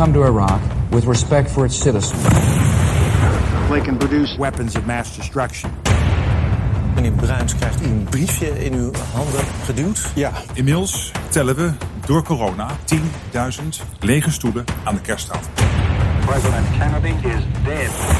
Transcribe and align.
Come 0.00 0.14
to 0.14 0.22
Iraq 0.22 0.62
with 0.92 1.04
respect 1.04 1.50
for 1.50 1.66
its 1.66 1.76
citizens. 1.76 2.22
They 3.68 3.82
can 3.82 3.98
produce 3.98 4.38
Weapons 4.38 4.74
of 4.74 4.86
mass 4.86 5.16
destruction. 5.16 5.70
Meneer 6.94 7.12
Bruins 7.12 7.54
krijgt 7.54 7.80
een 7.84 8.06
briefje 8.10 8.64
in 8.64 8.74
uw 8.74 8.92
handen 9.12 9.44
geduwd. 9.64 10.12
Ja, 10.14 10.32
inmiddels 10.52 11.12
tellen 11.28 11.56
we 11.56 11.72
door 12.06 12.22
corona 12.22 12.68
10.000 12.94 13.00
lege 14.00 14.30
stoelen 14.30 14.64
aan 14.84 14.94
de 14.94 15.00
kersttafel. 15.00 15.50
President 16.26 16.66
Kennedy 16.78 17.26
is 17.28 17.44
dead. 17.64 18.19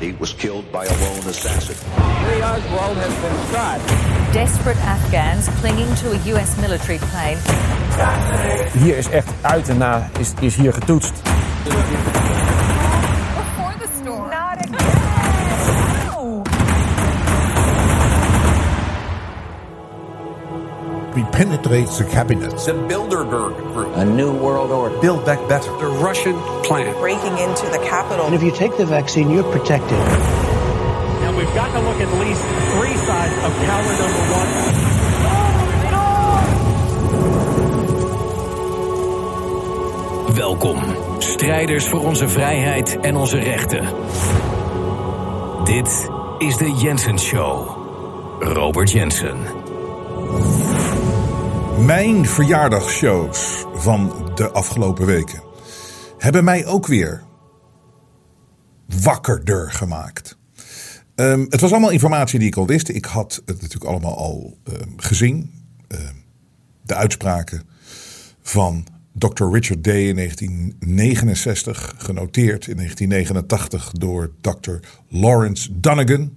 He 0.00 0.12
was 0.12 0.32
killed 0.32 0.70
by 0.72 0.86
a 0.86 0.88
lone 0.88 1.26
assassin. 1.28 1.76
Lee 2.26 2.40
Oswald 2.40 2.96
has 2.96 3.14
been 3.20 3.36
shot. 3.52 3.78
Desperate 4.32 4.78
Afghans 4.78 5.48
clinging 5.60 5.94
to 5.96 6.12
a 6.12 6.16
U.S. 6.32 6.56
military 6.58 6.96
plane. 6.98 7.36
Hier 8.72 8.96
is 8.96 9.08
echt 9.08 9.28
uit 9.40 9.68
en 9.68 9.78
na 9.78 10.10
is, 10.18 10.32
is 10.40 10.56
hier 10.56 10.72
getoetst. 10.72 11.12
Before 11.12 11.24
the 13.78 13.88
storm. 14.00 14.30
Not 14.30 14.64
again. 14.64 14.86
No. 16.06 16.42
We 21.14 21.22
penetrate 21.30 21.88
the 21.98 22.04
cabinet. 22.10 22.50
The 22.50 22.72
Bilderberg 22.72 23.54
Group. 23.72 23.96
A 23.96 24.04
new 24.04 24.32
world 24.32 24.70
order. 24.70 24.98
Build 25.00 25.24
back 25.24 25.48
better. 25.48 25.70
The 25.78 25.86
Russian 26.04 26.34
plan. 26.62 26.94
breaking 27.00 27.38
into 27.38 27.66
the 27.70 27.78
Capitol. 27.90 28.26
And 28.26 28.34
if 28.34 28.42
you 28.42 28.52
take 28.52 28.76
the 28.76 28.86
vaccine, 28.86 29.30
you're 29.30 29.50
protected. 29.50 29.98
And 31.26 31.36
we've 31.36 31.54
got 31.54 31.72
to 31.72 31.80
look 31.80 32.00
at 32.00 32.08
least 32.20 32.42
three 32.74 32.96
sides 32.96 33.34
of 33.46 33.52
counter 33.66 33.94
number 34.02 34.22
one. 34.38 34.48
Welkom, 40.34 40.78
strijders 41.18 41.88
voor 41.88 42.00
onze 42.00 42.28
vrijheid 42.28 43.00
en 43.00 43.16
onze 43.16 43.38
rechten. 43.38 43.84
Dit 45.64 46.10
is 46.38 46.56
de 46.56 46.72
Jensen 46.72 47.18
Show. 47.18 47.68
Robert 48.40 48.90
Jensen. 48.90 49.38
Mijn 51.78 52.26
verjaardagsshows 52.26 53.64
van 53.74 54.12
de 54.34 54.50
afgelopen 54.50 55.06
weken 55.06 55.42
hebben 56.18 56.44
mij 56.44 56.66
ook 56.66 56.86
weer 56.86 57.28
wakkerder 59.02 59.70
gemaakt. 59.72 60.38
Ehm, 61.14 61.44
het 61.48 61.60
was 61.60 61.70
allemaal 61.70 61.90
informatie 61.90 62.38
die 62.38 62.48
ik 62.48 62.56
al 62.56 62.66
wist. 62.66 62.88
Ik 62.88 63.04
had 63.04 63.42
het 63.44 63.60
natuurlijk 63.60 63.90
allemaal 63.90 64.16
al 64.16 64.58
ehm, 64.64 64.88
gezien. 64.96 65.50
Ehm, 65.88 66.14
de 66.82 66.94
uitspraken 66.94 67.62
van 68.42 68.86
Dr. 69.12 69.44
Richard 69.52 69.84
Day 69.84 70.08
in 70.08 70.14
1969, 70.14 71.94
genoteerd 71.98 72.66
in 72.66 72.76
1989 72.76 73.92
door 73.92 74.30
Dr. 74.40 74.74
Lawrence 75.08 75.80
Donegan. 75.80 76.32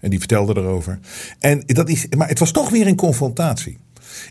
En 0.00 0.10
die 0.10 0.18
vertelde 0.18 0.60
erover. 0.60 0.98
En 1.38 1.62
dat 1.66 1.88
is, 1.88 2.06
maar 2.16 2.28
het 2.28 2.38
was 2.38 2.50
toch 2.50 2.70
weer 2.70 2.86
een 2.86 2.96
confrontatie. 2.96 3.78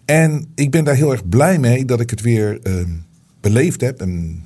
En 0.05 0.51
ik 0.55 0.71
ben 0.71 0.83
daar 0.83 0.95
heel 0.95 1.11
erg 1.11 1.29
blij 1.29 1.59
mee 1.59 1.85
dat 1.85 1.99
ik 1.99 2.09
het 2.09 2.21
weer 2.21 2.59
beleefd 3.41 3.81
heb 3.81 4.01
en 4.01 4.43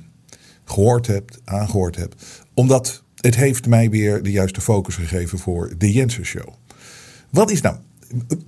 gehoord 0.64 1.06
heb, 1.06 1.30
aangehoord 1.44 1.96
heb. 1.96 2.14
Omdat 2.54 3.02
het 3.20 3.36
heeft 3.36 3.66
mij 3.66 3.90
weer 3.90 4.22
de 4.22 4.30
juiste 4.30 4.60
focus 4.60 4.94
gegeven 4.94 5.38
voor 5.38 5.72
de 5.78 5.92
Jensen 5.92 6.24
Show. 6.24 6.48
Wat 7.30 7.50
is 7.50 7.60
nou? 7.60 7.76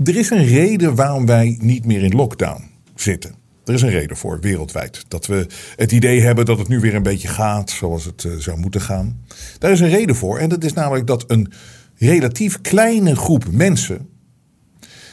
Er 0.04 0.16
is 0.16 0.30
een 0.30 0.44
reden 0.44 0.94
waarom 0.94 1.26
wij 1.26 1.58
niet 1.60 1.84
meer 1.84 2.02
in 2.02 2.14
lockdown 2.14 2.64
zitten. 2.94 3.34
Er 3.64 3.74
is 3.74 3.82
een 3.82 3.90
reden 3.90 4.16
voor, 4.16 4.40
wereldwijd. 4.40 5.04
Dat 5.08 5.26
we 5.26 5.46
het 5.76 5.92
idee 5.92 6.20
hebben 6.20 6.44
dat 6.44 6.58
het 6.58 6.68
nu 6.68 6.80
weer 6.80 6.94
een 6.94 7.02
beetje 7.02 7.28
gaat 7.28 7.70
zoals 7.70 8.04
het 8.04 8.24
eh, 8.24 8.32
zou 8.36 8.58
moeten 8.58 8.80
gaan. 8.80 9.24
Daar 9.58 9.70
is 9.70 9.80
een 9.80 9.88
reden 9.88 10.16
voor. 10.16 10.38
En 10.38 10.48
dat 10.48 10.64
is 10.64 10.72
namelijk 10.72 11.06
dat 11.06 11.24
een 11.30 11.52
relatief 11.96 12.60
kleine 12.60 13.16
groep 13.16 13.50
mensen 13.50 14.08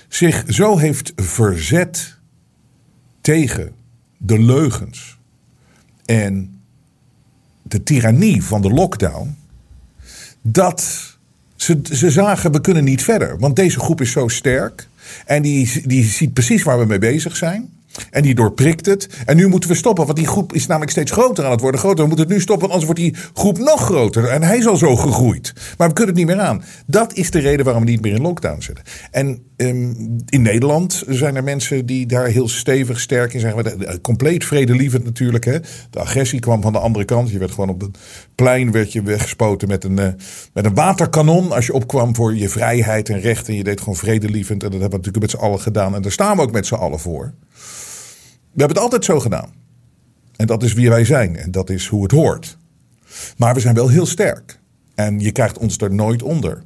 zich 0.08 0.44
zo 0.48 0.78
heeft 0.78 1.14
verzet 1.16 2.18
tegen 3.22 3.72
de 4.18 4.40
leugens 4.40 5.18
en 6.06 6.62
de 7.62 7.84
tirannie 7.84 8.44
van 8.44 8.62
de 8.62 8.70
lockdown, 8.70 9.38
dat 10.42 11.10
ze, 11.56 11.80
ze 11.92 12.12
zagen 12.12 12.52
we 12.52 12.62
kunnen 12.62 12.84
niet 12.84 13.04
verder. 13.04 13.40
Want 13.40 13.56
deze 13.56 13.80
groep 13.80 14.02
is 14.02 14.12
zo 14.12 14.28
sterk 14.28 14.88
en 15.26 15.42
die, 15.42 15.88
die 15.88 16.04
ziet 16.04 16.34
precies 16.34 16.64
waar 16.64 16.80
we 16.80 16.86
mee 16.86 17.00
bezig 17.00 17.36
zijn. 17.36 17.70
En 18.12 18.22
die 18.22 18.36
doorprikt 18.36 18.86
het. 18.86 19.10
En 19.26 19.36
nu 19.36 19.48
moeten 19.48 19.70
we 19.70 19.76
stoppen, 19.76 20.06
want 20.06 20.18
die 20.18 20.28
groep 20.28 20.54
is 20.54 20.68
namelijk 20.68 20.92
steeds 20.92 21.12
groter 21.12 21.46
aan 21.46 21.52
het 21.52 21.62
worden. 21.62 21.80
Groter. 21.80 22.02
We 22.02 22.08
moeten 22.08 22.26
het 22.26 22.36
nu 22.36 22.42
stoppen, 22.42 22.68
anders 22.68 22.86
wordt 22.86 23.00
die 23.00 23.16
groep 23.34 23.58
nog 23.58 23.82
groter. 23.82 24.28
En 24.28 24.44
hij 24.44 24.58
is 24.58 24.68
al 24.68 24.78
zo 24.78 24.96
gegroeid. 24.96 25.54
Maar 25.78 25.88
we 25.88 25.94
kunnen 25.94 26.16
het 26.16 26.26
niet 26.26 26.36
meer 26.36 26.46
aan. 26.46 26.64
Dat 26.86 27.14
is 27.14 27.32
de 27.32 27.40
reden 27.40 27.66
waarom 27.66 27.84
we 27.84 27.90
niet 27.90 28.02
meer 28.02 28.16
in 28.16 28.22
lockdown 28.22 28.62
zitten. 28.62 28.84
En 29.12 29.44
um, 29.58 30.18
in 30.26 30.42
Nederland 30.42 31.04
zijn 31.08 31.36
er 31.36 31.44
mensen 31.44 31.86
die 31.86 32.06
daar 32.06 32.26
heel 32.26 32.48
stevig, 32.48 33.00
sterk 33.00 33.34
in 33.34 33.40
zijn. 33.40 34.02
Compleet 34.02 34.46
vredelievend 34.46 35.04
natuurlijk. 35.04 35.46
Hè. 35.46 35.60
De 35.90 36.00
agressie 36.00 36.40
kwam 36.40 36.62
van 36.62 36.74
de 36.74 36.80
andere 36.80 37.06
kant. 37.06 37.30
Je 37.30 37.38
werd 37.38 37.52
gewoon 37.52 37.70
op 37.70 37.82
het 37.82 37.98
plein 38.36 38.72
werd 38.72 38.94
je 38.94 39.02
weggespoten 39.02 39.68
met 39.68 39.84
een, 39.84 40.00
uh, 40.00 40.08
met 40.54 40.66
een 40.66 40.74
waterkanon. 40.74 41.52
Als 41.52 41.66
je 41.66 41.74
opkwam 41.74 42.16
voor 42.16 42.36
je 42.36 42.50
vrijheid 42.50 43.10
en 43.10 43.20
recht. 43.20 43.48
En 43.48 43.56
je 43.56 43.64
deed 43.64 43.80
gewoon 43.80 43.96
vredelievend. 43.96 44.64
En 44.64 44.70
dat 44.70 44.82
hebben 44.82 45.00
we 45.00 45.06
natuurlijk 45.06 45.34
met 45.34 45.42
z'n 45.42 45.46
allen 45.48 45.60
gedaan. 45.60 45.96
En 45.96 46.02
daar 46.02 46.12
staan 46.12 46.36
we 46.36 46.42
ook 46.42 46.52
met 46.52 46.66
z'n 46.66 46.74
allen 46.74 47.00
voor. 47.00 47.34
We 48.60 48.66
hebben 48.66 48.84
het 48.84 48.92
altijd 48.94 49.06
zo 49.06 49.20
gedaan. 49.20 49.54
En 50.36 50.48
dat 50.48 50.64
is 50.64 50.74
wie 50.74 50.90
wij 50.90 51.06
zijn. 51.06 51.36
En 51.36 51.52
dat 51.52 51.70
is 51.70 51.88
hoe 51.88 52.04
het 52.04 52.12
hoort. 52.12 52.58
Maar 53.38 53.54
we 53.54 53.60
zijn 53.60 53.76
wel 53.76 53.88
heel 53.88 54.06
sterk. 54.06 54.60
En 54.96 55.20
je 55.20 55.32
krijgt 55.32 55.58
ons 55.58 55.78
er 55.78 55.94
nooit 55.94 56.22
onder. 56.22 56.64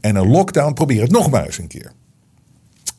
En 0.00 0.16
een 0.16 0.28
lockdown, 0.28 0.72
probeer 0.72 1.02
het 1.02 1.10
nog 1.10 1.30
maar 1.30 1.44
eens 1.44 1.58
een 1.58 1.66
keer. 1.66 1.92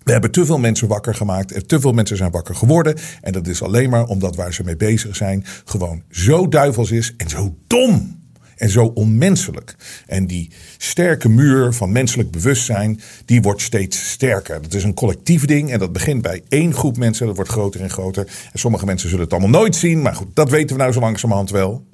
We 0.03 0.12
hebben 0.12 0.31
te 0.31 0.46
veel 0.46 0.58
mensen 0.58 0.88
wakker 0.88 1.16
gemaakt. 1.16 1.52
En 1.52 1.68
te 1.68 1.79
veel 1.79 1.91
mensen 1.91 2.18
zijn 2.18 2.31
wakker 2.31 2.56
geworden. 2.56 2.96
En 3.22 3.31
dat 3.31 3.47
is 3.47 3.63
alleen 3.63 3.90
maar 3.90 4.06
omdat 4.06 4.35
waar 4.35 4.53
ze 4.53 4.63
mee 4.63 4.78
bezig 4.78 5.16
zijn. 5.16 5.46
gewoon 5.66 6.03
zo 6.09 6.47
duivels 6.47 6.91
is 6.91 7.13
en 7.18 7.29
zo 7.29 7.56
dom. 7.68 8.19
En 8.59 8.70
zo 8.70 8.86
onmenselijk. 8.86 9.75
En 10.06 10.28
die 10.28 10.52
sterke 10.78 11.30
muur 11.30 11.74
van 11.74 11.92
menselijk 11.92 12.31
bewustzijn, 12.31 13.02
die 13.25 13.42
wordt 13.42 13.62
steeds 13.62 14.09
sterker. 14.09 14.62
Dat 14.62 14.74
is 14.74 14.84
een 14.84 14.94
collectief 14.94 15.46
ding 15.46 15.72
en 15.72 15.80
dat 15.80 15.94
begint 15.94 16.22
bij 16.22 16.44
één 16.50 16.74
groep 16.74 16.97
mensen. 16.97 17.25
Dat 17.25 17.36
wordt 17.36 17.52
groter 17.52 17.81
en 17.81 17.90
groter. 17.90 18.28
En 18.52 18.59
sommige 18.59 18.86
mensen 18.86 19.09
zullen 19.09 19.24
het 19.24 19.34
allemaal 19.34 19.59
nooit 19.59 19.75
zien. 19.75 20.02
Maar 20.02 20.16
goed, 20.16 20.36
dat 20.36 20.50
weten 20.50 20.75
we 20.75 20.81
nou 20.81 20.94
zo 20.94 21.00
langzamerhand 21.00 21.50
wel. 21.50 21.86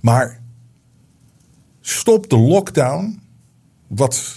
Maar 0.00 0.40
stop 1.80 2.30
de 2.30 2.38
lockdown. 2.38 3.20
Wat 3.86 4.34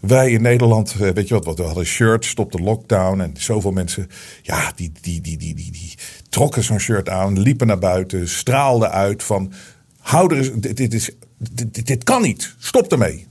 wij 0.00 0.30
in 0.30 0.42
Nederland, 0.42 0.94
weet 0.94 1.28
je 1.28 1.38
wat, 1.38 1.58
we 1.58 1.64
hadden 1.64 1.86
shirt, 1.86 2.24
stop 2.24 2.52
de 2.52 2.62
lockdown. 2.62 3.20
En 3.20 3.34
zoveel 3.38 3.72
mensen, 3.72 4.08
ja, 4.42 4.72
die, 4.74 4.92
die, 5.00 5.20
die, 5.20 5.36
die, 5.36 5.54
die, 5.54 5.70
die 5.72 5.94
trokken 6.28 6.62
zo'n 6.62 6.78
shirt 6.78 7.08
aan, 7.08 7.40
liepen 7.40 7.66
naar 7.66 7.78
buiten, 7.78 8.28
straalden 8.28 8.90
uit 8.90 9.22
van 9.22 9.52
hou 10.04 10.36
er, 10.36 10.60
dit, 10.60 10.76
dit, 10.76 10.94
is, 10.94 11.10
dit, 11.52 11.86
dit 11.86 12.04
kan 12.04 12.22
niet, 12.22 12.54
stop 12.58 12.92
ermee. 12.92 13.26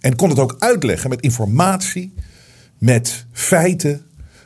En 0.00 0.16
kon 0.16 0.28
het 0.28 0.38
ook 0.38 0.56
uitleggen 0.58 1.10
met 1.10 1.20
informatie, 1.20 2.14
met 2.78 3.26
feiten. 3.32 4.00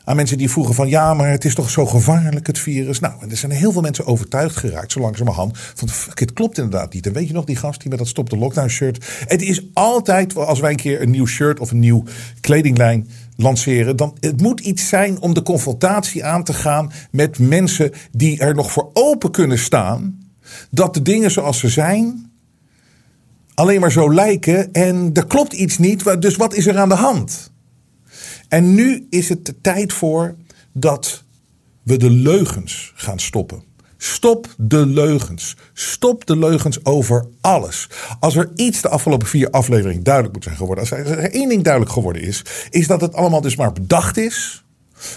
Aan 0.05 0.17
mensen 0.17 0.39
die 0.39 0.51
vroegen 0.51 0.75
van 0.75 0.89
ja, 0.89 1.15
maar 1.15 1.31
het 1.31 1.45
is 1.45 1.55
toch 1.55 1.71
zo 1.71 1.87
gevaarlijk 1.87 2.47
het 2.47 2.59
virus. 2.59 3.01
Nou, 3.01 3.15
en 3.21 3.31
er 3.31 3.37
zijn 3.37 3.53
heel 3.53 3.73
veel 3.73 3.81
mensen 3.81 4.07
overtuigd 4.07 4.57
geraakt, 4.57 4.93
zo 4.93 5.01
langzamerhand. 5.01 5.59
Van 5.59 5.89
fuck, 5.89 6.19
het 6.19 6.33
klopt 6.33 6.59
inderdaad 6.59 6.93
niet. 6.93 7.07
En 7.07 7.13
weet 7.13 7.27
je 7.27 7.33
nog 7.33 7.45
die 7.45 7.57
gast 7.57 7.81
die 7.81 7.89
met 7.89 7.99
dat 7.99 8.09
stop 8.09 8.31
de 8.31 8.37
lockdown 8.37 8.69
shirt. 8.69 9.05
Het 9.27 9.43
is 9.43 9.67
altijd, 9.73 10.37
als 10.37 10.61
wij 10.61 10.71
een 10.71 10.77
keer 10.77 11.03
een 11.03 11.11
nieuw 11.11 11.27
shirt 11.27 11.61
of 11.61 11.71
een 11.71 11.79
nieuw 11.79 12.05
kledinglijn 12.41 13.09
lanceren. 13.37 13.97
Dan 13.97 14.17
het 14.21 14.41
moet 14.41 14.61
iets 14.61 14.89
zijn 14.89 15.21
om 15.21 15.35
de 15.35 15.43
confrontatie 15.43 16.25
aan 16.25 16.45
te 16.45 16.55
gaan 16.55 16.93
met 17.11 17.39
mensen 17.39 17.93
die 18.13 18.39
er 18.39 18.55
nog 18.55 18.73
voor 18.73 18.91
open 18.93 19.31
kunnen 19.31 19.59
staan 19.59 20.19
dat 20.71 20.95
de 20.95 21.03
dingen 21.03 21.31
zoals 21.31 21.59
ze 21.59 21.69
zijn 21.69 22.31
alleen 23.55 23.81
maar 23.81 23.93
zo 23.93 24.15
lijken 24.15 24.73
en 24.73 25.11
er 25.13 25.27
klopt 25.27 25.53
iets 25.53 25.79
niet. 25.79 26.23
Dus 26.23 26.37
wat 26.37 26.55
is 26.55 26.67
er 26.67 26.79
aan 26.79 26.89
de 26.89 26.95
hand? 26.95 27.53
En 28.49 28.75
nu 28.75 29.07
is 29.11 29.29
het 29.29 29.47
de 29.47 29.61
tijd 29.61 29.93
voor 29.93 30.35
dat 30.73 31.25
we 31.83 31.97
de 31.97 32.11
leugens 32.11 32.93
gaan 32.95 33.19
stoppen. 33.19 33.63
Stop 33.97 34.55
de 34.57 34.87
leugens. 34.87 35.57
Stop 35.73 36.27
de 36.27 36.39
leugens 36.39 36.85
over 36.85 37.27
alles. 37.41 37.89
Als 38.21 38.37
er 38.37 38.51
iets 38.55 38.81
de 38.81 38.89
afgelopen 38.89 39.27
vier 39.27 39.51
afleveringen 39.51 40.03
duidelijk 40.03 40.35
moet 40.35 40.45
zijn 40.45 40.57
geworden. 40.57 40.85
Als 40.85 40.93
er 40.93 41.19
één 41.19 41.49
ding 41.49 41.63
duidelijk 41.63 41.93
geworden 41.93 42.23
is. 42.23 42.45
Is 42.71 42.87
dat 42.87 43.01
het 43.01 43.15
allemaal 43.15 43.41
dus 43.41 43.57
maar 43.57 43.73
bedacht 43.73 44.17
is. 44.17 44.65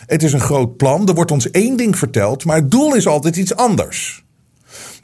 Het 0.06 0.24
is 0.24 0.34
een 0.34 0.40
groot 0.40 0.78
plan. 0.78 1.08
Er 1.08 1.14
wordt 1.14 1.32
ons 1.32 1.52
één 1.52 1.78
ding 1.78 1.98
verteld. 1.98 2.46
Maar 2.46 2.56
het 2.56 2.72
doel 2.72 2.96
is 2.96 3.08
altijd 3.08 3.36
iets 3.36 3.56
anders. 3.56 4.23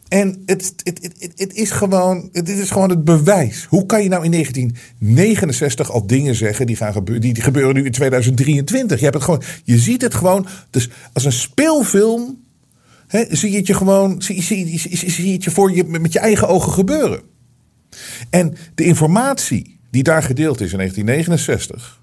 En 0.09 0.43
het, 0.45 0.73
het, 0.83 0.99
het, 1.01 1.33
het, 1.35 1.53
is 1.53 1.71
gewoon, 1.71 2.29
dit 2.31 2.49
is 2.49 2.71
gewoon 2.71 2.89
het 2.89 3.03
bewijs. 3.03 3.65
Hoe 3.69 3.85
kan 3.85 4.03
je 4.03 4.09
nou 4.09 4.23
in 4.23 4.31
1969 4.31 5.91
al 5.91 6.07
dingen 6.07 6.35
zeggen 6.35 6.65
die, 6.65 6.75
gaan 6.75 6.93
gebeuren, 6.93 7.21
die, 7.21 7.33
die 7.33 7.43
gebeuren 7.43 7.75
nu 7.75 7.85
in 7.85 7.91
2023? 7.91 8.97
Je, 8.97 9.03
hebt 9.03 9.15
het 9.15 9.23
gewoon, 9.23 9.41
je 9.63 9.77
ziet 9.77 10.01
het 10.01 10.13
gewoon. 10.13 10.47
Dus 10.69 10.89
als 11.13 11.25
een 11.25 11.31
speelfilm 11.31 12.37
zie 13.29 13.51
je 13.51 13.57
het 13.57 13.67
je 13.67 13.73
gewoon 13.73 14.21
zie, 14.21 14.41
zie 14.41 15.33
het 15.33 15.43
je 15.43 15.51
voor 15.51 15.71
je 15.71 15.83
met 15.83 16.13
je 16.13 16.19
eigen 16.19 16.47
ogen 16.47 16.71
gebeuren. 16.71 17.21
En 18.29 18.55
de 18.75 18.83
informatie 18.83 19.79
die 19.91 20.03
daar 20.03 20.23
gedeeld 20.23 20.61
is 20.61 20.71
in 20.71 20.77
1969, 20.77 22.01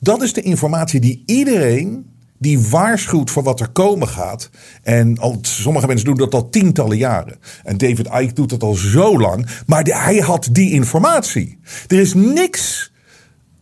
dat 0.00 0.22
is 0.22 0.32
de 0.32 0.42
informatie 0.42 1.00
die 1.00 1.22
iedereen 1.26 2.06
die 2.38 2.60
waarschuwt 2.60 3.30
voor 3.30 3.42
wat 3.42 3.60
er 3.60 3.68
komen 3.68 4.08
gaat. 4.08 4.50
En 4.82 5.18
al, 5.18 5.38
sommige 5.40 5.86
mensen 5.86 6.06
doen 6.06 6.16
dat 6.16 6.34
al 6.34 6.48
tientallen 6.48 6.96
jaren. 6.96 7.38
En 7.64 7.78
David 7.78 8.06
Icke 8.06 8.32
doet 8.32 8.50
dat 8.50 8.62
al 8.62 8.74
zo 8.74 9.18
lang. 9.18 9.46
Maar 9.66 9.84
hij 9.84 10.18
had 10.18 10.48
die 10.52 10.70
informatie. 10.70 11.58
Er 11.86 11.98
is 11.98 12.14
niks. 12.14 12.94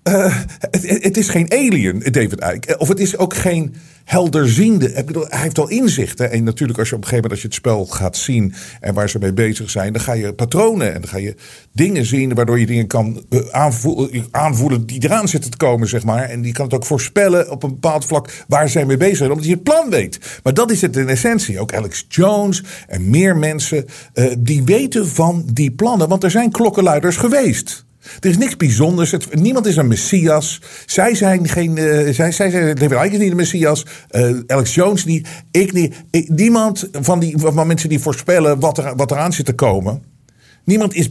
Uh, 0.09 0.37
het, 0.71 1.17
is 1.17 1.29
geen 1.29 1.53
alien, 1.53 1.99
David 1.99 2.45
Icke. 2.55 2.79
Of 2.79 2.89
het 2.89 3.01
is 3.01 3.17
ook 3.17 3.35
geen 3.35 3.75
helderziende. 4.05 4.93
Ik 4.93 5.09
hij 5.29 5.41
heeft 5.41 5.59
al 5.59 5.69
inzichten. 5.69 6.31
En 6.31 6.45
natuurlijk, 6.45 6.79
als 6.79 6.89
je 6.89 6.95
op 6.95 7.03
een 7.03 7.09
gegeven 7.09 7.31
moment 7.31 7.31
als 7.31 7.41
je 7.41 7.47
het 7.47 7.57
spel 7.57 7.87
gaat 7.87 8.17
zien 8.17 8.55
en 8.81 8.95
waar 8.95 9.09
ze 9.09 9.19
mee 9.19 9.33
bezig 9.33 9.71
zijn, 9.71 9.93
dan 9.93 10.03
ga 10.03 10.13
je 10.13 10.33
patronen 10.33 10.95
en 10.95 11.01
dan 11.01 11.11
ga 11.11 11.17
je 11.17 11.35
dingen 11.73 12.05
zien 12.07 12.35
waardoor 12.35 12.59
je 12.61 12.67
dingen 12.67 12.87
kan 12.87 13.25
eh, 13.29 13.41
aanvoelen, 13.51 14.27
aanvoelen 14.31 14.87
die 14.87 15.05
eraan 15.05 15.29
zitten 15.29 15.51
te 15.51 15.57
komen, 15.57 15.89
zeg 15.89 16.05
maar. 16.05 16.23
En 16.23 16.43
die 16.43 16.53
kan 16.53 16.65
het 16.65 16.75
ook 16.75 16.87
voorspellen 16.87 17.51
op 17.51 17.63
een 17.63 17.71
bepaald 17.71 18.05
vlak 18.05 18.45
waar 18.49 18.69
zij 18.69 18.87
mee 18.87 18.97
bezig 18.97 19.17
zijn, 19.17 19.31
omdat 19.31 19.47
je 19.47 19.53
het 19.53 19.63
plan 19.63 19.91
weet. 19.91 20.41
Maar 20.43 20.55
dat 20.55 20.71
is 20.71 20.81
het 20.81 20.97
in 20.97 21.09
essentie. 21.09 21.61
Ook 21.61 21.75
Alex 21.75 22.07
Jones 22.09 22.63
en 22.87 23.11
meer 23.11 23.37
mensen 23.37 23.85
die 24.39 24.63
weten 24.63 25.09
van 25.09 25.45
die 25.53 25.71
plannen, 25.71 26.09
want 26.09 26.25
er 26.25 26.31
zijn 26.31 26.51
klokkenluiders 26.51 27.17
geweest. 27.17 27.84
Er 28.21 28.31
is 28.31 28.39
niks 28.39 28.57
bijzonders. 28.57 29.11
Het, 29.11 29.35
niemand 29.35 29.67
is 29.67 29.77
een 29.77 29.89
messias. 29.89 30.61
Zij 30.87 31.15
zijn 31.15 31.49
geen. 31.49 31.77
Uh, 31.77 32.13
zij, 32.13 32.33
zij 32.33 32.51
zijn. 32.51 32.75
David 32.75 33.13
is 33.13 33.19
niet 33.19 33.31
een 33.31 33.37
messias. 33.37 33.87
Uh, 34.11 34.39
Alex 34.47 34.75
Jones 34.75 35.05
niet. 35.05 35.29
Ik 35.51 35.73
niet. 35.73 35.95
Ik, 36.11 36.29
niemand 36.29 36.89
van 36.93 37.19
die 37.19 37.35
van 37.39 37.67
mensen 37.67 37.89
die 37.89 38.01
voorspellen 38.01 38.61
wat, 38.61 38.79
er, 38.79 38.97
wat 38.97 39.11
eraan 39.11 39.33
zit 39.33 39.47
te 39.47 39.55
komen. 39.55 40.03
Niemand 40.65 40.95
is 40.95 41.11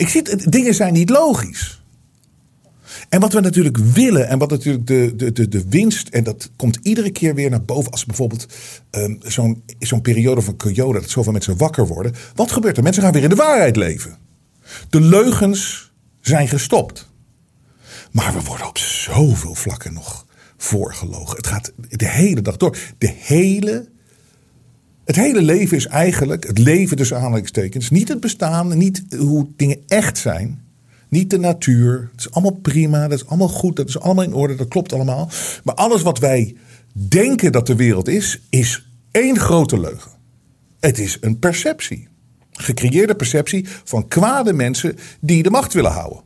Ik 0.00 0.08
zie, 0.08 0.48
dingen 0.48 0.74
zijn 0.74 0.92
niet 0.92 1.10
logisch. 1.10 1.82
En 3.08 3.20
wat 3.20 3.32
we 3.32 3.40
natuurlijk 3.40 3.76
willen, 3.76 4.28
en 4.28 4.38
wat 4.38 4.50
natuurlijk 4.50 4.86
de, 4.86 5.12
de, 5.16 5.32
de, 5.32 5.48
de 5.48 5.64
winst, 5.68 6.08
en 6.08 6.24
dat 6.24 6.50
komt 6.56 6.78
iedere 6.82 7.10
keer 7.10 7.34
weer 7.34 7.50
naar 7.50 7.64
boven, 7.64 7.92
als 7.92 8.04
bijvoorbeeld 8.04 8.46
um, 8.90 9.18
zo'n 9.22 9.62
zo'n 9.78 10.00
periode 10.00 10.40
van 10.40 10.56
Kyoto, 10.56 10.92
dat 10.92 11.10
zoveel 11.10 11.32
mensen 11.32 11.56
wakker 11.56 11.86
worden. 11.86 12.14
Wat 12.34 12.52
gebeurt 12.52 12.76
er? 12.76 12.82
Mensen 12.82 13.02
gaan 13.02 13.12
weer 13.12 13.22
in 13.22 13.28
de 13.28 13.34
waarheid 13.34 13.76
leven. 13.76 14.18
De 14.90 15.00
leugens 15.00 15.92
zijn 16.20 16.48
gestopt. 16.48 17.08
Maar 18.12 18.32
we 18.34 18.42
worden 18.42 18.68
op 18.68 18.78
zoveel 18.78 19.54
vlakken 19.54 19.92
nog 19.92 20.26
voorgelogen. 20.56 21.36
Het 21.36 21.46
gaat 21.46 21.72
de 21.88 22.08
hele 22.08 22.42
dag 22.42 22.56
door. 22.56 22.76
De 22.98 23.14
hele 23.18 23.88
het 25.04 25.16
hele 25.16 25.42
leven 25.42 25.76
is 25.76 25.86
eigenlijk, 25.86 26.46
het 26.46 26.58
leven 26.58 26.96
tussen 26.96 27.16
aanhalingstekens, 27.16 27.90
niet 27.90 28.08
het 28.08 28.20
bestaan, 28.20 28.78
niet 28.78 29.04
hoe 29.18 29.46
dingen 29.56 29.82
echt 29.86 30.18
zijn. 30.18 30.68
Niet 31.08 31.30
de 31.30 31.38
natuur. 31.38 32.08
Het 32.10 32.20
is 32.20 32.30
allemaal 32.30 32.60
prima, 32.62 33.08
dat 33.08 33.18
is 33.18 33.26
allemaal 33.26 33.48
goed, 33.48 33.76
dat 33.76 33.88
is 33.88 34.00
allemaal 34.00 34.24
in 34.24 34.34
orde, 34.34 34.54
dat 34.54 34.68
klopt 34.68 34.92
allemaal. 34.92 35.30
Maar 35.64 35.74
alles 35.74 36.02
wat 36.02 36.18
wij 36.18 36.56
denken 36.92 37.52
dat 37.52 37.66
de 37.66 37.76
wereld 37.76 38.08
is, 38.08 38.40
is 38.50 38.90
één 39.10 39.38
grote 39.38 39.80
leugen. 39.80 40.10
Het 40.80 40.98
is 40.98 41.18
een 41.20 41.38
perceptie. 41.38 42.08
Gecreëerde 42.52 43.14
perceptie 43.14 43.66
van 43.84 44.08
kwade 44.08 44.52
mensen 44.52 44.96
die 45.20 45.42
de 45.42 45.50
macht 45.50 45.72
willen 45.72 45.92
houden. 45.92 46.22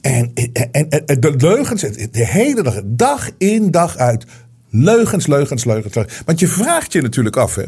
En, 0.00 0.32
en, 0.34 0.88
en 0.90 1.20
de 1.20 1.34
leugens, 1.36 1.80
de 2.10 2.26
hele 2.26 2.62
dag, 2.62 2.80
dag 2.84 3.30
in 3.38 3.70
dag 3.70 3.96
uit, 3.96 4.24
Leugens, 4.70 5.26
leugens, 5.26 5.64
leugens. 5.64 5.94
Want 6.24 6.40
je 6.40 6.48
vraagt 6.48 6.92
je 6.92 7.02
natuurlijk 7.02 7.36
af, 7.36 7.54
hè, 7.54 7.64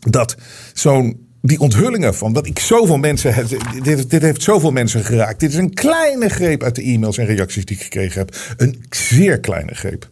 dat 0.00 0.36
zo'n 0.74 1.26
die 1.46 1.60
onthullingen 1.60 2.14
van 2.14 2.32
dat 2.32 2.46
ik 2.46 2.58
zoveel 2.58 2.96
mensen. 2.96 3.46
Dit, 3.82 4.10
dit 4.10 4.22
heeft 4.22 4.42
zoveel 4.42 4.70
mensen 4.70 5.04
geraakt. 5.04 5.40
Dit 5.40 5.50
is 5.50 5.56
een 5.56 5.74
kleine 5.74 6.28
greep 6.28 6.62
uit 6.62 6.74
de 6.74 6.82
e-mails 6.82 7.18
en 7.18 7.26
reacties 7.26 7.64
die 7.64 7.76
ik 7.76 7.82
gekregen 7.82 8.18
heb. 8.18 8.36
Een 8.56 8.84
zeer 8.90 9.40
kleine 9.40 9.74
greep. 9.74 10.08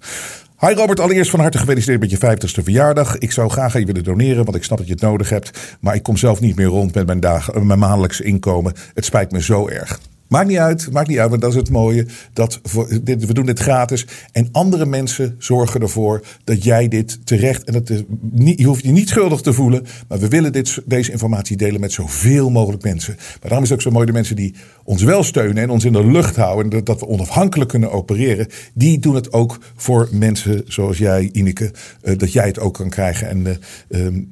Hi 0.61 0.73
Robert, 0.73 1.01
allereerst 1.01 1.31
van 1.31 1.41
harte 1.41 1.59
gefeliciteerd 1.59 2.01
met 2.01 2.11
je 2.11 2.17
50ste 2.17 2.63
verjaardag. 2.63 3.19
Ik 3.19 3.33
zou 3.33 3.51
graag 3.51 3.75
aan 3.75 3.81
je 3.81 3.87
willen 3.87 4.05
doneren, 4.05 4.45
want 4.45 4.57
ik 4.57 4.65
snap 4.65 4.79
dat 4.79 4.87
je 4.87 4.93
het 4.93 5.03
nodig 5.03 5.29
hebt. 5.29 5.77
Maar 5.81 5.95
ik 5.95 6.03
kom 6.03 6.17
zelf 6.17 6.41
niet 6.41 6.57
meer 6.57 6.67
rond 6.67 6.95
met 6.95 7.07
mijn, 7.07 7.21
dagen, 7.21 7.67
mijn 7.67 7.79
maandelijkse 7.79 8.25
inkomen. 8.25 8.75
Het 8.95 9.05
spijt 9.05 9.33
me 9.33 9.43
zo 9.43 9.69
erg. 9.69 10.01
Maakt 10.29 10.49
niet 10.49 10.59
uit, 10.59 10.93
maakt 10.93 11.09
niet 11.09 11.19
uit, 11.19 11.31
want 11.31 11.43
dat 11.43 11.51
is 11.51 11.57
het 11.57 11.71
mooie. 11.71 12.07
Dat 12.33 12.61
we 13.05 13.33
doen 13.33 13.47
dit 13.47 13.59
gratis. 13.59 14.07
En 14.33 14.49
andere 14.53 14.87
mensen 14.87 15.35
zorgen 15.39 15.81
ervoor 15.81 16.23
dat 16.45 16.65
jij 16.65 16.89
dit 16.89 17.27
terecht. 17.27 17.65
En 17.65 17.73
dat 17.73 17.91
is 17.91 18.03
niet, 18.31 18.59
je 18.59 18.67
hoeft 18.67 18.85
je 18.85 18.91
niet 18.91 19.09
schuldig 19.09 19.41
te 19.41 19.53
voelen. 19.53 19.87
Maar 20.09 20.19
we 20.19 20.29
willen 20.29 20.53
dit, 20.53 20.83
deze 20.87 21.11
informatie 21.11 21.57
delen 21.57 21.81
met 21.81 21.93
zoveel 21.93 22.51
mogelijk 22.51 22.83
mensen. 22.83 23.15
Maar 23.17 23.39
daarom 23.41 23.63
is 23.63 23.69
het 23.69 23.79
ook 23.79 23.85
zo 23.85 23.91
mooi 23.91 24.07
de 24.07 24.13
mensen 24.13 24.37
die 24.37 24.55
ons 24.85 25.03
wel 25.03 25.23
steunen 25.23 25.63
en 25.63 25.71
ons 25.71 25.85
in 25.85 25.93
de 25.93 26.07
lucht 26.07 26.37
houden. 26.37 26.73
En 26.73 26.85
dat 26.85 27.01
we 27.01 27.07
onafhankelijk 27.07 27.71
kunnen 27.71 27.93
opereren. 27.93 28.47
Die 28.75 28.99
doen 28.99 29.15
het 29.15 29.33
ook 29.33 29.59
voor 29.77 30.09
mensen 30.13 30.63
zoals 30.67 30.99
jij, 30.99 31.29
Ineke. 31.33 31.71
Uh, 32.03 32.19
dat 32.19 32.33
jij 32.33 32.47
het 32.47 32.59
ook 32.59 32.75
kan 32.75 32.91
krijgen. 32.91 33.29
En 33.29 33.59
uh, 33.89 34.05
um, 34.07 34.31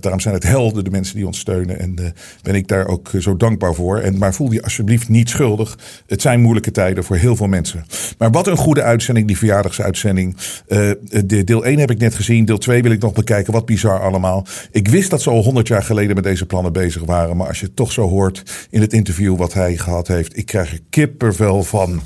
daarom 0.00 0.20
zijn 0.20 0.34
het 0.34 0.42
helden, 0.42 0.84
de 0.84 0.90
mensen 0.90 1.16
die 1.16 1.26
ons 1.26 1.38
steunen. 1.38 1.78
En 1.78 1.96
uh, 2.00 2.06
ben 2.42 2.54
ik 2.54 2.68
daar 2.68 2.86
ook 2.86 3.10
zo 3.18 3.36
dankbaar 3.36 3.74
voor. 3.74 3.98
En, 3.98 4.18
maar 4.18 4.34
voel 4.34 4.52
je 4.52 4.62
alsjeblieft 4.62 5.08
niet 5.08 5.19
schuldig. 5.28 5.78
Het 6.06 6.22
zijn 6.22 6.40
moeilijke 6.40 6.70
tijden 6.70 7.04
voor 7.04 7.16
heel 7.16 7.36
veel 7.36 7.46
mensen. 7.46 7.84
Maar 8.18 8.30
wat 8.30 8.46
een 8.46 8.56
goede 8.56 8.82
uitzending, 8.82 9.26
die 9.26 9.38
verjaardagsuitzending. 9.38 10.36
Uh, 10.68 10.90
de, 11.24 11.44
deel 11.44 11.64
1 11.64 11.78
heb 11.78 11.90
ik 11.90 11.98
net 11.98 12.14
gezien. 12.14 12.44
Deel 12.44 12.58
2 12.58 12.82
wil 12.82 12.92
ik 12.92 13.00
nog 13.00 13.12
bekijken. 13.12 13.52
Wat 13.52 13.66
bizar 13.66 14.00
allemaal. 14.00 14.46
Ik 14.70 14.88
wist 14.88 15.10
dat 15.10 15.22
ze 15.22 15.30
al 15.30 15.42
100 15.42 15.68
jaar 15.68 15.82
geleden 15.82 16.14
met 16.14 16.24
deze 16.24 16.46
plannen 16.46 16.72
bezig 16.72 17.04
waren. 17.04 17.36
Maar 17.36 17.48
als 17.48 17.60
je 17.60 17.66
het 17.66 17.76
toch 17.76 17.92
zo 17.92 18.08
hoort 18.08 18.68
in 18.70 18.80
het 18.80 18.92
interview 18.92 19.36
wat 19.36 19.52
hij 19.52 19.76
gehad 19.76 20.08
heeft. 20.08 20.36
Ik 20.36 20.46
krijg 20.46 20.72
er 20.72 20.80
kippervel 20.90 21.62
van. 21.62 22.00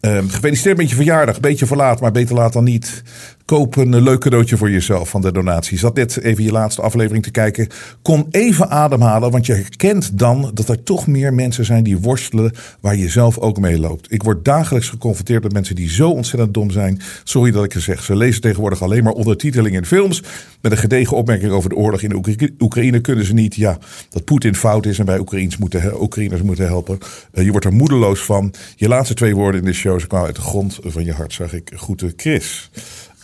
Um, 0.00 0.28
gefeliciteerd 0.30 0.76
met 0.76 0.90
je 0.90 0.96
verjaardag. 0.96 1.40
Beetje 1.40 1.66
verlaat, 1.66 2.00
maar 2.00 2.12
beter 2.12 2.34
laat 2.34 2.52
dan 2.52 2.64
niet. 2.64 3.02
Koop 3.48 3.76
een 3.76 3.94
eh, 3.94 4.02
leuk 4.02 4.20
cadeautje 4.20 4.56
voor 4.56 4.70
jezelf 4.70 5.08
van 5.08 5.20
de 5.20 5.32
donatie. 5.32 5.78
Zat 5.78 5.94
net 5.94 6.20
even 6.22 6.44
je 6.44 6.52
laatste 6.52 6.82
aflevering 6.82 7.24
te 7.24 7.30
kijken. 7.30 7.68
Kom 8.02 8.26
even 8.30 8.70
ademhalen, 8.70 9.30
want 9.30 9.46
je 9.46 9.52
herkent 9.52 10.18
dan 10.18 10.50
dat 10.54 10.68
er 10.68 10.82
toch 10.82 11.06
meer 11.06 11.34
mensen 11.34 11.64
zijn 11.64 11.84
die 11.84 11.98
worstelen 11.98 12.52
waar 12.80 12.96
je 12.96 13.08
zelf 13.08 13.38
ook 13.38 13.58
mee 13.58 13.78
loopt. 13.78 14.12
Ik 14.12 14.22
word 14.22 14.44
dagelijks 14.44 14.88
geconfronteerd 14.88 15.42
met 15.42 15.52
mensen 15.52 15.74
die 15.74 15.90
zo 15.90 16.10
ontzettend 16.10 16.54
dom 16.54 16.70
zijn. 16.70 17.00
Sorry 17.24 17.50
dat 17.50 17.64
ik 17.64 17.72
het 17.72 17.82
zeg. 17.82 18.02
Ze 18.02 18.16
lezen 18.16 18.40
tegenwoordig 18.40 18.82
alleen 18.82 19.04
maar 19.04 19.12
ondertitelingen 19.12 19.78
in 19.78 19.86
films. 19.86 20.22
Met 20.60 20.72
een 20.72 20.78
gedegen 20.78 21.16
opmerking 21.16 21.52
over 21.52 21.68
de 21.68 21.76
oorlog 21.76 22.02
in 22.02 22.14
Oekra- 22.14 22.48
Oekraïne 22.58 23.00
kunnen 23.00 23.24
ze 23.24 23.34
niet. 23.34 23.54
Ja, 23.54 23.78
dat 24.10 24.24
Poetin 24.24 24.54
fout 24.54 24.86
is 24.86 24.98
en 24.98 25.06
wij 25.06 25.18
Oekraïners 25.18 25.56
moeten, 25.56 26.02
Oekraïners 26.02 26.42
moeten 26.42 26.66
helpen. 26.66 26.98
Eh, 27.32 27.44
je 27.44 27.50
wordt 27.50 27.66
er 27.66 27.72
moedeloos 27.72 28.20
van. 28.20 28.54
Je 28.76 28.88
laatste 28.88 29.14
twee 29.14 29.34
woorden 29.34 29.60
in 29.60 29.66
de 29.66 29.72
show 29.72 30.00
ze 30.00 30.06
kwamen 30.06 30.26
uit 30.26 30.36
de 30.36 30.42
grond 30.42 30.78
van 30.82 31.04
je 31.04 31.12
hart, 31.12 31.32
zag 31.32 31.52
ik. 31.52 31.70
Groeten, 31.74 32.12
Chris. 32.16 32.70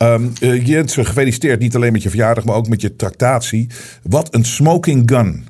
Ehm 0.05 0.29
eh, 0.41 0.67
Jens, 0.67 0.95
gefeliciteerd 0.95 1.61
niet 1.61 1.75
alleen 1.75 1.93
met 1.93 2.03
je 2.03 2.09
verjaardag, 2.09 2.45
maar 2.45 2.55
ook 2.55 2.69
met 2.69 2.81
je 2.81 2.97
tractatie. 2.97 3.67
Wat 4.03 4.35
een 4.35 4.45
smoking 4.45 5.03
gun. 5.11 5.47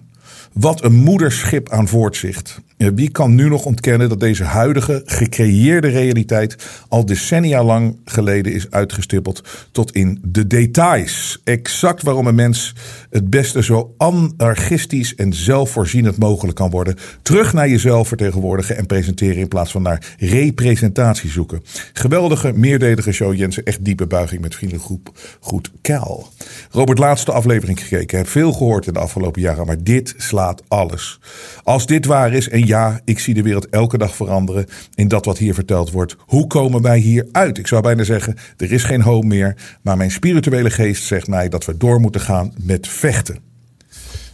Wat 0.53 0.85
een 0.85 0.95
moederschip 0.95 1.71
aan 1.71 1.89
voortzicht. 1.89 2.61
Wie 2.77 3.11
kan 3.11 3.35
nu 3.35 3.49
nog 3.49 3.65
ontkennen 3.65 4.09
dat 4.09 4.21
deze 4.21 4.45
huidige 4.45 5.03
gecreëerde 5.05 5.89
realiteit 5.89 6.57
al 6.89 7.07
decennia 7.07 7.65
lang 7.65 7.97
geleden 8.05 8.53
is 8.53 8.71
uitgestippeld 8.71 9.69
tot 9.73 9.93
in 9.93 10.19
de 10.23 10.47
details? 10.47 11.41
Exact 11.45 12.03
waarom 12.03 12.27
een 12.27 12.35
mens 12.35 12.75
het 13.11 13.31
beste 13.31 13.63
zo 13.63 13.95
anarchistisch 13.99 15.15
en 15.15 15.33
zelfvoorzienend 15.33 16.19
mogelijk 16.19 16.57
kan 16.57 16.71
worden. 16.71 16.97
Terug 17.23 17.53
naar 17.53 17.69
jezelf 17.69 18.09
vertegenwoordigen 18.09 18.77
en 18.77 18.87
presenteren 18.87 19.37
in 19.37 19.49
plaats 19.49 19.71
van 19.71 19.83
naar 19.83 20.17
representatie 20.19 21.31
zoeken. 21.31 21.63
Geweldige, 21.93 22.53
meerdelige 22.53 23.13
show 23.13 23.35
Jensen. 23.35 23.65
Echt 23.65 23.85
diepe 23.85 24.07
buiging 24.07 24.41
met 24.41 24.55
vriendelijk 24.55 24.87
groep. 24.87 25.19
Goed, 25.41 25.71
Kel. 25.81 26.29
Robert, 26.71 26.99
laatste 26.99 27.33
aflevering 27.33 27.81
gekeken. 27.81 28.19
Heb 28.19 28.29
veel 28.29 28.53
gehoord 28.53 28.87
in 28.87 28.93
de 28.93 28.99
afgelopen 28.99 29.41
jaren, 29.41 29.67
maar 29.67 29.83
dit 29.83 30.15
slaat 30.17 30.63
alles. 30.69 31.21
Als 31.63 31.87
dit 31.87 32.07
waar 32.07 32.33
is, 32.33 32.49
en 32.49 32.64
ja, 32.67 33.01
ik 33.05 33.19
zie 33.19 33.35
de 33.35 33.43
wereld 33.43 33.69
elke 33.69 33.99
dag 33.99 34.17
veranderen 34.17 34.67
in 34.95 35.09
dat 35.09 35.25
wat 35.25 35.39
hier 35.39 35.55
verteld 35.55 35.91
wordt. 35.91 36.17
Hoe 36.19 36.47
komen 36.47 36.83
wij 36.83 36.99
hier 36.99 37.29
uit? 37.33 37.59
Ik 37.59 37.67
zou 37.67 37.83
bijna 37.83 38.05
zeggen, 38.05 38.37
er 38.57 38.73
is 38.73 38.85
geen 38.85 39.03
hoop 39.03 39.25
meer. 39.25 39.79
Maar 39.83 39.97
mijn 39.97 40.11
spirituele 40.11 40.71
geest 40.71 41.05
zegt 41.05 41.27
mij 41.27 41.49
dat 41.49 41.65
we 41.65 41.77
door 41.77 42.01
moeten 42.01 42.21
gaan 42.21 42.53
met 42.61 42.89
vechten. 42.89 43.39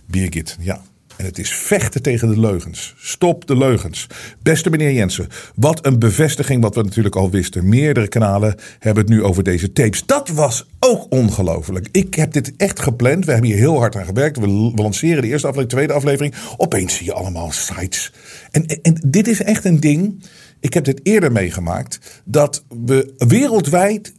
Birgit, 0.07 0.57
ja. 0.61 0.81
En 1.21 1.27
het 1.27 1.39
is 1.39 1.55
vechten 1.55 2.03
tegen 2.03 2.29
de 2.29 2.41
leugens. 2.41 2.95
Stop 2.99 3.47
de 3.47 3.57
leugens. 3.57 4.07
Beste 4.43 4.71
meneer 4.71 4.93
Jensen, 4.93 5.29
wat 5.55 5.87
een 5.87 5.99
bevestiging 5.99 6.63
wat 6.63 6.75
we 6.75 6.83
natuurlijk 6.83 7.17
al 7.17 7.31
wisten. 7.31 7.69
Meerdere 7.69 8.09
kanalen 8.09 8.55
hebben 8.79 9.03
het 9.03 9.13
nu 9.13 9.23
over 9.23 9.43
deze 9.43 9.73
tapes. 9.73 10.07
Dat 10.07 10.29
was 10.29 10.67
ook 10.79 11.07
ongelooflijk. 11.09 11.89
Ik 11.93 12.15
heb 12.15 12.33
dit 12.33 12.53
echt 12.57 12.81
gepland. 12.81 13.25
We 13.25 13.33
hebben 13.33 13.51
hier 13.51 13.59
heel 13.59 13.79
hard 13.79 13.97
aan 13.97 14.05
gewerkt. 14.05 14.39
We, 14.39 14.47
lanceren 14.75 15.23
de 15.23 15.29
eerste 15.29 15.47
aflevering, 15.47 15.71
de 15.71 15.77
tweede 15.77 15.93
aflevering. 15.93 16.35
Opeens 16.57 16.97
zie 16.97 17.07
je 17.07 17.13
allemaal 17.13 17.51
sites. 17.51 18.13
En, 18.51 18.67
en, 18.67 18.79
en 18.83 18.97
dit 19.07 19.29
is 19.29 19.43
echt 19.43 19.65
een 19.65 19.81
ding. 19.81 20.25
Ik 20.61 20.75
heb 20.75 20.85
dit 20.85 21.01
eerder 21.03 21.33
meegemaakt. 21.33 22.23
Dat 22.25 22.65
we 22.85 23.15
wereldwijd 23.17 24.13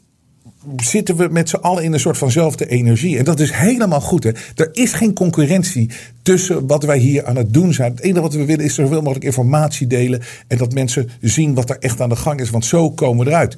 zitten 0.75 1.15
we 1.15 1.27
met 1.31 1.49
z'n 1.49 1.55
allen 1.55 1.83
in 1.83 1.93
een 1.93 1.99
soort 1.99 2.17
vanzelfde 2.17 2.67
energie. 2.67 3.17
En 3.17 3.23
dat 3.23 3.39
is 3.39 3.51
helemaal 3.51 4.01
goed. 4.01 4.23
Hè? 4.23 4.31
Er 4.55 4.69
is 4.71 4.93
geen 4.93 5.13
concurrentie 5.13 5.89
tussen 6.21 6.67
wat 6.67 6.83
wij 6.83 6.97
hier 6.97 7.25
aan 7.25 7.35
het 7.35 7.53
doen 7.53 7.73
zijn. 7.73 7.91
Het 7.91 8.01
enige 8.01 8.21
wat 8.21 8.33
we 8.33 8.45
willen 8.45 8.65
is 8.65 8.75
zoveel 8.75 9.01
mogelijk 9.01 9.25
informatie 9.25 9.87
delen. 9.87 10.21
En 10.47 10.57
dat 10.57 10.73
mensen 10.73 11.09
zien 11.21 11.53
wat 11.53 11.69
er 11.69 11.77
echt 11.79 12.01
aan 12.01 12.09
de 12.09 12.15
gang 12.15 12.39
is. 12.39 12.49
Want 12.49 12.65
zo 12.65 12.91
komen 12.91 13.25
we 13.25 13.31
eruit. 13.31 13.55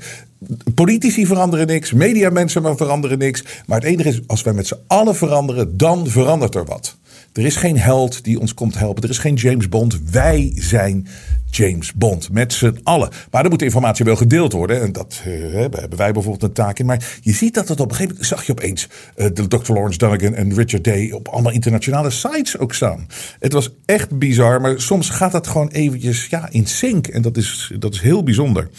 Politici 0.76 1.26
veranderen 1.26 1.68
niks. 1.68 1.92
Mediamensen 1.92 2.78
veranderen 2.78 3.18
niks. 3.18 3.44
Maar 3.66 3.80
het 3.80 3.88
enige 3.88 4.10
is, 4.10 4.22
als 4.28 4.42
wij 4.42 4.54
met 4.54 4.68
z'n 4.68 4.80
allen 4.88 5.16
veranderen, 5.16 5.78
dan 5.78 6.08
verandert 6.08 6.56
er 6.56 6.66
wat. 6.66 6.98
Er 7.34 7.46
is 7.46 7.56
geen 7.56 7.78
held 7.78 8.24
die 8.24 8.40
ons 8.40 8.54
komt 8.54 8.78
helpen. 8.78 9.04
Er 9.04 9.10
is 9.10 9.18
geen 9.18 9.36
James 9.36 9.70
Bond. 9.70 10.00
Wij 10.12 10.52
zijn 10.56 11.08
James 11.56 11.94
Bond. 11.94 12.32
Met 12.32 12.54
z'n 12.54 12.80
allen. 12.84 13.10
Maar 13.32 13.42
dan 13.42 13.50
moet 13.52 13.60
de 13.60 13.66
informatie 13.66 14.06
wel 14.06 14.16
gedeeld 14.16 14.54
worden. 14.54 14.82
En 14.82 14.92
dat 14.92 15.22
uh, 15.28 15.54
hebben 15.54 15.98
wij 15.98 16.12
bijvoorbeeld 16.12 16.44
een 16.44 16.54
taak 16.54 16.80
in. 16.80 16.86
Maar 16.86 17.18
je 17.22 17.34
ziet 17.34 17.54
dat 17.54 17.68
het 17.68 17.80
op 17.80 17.90
een 17.90 17.96
gegeven 17.96 18.12
moment. 18.14 18.30
zag 18.30 18.46
je 18.46 18.52
opeens 18.52 18.88
uh, 19.16 19.28
de 19.34 19.48
Dr. 19.48 19.74
Lawrence 19.74 19.98
Dunnigan 19.98 20.34
en 20.34 20.54
Richard 20.54 20.84
Day. 20.84 21.12
op 21.12 21.28
allemaal 21.28 21.52
internationale 21.52 22.10
sites 22.10 22.58
ook 22.58 22.74
staan. 22.74 23.08
Het 23.40 23.54
was 23.54 23.70
echt 23.86 24.18
bizar. 24.18 24.62
Maar 24.62 24.82
soms 24.82 25.10
gaat 25.10 25.32
dat 25.32 25.48
gewoon 25.48 25.68
eventjes 25.68 26.28
ja, 26.30 26.48
in 26.52 26.66
sync. 26.66 27.08
En 27.08 27.22
dat 27.22 27.38
is, 27.38 27.72
dat 27.80 27.94
is 27.94 28.02
heel 28.02 28.24
bijzonder. 28.24 28.70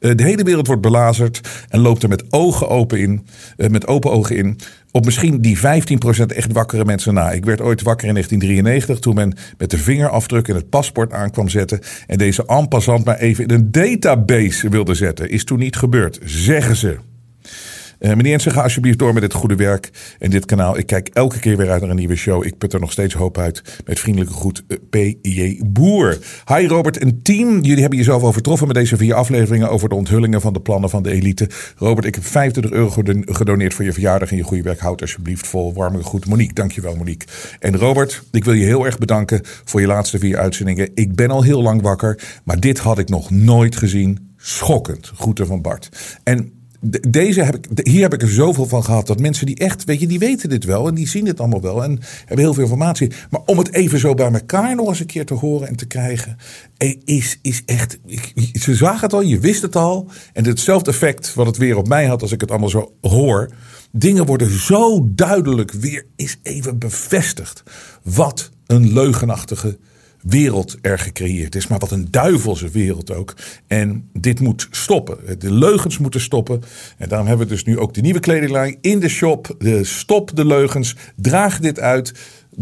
Uh, 0.00 0.16
de 0.16 0.22
hele 0.22 0.42
wereld 0.42 0.66
wordt 0.66 0.82
belazerd. 0.82 1.40
En 1.68 1.80
loopt 1.80 2.02
er 2.02 2.08
met 2.08 2.32
ogen 2.32 2.68
open 2.68 2.98
in. 2.98 3.26
met 3.56 3.86
open 3.86 4.10
ogen 4.10 4.36
in 4.36 4.58
op 4.92 5.04
misschien 5.04 5.40
die 5.40 5.58
15% 5.58 5.60
echt 6.26 6.52
wakkere 6.52 6.84
mensen 6.84 7.14
na. 7.14 7.30
Ik 7.30 7.44
werd 7.44 7.60
ooit 7.60 7.82
wakker 7.82 8.08
in 8.08 8.14
1993 8.14 8.98
toen 8.98 9.14
men 9.14 9.34
met 9.58 9.70
de 9.70 9.78
vingerafdruk 9.78 10.48
in 10.48 10.54
het 10.54 10.68
paspoort 10.68 11.12
aan 11.12 11.30
kwam 11.30 11.48
zetten 11.48 11.80
en 12.06 12.18
deze 12.18 12.46
en 12.46 12.68
passant 12.68 13.04
maar 13.04 13.18
even 13.18 13.44
in 13.44 13.50
een 13.50 13.70
database 13.70 14.68
wilde 14.68 14.94
zetten. 14.94 15.30
Is 15.30 15.44
toen 15.44 15.58
niet 15.58 15.76
gebeurd, 15.76 16.18
zeggen 16.24 16.76
ze. 16.76 17.11
Uh, 18.02 18.08
meneer 18.08 18.30
Jensen, 18.30 18.52
ga 18.52 18.62
alsjeblieft 18.62 18.98
door 18.98 19.12
met 19.12 19.22
dit 19.22 19.32
goede 19.32 19.54
werk 19.54 19.90
en 20.18 20.30
dit 20.30 20.44
kanaal. 20.44 20.78
Ik 20.78 20.86
kijk 20.86 21.08
elke 21.08 21.38
keer 21.38 21.56
weer 21.56 21.70
uit 21.70 21.80
naar 21.80 21.90
een 21.90 21.96
nieuwe 21.96 22.16
show. 22.16 22.44
Ik 22.44 22.58
put 22.58 22.72
er 22.72 22.80
nog 22.80 22.92
steeds 22.92 23.14
hoop 23.14 23.38
uit. 23.38 23.62
Met 23.84 24.00
vriendelijke 24.00 24.34
groet, 24.34 24.64
uh, 24.68 24.78
P.J. 24.90 25.60
Boer. 25.66 26.18
Hi 26.46 26.66
Robert 26.66 26.98
en 26.98 27.22
team. 27.22 27.60
Jullie 27.60 27.80
hebben 27.80 27.98
jezelf 27.98 28.22
overtroffen 28.22 28.66
met 28.66 28.76
deze 28.76 28.96
vier 28.96 29.14
afleveringen 29.14 29.70
over 29.70 29.88
de 29.88 29.94
onthullingen 29.94 30.40
van 30.40 30.52
de 30.52 30.60
plannen 30.60 30.90
van 30.90 31.02
de 31.02 31.10
elite. 31.10 31.48
Robert, 31.76 32.06
ik 32.06 32.14
heb 32.14 32.24
25 32.24 32.72
euro 32.72 32.90
gedoneerd 33.26 33.74
voor 33.74 33.84
je 33.84 33.92
verjaardag 33.92 34.30
en 34.30 34.36
je 34.36 34.42
goede 34.42 34.62
werk. 34.62 34.80
Houd 34.80 35.00
alsjeblieft 35.00 35.46
vol. 35.46 35.74
Warme 35.74 36.02
groet, 36.02 36.26
Monique. 36.26 36.54
Dankjewel, 36.54 36.96
Monique. 36.96 37.28
En 37.58 37.76
Robert, 37.76 38.22
ik 38.30 38.44
wil 38.44 38.54
je 38.54 38.64
heel 38.64 38.84
erg 38.84 38.98
bedanken 38.98 39.40
voor 39.64 39.80
je 39.80 39.86
laatste 39.86 40.18
vier 40.18 40.38
uitzendingen. 40.38 40.90
Ik 40.94 41.14
ben 41.14 41.30
al 41.30 41.42
heel 41.42 41.62
lang 41.62 41.82
wakker, 41.82 42.40
maar 42.44 42.60
dit 42.60 42.78
had 42.78 42.98
ik 42.98 43.08
nog 43.08 43.30
nooit 43.30 43.76
gezien. 43.76 44.30
Schokkend. 44.36 45.12
Groeten 45.14 45.46
van 45.46 45.62
Bart. 45.62 45.88
En 46.24 46.52
deze 47.08 47.42
heb 47.42 47.56
ik, 47.56 47.86
hier 47.86 48.02
heb 48.02 48.14
ik 48.14 48.22
er 48.22 48.30
zoveel 48.30 48.66
van 48.66 48.84
gehad 48.84 49.06
dat 49.06 49.20
mensen 49.20 49.46
die 49.46 49.56
echt, 49.56 49.84
weet 49.84 50.00
je, 50.00 50.06
die 50.06 50.18
weten 50.18 50.48
dit 50.48 50.64
wel 50.64 50.88
en 50.88 50.94
die 50.94 51.08
zien 51.08 51.24
dit 51.24 51.40
allemaal 51.40 51.60
wel 51.60 51.84
en 51.84 52.00
hebben 52.18 52.44
heel 52.44 52.54
veel 52.54 52.62
informatie. 52.62 53.12
Maar 53.30 53.40
om 53.46 53.58
het 53.58 53.72
even 53.72 53.98
zo 53.98 54.14
bij 54.14 54.32
elkaar 54.32 54.74
nog 54.74 54.88
eens 54.88 55.00
een 55.00 55.06
keer 55.06 55.26
te 55.26 55.34
horen 55.34 55.68
en 55.68 55.76
te 55.76 55.86
krijgen, 55.86 56.36
is, 57.04 57.38
is 57.42 57.62
echt. 57.66 57.98
Ze 58.52 58.74
zagen 58.74 59.00
het 59.00 59.12
al, 59.12 59.22
je 59.22 59.38
wist 59.38 59.62
het 59.62 59.76
al. 59.76 60.10
En 60.32 60.46
hetzelfde 60.46 60.90
effect 60.90 61.34
wat 61.34 61.46
het 61.46 61.56
weer 61.56 61.76
op 61.76 61.88
mij 61.88 62.06
had 62.06 62.22
als 62.22 62.32
ik 62.32 62.40
het 62.40 62.50
allemaal 62.50 62.68
zo 62.68 62.92
hoor. 63.00 63.50
Dingen 63.90 64.26
worden 64.26 64.58
zo 64.58 65.08
duidelijk 65.10 65.72
weer 65.72 66.06
is 66.16 66.38
even 66.42 66.78
bevestigd. 66.78 67.62
Wat 68.02 68.50
een 68.66 68.92
leugenachtige 68.92 69.78
wereld 70.22 70.76
er 70.80 70.98
gecreëerd 70.98 71.54
is. 71.54 71.66
Maar 71.66 71.78
wat 71.78 71.90
een 71.90 72.08
duivelse 72.10 72.68
wereld 72.68 73.14
ook. 73.14 73.34
En 73.66 74.08
dit 74.12 74.40
moet 74.40 74.68
stoppen. 74.70 75.18
De 75.38 75.52
leugens 75.52 75.98
moeten 75.98 76.20
stoppen. 76.20 76.62
En 76.98 77.08
daarom 77.08 77.26
hebben 77.26 77.46
we 77.46 77.52
dus 77.52 77.64
nu 77.64 77.78
ook 77.78 77.94
de 77.94 78.00
nieuwe 78.00 78.20
kledinglijn 78.20 78.78
in 78.80 79.00
de 79.00 79.08
shop. 79.08 79.54
De 79.58 79.84
stop 79.84 80.36
de 80.36 80.46
leugens. 80.46 80.96
Draag 81.16 81.60
dit 81.60 81.80
uit. 81.80 82.12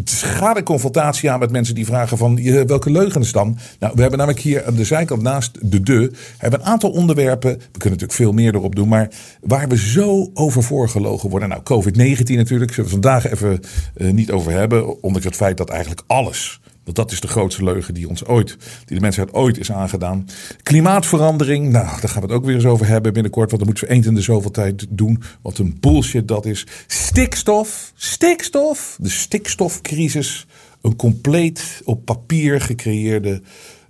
Ga 0.04 0.54
de 0.54 0.62
confrontatie 0.62 1.30
aan 1.30 1.38
met 1.38 1.50
mensen 1.50 1.74
die 1.74 1.84
vragen 1.84 2.18
van 2.18 2.64
welke 2.66 2.90
leugens 2.90 3.32
dan? 3.32 3.58
Nou, 3.78 3.92
we 3.94 4.00
hebben 4.00 4.18
namelijk 4.18 4.42
hier 4.42 4.66
aan 4.66 4.74
de 4.74 4.84
zijkant 4.84 5.22
naast 5.22 5.58
de 5.70 5.82
de 5.82 6.12
hebben 6.38 6.60
een 6.60 6.66
aantal 6.66 6.90
onderwerpen. 6.90 7.50
We 7.50 7.78
kunnen 7.78 7.98
natuurlijk 7.98 8.12
veel 8.12 8.32
meer 8.32 8.54
erop 8.54 8.74
doen, 8.74 8.88
maar 8.88 9.10
waar 9.40 9.68
we 9.68 9.76
zo 9.76 10.30
over 10.34 10.62
voorgelogen 10.62 11.30
worden. 11.30 11.48
Nou, 11.48 11.62
COVID-19 11.62 12.36
natuurlijk, 12.36 12.72
zullen 12.72 12.90
we 12.90 13.00
vandaag 13.00 13.30
even 13.30 13.60
uh, 13.96 14.10
niet 14.10 14.30
over 14.30 14.52
hebben. 14.52 15.02
Ondanks 15.02 15.26
het 15.26 15.36
feit 15.36 15.56
dat 15.56 15.70
eigenlijk 15.70 16.02
alles 16.06 16.60
want 16.84 16.96
dat 16.96 17.12
is 17.12 17.20
de 17.20 17.28
grootste 17.28 17.64
leugen 17.64 17.94
die 17.94 18.08
ons 18.08 18.24
ooit, 18.24 18.56
die 18.84 18.96
de 18.96 19.02
mensheid 19.02 19.32
ooit 19.32 19.58
is 19.58 19.72
aangedaan. 19.72 20.28
Klimaatverandering, 20.62 21.68
nou, 21.68 22.00
daar 22.00 22.08
gaan 22.08 22.22
we 22.22 22.26
het 22.26 22.36
ook 22.36 22.44
weer 22.44 22.54
eens 22.54 22.64
over 22.64 22.86
hebben 22.86 23.12
binnenkort. 23.12 23.50
Want 23.50 23.62
dan 23.62 23.70
moeten 23.70 23.88
we 23.88 23.94
eens 23.94 24.06
in 24.06 24.14
de 24.14 24.20
zoveel 24.20 24.50
tijd 24.50 24.86
doen. 24.88 25.22
Wat 25.42 25.58
een 25.58 25.76
bullshit 25.80 26.28
dat 26.28 26.46
is. 26.46 26.66
Stikstof, 26.86 27.92
stikstof, 27.94 28.96
de 29.00 29.08
stikstofcrisis. 29.08 30.46
Een 30.82 30.96
compleet 30.96 31.80
op 31.84 32.04
papier 32.04 32.60
gecreëerde 32.60 33.42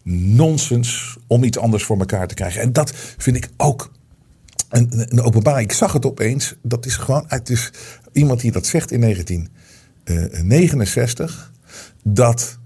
nonsens 0.02 1.16
om 1.26 1.44
iets 1.44 1.58
anders 1.58 1.84
voor 1.84 1.98
elkaar 1.98 2.26
te 2.26 2.34
krijgen. 2.34 2.60
En 2.60 2.72
dat 2.72 2.92
vind 3.16 3.36
ik 3.36 3.48
ook 3.56 3.92
een, 4.68 4.88
een 4.92 5.22
openbaar. 5.22 5.60
Ik 5.60 5.72
zag 5.72 5.92
het 5.92 6.06
opeens. 6.06 6.54
Dat 6.62 6.86
is 6.86 6.96
gewoon, 6.96 7.24
het 7.26 7.50
is 7.50 7.70
iemand 8.12 8.40
die 8.40 8.52
dat 8.52 8.66
zegt 8.66 8.90
in 8.90 9.00
1969. 9.00 11.52
Dat 12.02 12.58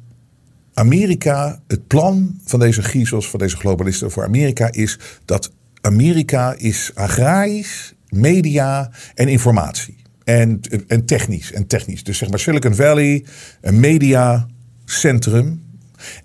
Amerika, 0.74 1.60
het 1.66 1.86
plan 1.86 2.38
van 2.44 2.60
deze 2.60 2.82
griezels, 2.82 3.28
van 3.30 3.38
deze 3.38 3.56
globalisten 3.56 4.10
voor 4.10 4.24
Amerika 4.24 4.72
is 4.72 4.98
dat 5.24 5.52
Amerika 5.80 6.54
is 6.58 6.90
agrarisch, 6.94 7.94
media 8.08 8.90
en 9.14 9.28
informatie. 9.28 9.96
En, 10.24 10.60
en 10.86 11.04
technisch, 11.04 11.52
en 11.52 11.66
technisch. 11.66 12.04
Dus 12.04 12.18
zeg 12.18 12.30
maar 12.30 12.38
Silicon 12.38 12.74
Valley, 12.74 13.24
een 13.60 13.80
mediacentrum 13.80 15.62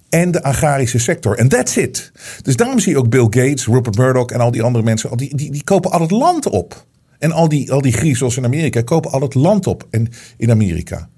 en 0.10 0.32
de 0.32 0.44
agrarische 0.44 1.00
sector. 1.00 1.38
En 1.38 1.48
that's 1.48 1.76
it. 1.76 2.12
Dus 2.42 2.56
daarom 2.56 2.80
zie 2.80 2.92
je 2.92 2.98
ook 2.98 3.10
Bill 3.10 3.28
Gates, 3.30 3.68
Rupert 3.68 3.98
Murdoch 3.98 4.30
en 4.30 4.40
al 4.40 4.52
die 4.52 4.62
andere 4.62 4.84
mensen, 4.84 5.18
die, 5.18 5.36
die, 5.36 5.52
die 5.52 5.64
kopen 5.64 5.92
al 5.92 6.02
het 6.02 6.12
land 6.12 6.46
op. 6.48 6.88
En 7.18 7.32
al 7.32 7.50
die, 7.50 7.72
al 7.72 7.82
die 7.82 7.94
griezels 7.94 8.38
in 8.38 8.46
Amerika 8.46 8.82
kopen 8.82 9.12
al 9.12 9.22
het 9.22 9.34
land 9.34 9.68
op 9.68 9.88
in, 9.90 10.12
in 10.38 10.52
Amerika. 10.52 11.10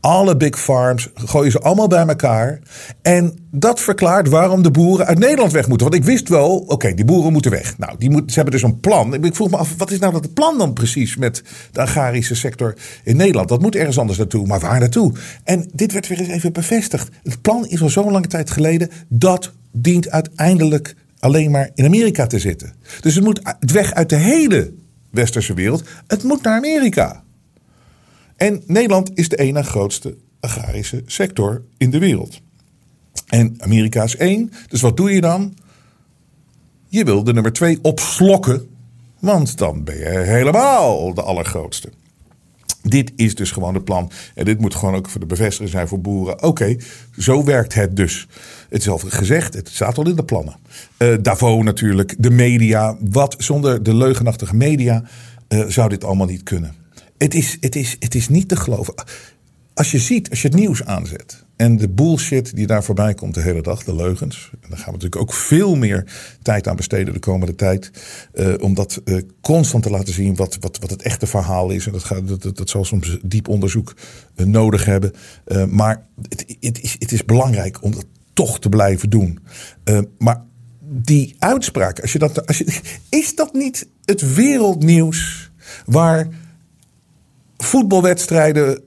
Alle 0.00 0.36
big 0.36 0.60
farms 0.60 1.08
gooien 1.14 1.50
ze 1.50 1.60
allemaal 1.60 1.88
bij 1.88 2.06
elkaar. 2.06 2.60
En 3.02 3.38
dat 3.50 3.80
verklaart 3.80 4.28
waarom 4.28 4.62
de 4.62 4.70
boeren 4.70 5.06
uit 5.06 5.18
Nederland 5.18 5.52
weg 5.52 5.68
moeten. 5.68 5.90
Want 5.90 6.00
ik 6.00 6.08
wist 6.08 6.28
wel, 6.28 6.58
oké, 6.58 6.94
die 6.94 7.04
boeren 7.04 7.32
moeten 7.32 7.50
weg. 7.50 7.78
Nou, 7.78 7.94
die 7.98 8.10
moet, 8.10 8.28
ze 8.28 8.34
hebben 8.34 8.52
dus 8.52 8.62
een 8.62 8.80
plan. 8.80 9.24
Ik 9.24 9.34
vroeg 9.34 9.50
me 9.50 9.56
af, 9.56 9.74
wat 9.76 9.90
is 9.90 9.98
nou 9.98 10.12
dat 10.12 10.34
plan 10.34 10.58
dan 10.58 10.72
precies 10.72 11.16
met 11.16 11.42
de 11.72 11.80
agrarische 11.80 12.34
sector 12.34 12.74
in 13.04 13.16
Nederland? 13.16 13.48
Dat 13.48 13.62
moet 13.62 13.74
ergens 13.74 13.98
anders 13.98 14.18
naartoe, 14.18 14.46
maar 14.46 14.60
waar 14.60 14.80
naartoe? 14.80 15.12
En 15.44 15.70
dit 15.72 15.92
werd 15.92 16.08
weer 16.08 16.18
eens 16.18 16.28
even 16.28 16.52
bevestigd. 16.52 17.08
Het 17.22 17.40
plan 17.42 17.66
is 17.66 17.82
al 17.82 17.88
zo'n 17.88 18.12
lange 18.12 18.26
tijd 18.26 18.50
geleden. 18.50 18.90
Dat 19.08 19.52
dient 19.72 20.10
uiteindelijk 20.10 20.94
alleen 21.18 21.50
maar 21.50 21.70
in 21.74 21.84
Amerika 21.84 22.26
te 22.26 22.38
zitten. 22.38 22.72
Dus 23.00 23.14
het 23.14 23.24
moet 23.24 23.40
weg 23.58 23.94
uit 23.94 24.08
de 24.08 24.16
hele 24.16 24.72
westerse 25.10 25.54
wereld. 25.54 25.82
Het 26.06 26.22
moet 26.22 26.42
naar 26.42 26.56
Amerika. 26.56 27.22
En 28.40 28.62
Nederland 28.66 29.10
is 29.14 29.28
de 29.28 29.36
ene 29.36 29.62
grootste 29.62 30.16
agrarische 30.40 31.02
sector 31.06 31.62
in 31.76 31.90
de 31.90 31.98
wereld. 31.98 32.40
En 33.26 33.54
Amerika 33.58 34.02
is 34.02 34.16
één. 34.16 34.52
Dus 34.68 34.80
wat 34.80 34.96
doe 34.96 35.10
je 35.10 35.20
dan? 35.20 35.54
Je 36.88 37.04
wil 37.04 37.24
de 37.24 37.32
nummer 37.32 37.52
twee 37.52 37.78
opslokken. 37.82 38.68
Want 39.18 39.58
dan 39.58 39.84
ben 39.84 39.98
je 39.98 40.08
helemaal 40.08 41.14
de 41.14 41.22
allergrootste. 41.22 41.90
Dit 42.82 43.12
is 43.16 43.34
dus 43.34 43.50
gewoon 43.50 43.74
het 43.74 43.84
plan. 43.84 44.10
En 44.34 44.44
dit 44.44 44.60
moet 44.60 44.74
gewoon 44.74 44.94
ook 44.94 45.08
voor 45.08 45.20
de 45.20 45.26
bevestiging 45.26 45.70
zijn 45.70 45.88
voor 45.88 46.00
boeren. 46.00 46.42
Oké, 46.42 46.76
zo 47.18 47.44
werkt 47.44 47.74
het 47.74 47.96
dus. 47.96 48.26
Het 48.68 48.80
is 48.80 48.88
al 48.88 48.98
gezegd, 48.98 49.54
het 49.54 49.68
staat 49.68 49.98
al 49.98 50.08
in 50.08 50.16
de 50.16 50.24
plannen. 50.24 50.56
Uh, 50.98 51.14
Davos 51.20 51.64
natuurlijk, 51.64 52.14
de 52.18 52.30
media. 52.30 52.96
Wat 53.00 53.34
zonder 53.38 53.82
de 53.82 53.94
leugenachtige 53.94 54.56
media 54.56 55.02
uh, 55.48 55.64
zou 55.68 55.88
dit 55.88 56.04
allemaal 56.04 56.26
niet 56.26 56.42
kunnen. 56.42 56.79
Het 57.22 57.34
is, 57.34 57.56
het, 57.60 57.76
is, 57.76 57.96
het 57.98 58.14
is 58.14 58.28
niet 58.28 58.48
te 58.48 58.56
geloven. 58.56 58.94
Als 59.74 59.90
je 59.90 59.98
ziet, 59.98 60.30
als 60.30 60.42
je 60.42 60.48
het 60.48 60.56
nieuws 60.56 60.84
aanzet. 60.84 61.44
En 61.56 61.76
de 61.76 61.88
bullshit 61.88 62.56
die 62.56 62.66
daar 62.66 62.84
voorbij 62.84 63.14
komt 63.14 63.34
de 63.34 63.40
hele 63.40 63.62
dag, 63.62 63.84
de 63.84 63.94
leugens. 63.94 64.50
En 64.52 64.68
daar 64.68 64.78
gaan 64.78 64.86
we 64.86 64.92
natuurlijk 64.92 65.22
ook 65.22 65.32
veel 65.32 65.76
meer 65.76 66.04
tijd 66.42 66.68
aan 66.68 66.76
besteden 66.76 67.14
de 67.14 67.20
komende 67.20 67.54
tijd. 67.54 67.90
Uh, 68.34 68.54
om 68.60 68.74
dat 68.74 69.00
uh, 69.04 69.22
constant 69.40 69.82
te 69.82 69.90
laten 69.90 70.14
zien 70.14 70.36
wat, 70.36 70.56
wat, 70.60 70.78
wat 70.78 70.90
het 70.90 71.02
echte 71.02 71.26
verhaal 71.26 71.70
is. 71.70 71.86
En 71.86 71.92
dat, 71.92 72.04
gaat, 72.04 72.28
dat, 72.28 72.42
dat, 72.42 72.56
dat 72.56 72.70
zal 72.70 72.84
soms 72.84 73.18
diep 73.22 73.48
onderzoek 73.48 73.94
uh, 74.36 74.46
nodig 74.46 74.84
hebben. 74.84 75.12
maar 75.68 76.06
het, 76.28 76.56
het, 76.60 76.82
is, 76.82 76.96
het 76.98 77.12
is 77.12 77.24
belangrijk 77.24 77.82
om 77.82 77.90
dat 77.90 78.06
toch 78.32 78.60
te 78.60 78.68
blijven 78.68 79.10
doen. 79.10 79.38
maar 80.18 80.44
die 80.80 81.36
uitspraak, 81.38 82.00
als 82.00 82.12
je 82.12 82.18
dat, 82.18 82.46
als 82.46 82.58
je, 82.58 82.80
is 83.08 83.34
dat 83.34 83.52
niet 83.52 83.88
het 84.04 84.34
wereldnieuws 84.34 85.50
waar 85.86 86.28
voetbalwedstrijden 87.62 88.82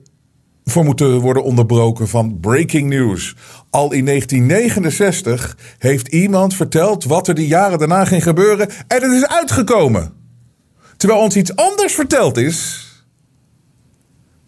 voor 0.64 0.84
moeten 0.84 1.20
worden 1.20 1.44
onderbroken 1.44 2.08
van 2.08 2.40
breaking 2.40 2.88
news. 2.88 3.34
Al 3.70 3.92
in 3.92 4.04
1969 4.04 5.56
heeft 5.78 6.08
iemand 6.08 6.54
verteld 6.54 7.04
wat 7.04 7.28
er 7.28 7.34
die 7.34 7.46
jaren 7.46 7.78
daarna 7.78 8.04
ging 8.04 8.22
gebeuren 8.22 8.68
en 8.68 9.02
het 9.02 9.12
is 9.12 9.26
uitgekomen. 9.26 10.12
Terwijl 10.96 11.20
ons 11.20 11.36
iets 11.36 11.56
anders 11.56 11.94
verteld 11.94 12.36
is 12.36 12.88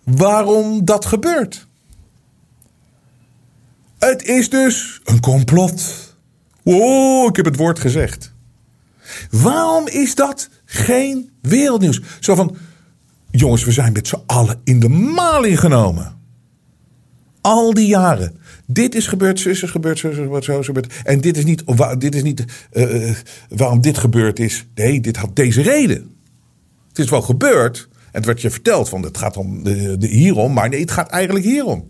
waarom 0.04 0.85
dat 0.85 1.04
gebeurt. 1.06 1.66
Het 3.99 4.25
is 4.25 4.50
dus 4.50 5.00
een 5.04 5.21
complot. 5.21 5.83
Oh, 6.62 7.28
ik 7.28 7.37
heb 7.37 7.45
het 7.45 7.56
woord 7.56 7.78
gezegd. 7.78 8.33
Waarom 9.30 9.88
is 9.88 10.14
dat 10.14 10.49
geen 10.64 11.30
wereldnieuws? 11.42 12.00
Zo 12.21 12.35
van, 12.35 12.56
Jongens, 13.38 13.64
we 13.64 13.73
zijn 13.73 13.93
met 13.93 14.09
z'n 14.09 14.23
allen 14.26 14.61
in 14.64 14.81
de 14.81 14.88
maling 14.88 15.61
genomen. 15.61 16.14
Al 17.40 17.75
die 17.75 17.87
jaren. 17.87 18.38
Dit 18.66 18.95
is 18.95 19.07
gebeurd, 19.07 19.40
zus 19.40 19.62
is 19.62 19.71
gebeurd, 19.71 19.99
zus 19.99 20.11
is 20.11 20.16
gebeurd, 20.16 20.45
zo 20.45 20.59
is 20.59 20.66
gebeurd. 20.66 20.95
En 21.05 21.21
dit 21.21 21.37
is 21.37 21.45
niet, 21.45 21.64
dit 21.99 22.14
is 22.14 22.23
niet 22.23 22.45
uh, 22.73 23.14
waarom 23.49 23.81
dit 23.81 23.99
gebeurd 23.99 24.38
is. 24.38 24.66
Nee, 24.75 25.00
dit 25.00 25.16
had 25.16 25.37
deze 25.37 25.62
reden. 25.62 26.16
Het 26.89 26.99
is 26.99 27.10
wel 27.10 27.23
gebeurd. 27.23 27.89
En 27.93 28.08
het 28.13 28.25
werd 28.25 28.41
je 28.41 28.50
verteld 28.50 28.89
van 28.89 29.02
het 29.02 29.19
gaat 29.19 29.37
om 29.37 29.65
de 29.65 29.97
hierom. 30.00 30.52
Maar 30.52 30.69
nee, 30.69 30.80
het 30.80 30.91
gaat 30.91 31.10
eigenlijk 31.10 31.45
hierom. 31.45 31.89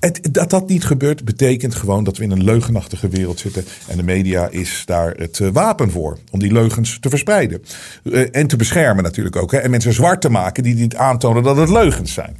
Het, 0.00 0.28
dat 0.32 0.50
dat 0.50 0.68
niet 0.68 0.84
gebeurt, 0.84 1.24
betekent 1.24 1.74
gewoon 1.74 2.04
dat 2.04 2.16
we 2.16 2.24
in 2.24 2.30
een 2.30 2.44
leugenachtige 2.44 3.08
wereld 3.08 3.40
zitten. 3.40 3.64
En 3.88 3.96
de 3.96 4.02
media 4.02 4.48
is 4.48 4.82
daar 4.86 5.14
het 5.16 5.38
uh, 5.38 5.48
wapen 5.52 5.90
voor. 5.90 6.18
Om 6.30 6.38
die 6.38 6.52
leugens 6.52 6.98
te 7.00 7.08
verspreiden. 7.08 7.62
Uh, 8.02 8.26
en 8.30 8.46
te 8.46 8.56
beschermen 8.56 9.04
natuurlijk 9.04 9.36
ook. 9.36 9.52
Hè, 9.52 9.58
en 9.58 9.70
mensen 9.70 9.92
zwart 9.92 10.20
te 10.20 10.30
maken 10.30 10.62
die 10.62 10.74
niet 10.74 10.96
aantonen 10.96 11.42
dat 11.42 11.56
het 11.56 11.68
leugens 11.68 12.12
zijn. 12.12 12.36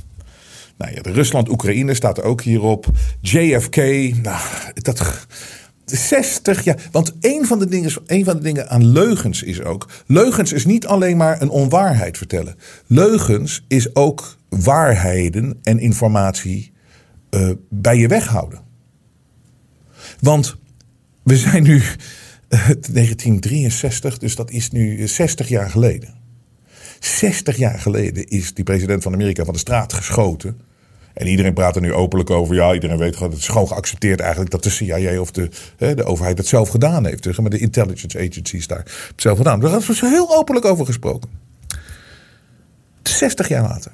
Nou 0.76 0.94
ja, 0.94 1.02
de 1.02 1.12
Rusland-Oekraïne 1.12 1.94
staat 1.94 2.18
er 2.18 2.24
ook 2.24 2.42
hierop. 2.42 2.86
JFK, 3.20 3.76
nou, 4.22 4.40
dat. 4.74 5.26
60 5.84 6.64
jaar. 6.64 6.88
Want 6.90 7.12
een 7.20 7.46
van, 7.46 7.58
de 7.58 7.68
dingen, 7.68 7.92
een 8.06 8.24
van 8.24 8.36
de 8.36 8.42
dingen 8.42 8.68
aan 8.68 8.86
leugens 8.86 9.42
is 9.42 9.62
ook. 9.62 9.88
Leugens 10.06 10.52
is 10.52 10.64
niet 10.64 10.86
alleen 10.86 11.16
maar 11.16 11.42
een 11.42 11.48
onwaarheid 11.48 12.16
vertellen. 12.16 12.56
Leugens 12.86 13.64
is 13.68 13.94
ook 13.94 14.36
waarheden 14.48 15.58
en 15.62 15.78
informatie 15.78 16.72
uh, 17.30 17.50
bij 17.68 17.96
je 17.96 18.08
weghouden. 18.08 18.60
Want 20.20 20.56
we 21.22 21.36
zijn 21.36 21.62
nu 21.62 21.74
uh, 21.76 21.84
1963, 22.48 24.18
dus 24.18 24.34
dat 24.34 24.50
is 24.50 24.70
nu 24.70 25.08
60 25.08 25.48
jaar 25.48 25.70
geleden. 25.70 26.14
60 27.00 27.56
jaar 27.56 27.78
geleden 27.78 28.26
is 28.26 28.54
die 28.54 28.64
president 28.64 29.02
van 29.02 29.12
Amerika 29.12 29.44
van 29.44 29.52
de 29.52 29.60
straat 29.60 29.92
geschoten. 29.92 30.60
En 31.14 31.26
iedereen 31.26 31.54
praat 31.54 31.76
er 31.76 31.82
nu 31.82 31.92
openlijk 31.92 32.30
over. 32.30 32.54
Ja, 32.54 32.74
iedereen 32.74 32.98
weet 32.98 33.16
gewoon, 33.16 33.30
het 33.30 33.40
is 33.40 33.48
gewoon 33.48 33.68
geaccepteerd 33.68 34.20
eigenlijk 34.20 34.50
dat 34.50 34.62
de 34.62 34.70
CIA 34.70 35.20
of 35.20 35.30
de, 35.30 35.48
hè, 35.76 35.94
de 35.94 36.04
overheid 36.04 36.38
het 36.38 36.46
zelf 36.46 36.68
gedaan 36.68 37.06
heeft. 37.06 37.22
Dus 37.22 37.38
maar 37.38 37.50
de 37.50 37.58
intelligence 37.58 38.18
agencies 38.18 38.66
daar 38.66 38.78
het 38.78 39.12
zelf 39.16 39.36
gedaan. 39.36 39.60
Daar 39.60 39.76
is 39.88 40.00
heel 40.00 40.36
openlijk 40.36 40.66
over 40.66 40.86
gesproken. 40.86 41.30
60 43.02 43.48
jaar 43.48 43.62
later. 43.62 43.92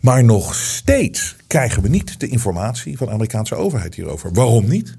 Maar 0.00 0.24
nog 0.24 0.54
steeds 0.54 1.36
krijgen 1.46 1.82
we 1.82 1.88
niet 1.88 2.20
de 2.20 2.28
informatie 2.28 2.96
van 2.96 3.06
de 3.06 3.12
Amerikaanse 3.12 3.54
overheid 3.54 3.94
hierover. 3.94 4.32
Waarom 4.32 4.68
niet? 4.68 4.96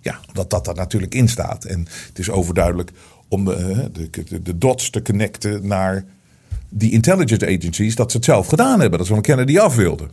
Ja, 0.00 0.20
omdat 0.28 0.50
dat 0.50 0.66
er 0.66 0.74
natuurlijk 0.74 1.14
in 1.14 1.28
staat. 1.28 1.64
En 1.64 1.86
het 2.08 2.18
is 2.18 2.30
overduidelijk 2.30 2.90
om 3.28 3.44
de, 3.44 3.90
de, 3.92 4.42
de 4.42 4.58
dots 4.58 4.90
te 4.90 5.02
connecten 5.02 5.66
naar 5.66 6.04
die 6.68 6.92
intelligence 6.92 7.46
agencies 7.46 7.94
dat 7.94 8.10
ze 8.10 8.16
het 8.16 8.26
zelf 8.26 8.46
gedaan 8.46 8.80
hebben. 8.80 8.98
Dat 8.98 9.06
ze 9.06 9.14
van 9.14 9.22
Kennedy 9.22 9.58
af 9.58 9.76
wilden. 9.76 10.10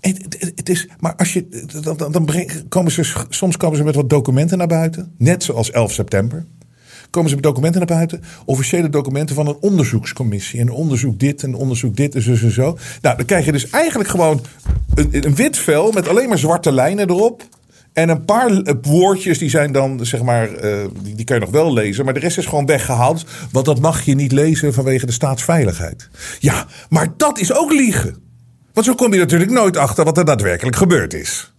Het, 0.00 0.52
het, 0.54 0.68
is, 0.68 0.88
maar 1.00 1.16
als 1.16 1.32
je, 1.32 1.66
dan, 1.82 1.96
dan 1.96 2.28
komen 2.68 2.92
ze, 2.92 3.24
soms 3.28 3.56
komen 3.56 3.76
ze 3.76 3.84
met 3.84 3.94
wat 3.94 4.10
documenten 4.10 4.58
naar 4.58 4.66
buiten. 4.66 5.14
Net 5.16 5.42
zoals 5.42 5.70
11 5.70 5.92
september 5.92 6.46
komen 7.10 7.28
ze 7.28 7.34
met 7.34 7.44
documenten 7.44 7.78
naar 7.78 7.96
buiten. 7.96 8.22
Officiële 8.44 8.88
documenten 8.88 9.34
van 9.34 9.46
een 9.46 9.56
onderzoekscommissie. 9.60 10.60
En 10.60 10.70
onderzoek 10.70 11.18
dit 11.18 11.42
en 11.42 11.54
onderzoek 11.54 11.96
dit 11.96 12.14
en 12.14 12.22
zo 12.22 12.30
en 12.30 12.52
zo. 12.52 12.78
Nou, 13.02 13.16
dan 13.16 13.26
krijg 13.26 13.44
je 13.44 13.52
dus 13.52 13.70
eigenlijk 13.70 14.10
gewoon 14.10 14.40
een, 14.94 15.26
een 15.26 15.34
wit 15.34 15.58
vel 15.58 15.92
met 15.92 16.08
alleen 16.08 16.28
maar 16.28 16.38
zwarte 16.38 16.72
lijnen 16.72 17.08
erop. 17.10 17.42
En 17.92 18.08
een 18.08 18.24
paar 18.24 18.62
woordjes 18.82 19.38
die 19.38 19.50
zijn 19.50 19.72
dan, 19.72 20.06
zeg 20.06 20.22
maar, 20.22 20.64
uh, 20.64 20.84
die, 21.02 21.14
die, 21.14 21.24
kan 21.24 21.36
je 21.36 21.42
nog 21.42 21.50
wel 21.50 21.72
lezen. 21.72 22.04
Maar 22.04 22.14
de 22.14 22.20
rest 22.20 22.38
is 22.38 22.46
gewoon 22.46 22.66
weggehaald. 22.66 23.24
Want 23.52 23.66
dat 23.66 23.80
mag 23.80 24.02
je 24.02 24.14
niet 24.14 24.32
lezen 24.32 24.74
vanwege 24.74 25.06
de 25.06 25.12
staatsveiligheid. 25.12 26.08
Ja, 26.38 26.66
maar 26.88 27.08
dat 27.16 27.38
is 27.38 27.54
ook 27.54 27.72
liegen. 27.72 28.16
Want 28.72 28.86
zo 28.86 28.94
kom 28.94 29.12
je 29.12 29.18
natuurlijk 29.18 29.50
nooit 29.50 29.76
achter 29.76 30.04
wat 30.04 30.18
er 30.18 30.24
daadwerkelijk 30.24 30.76
gebeurd 30.76 31.14
is. 31.14 31.52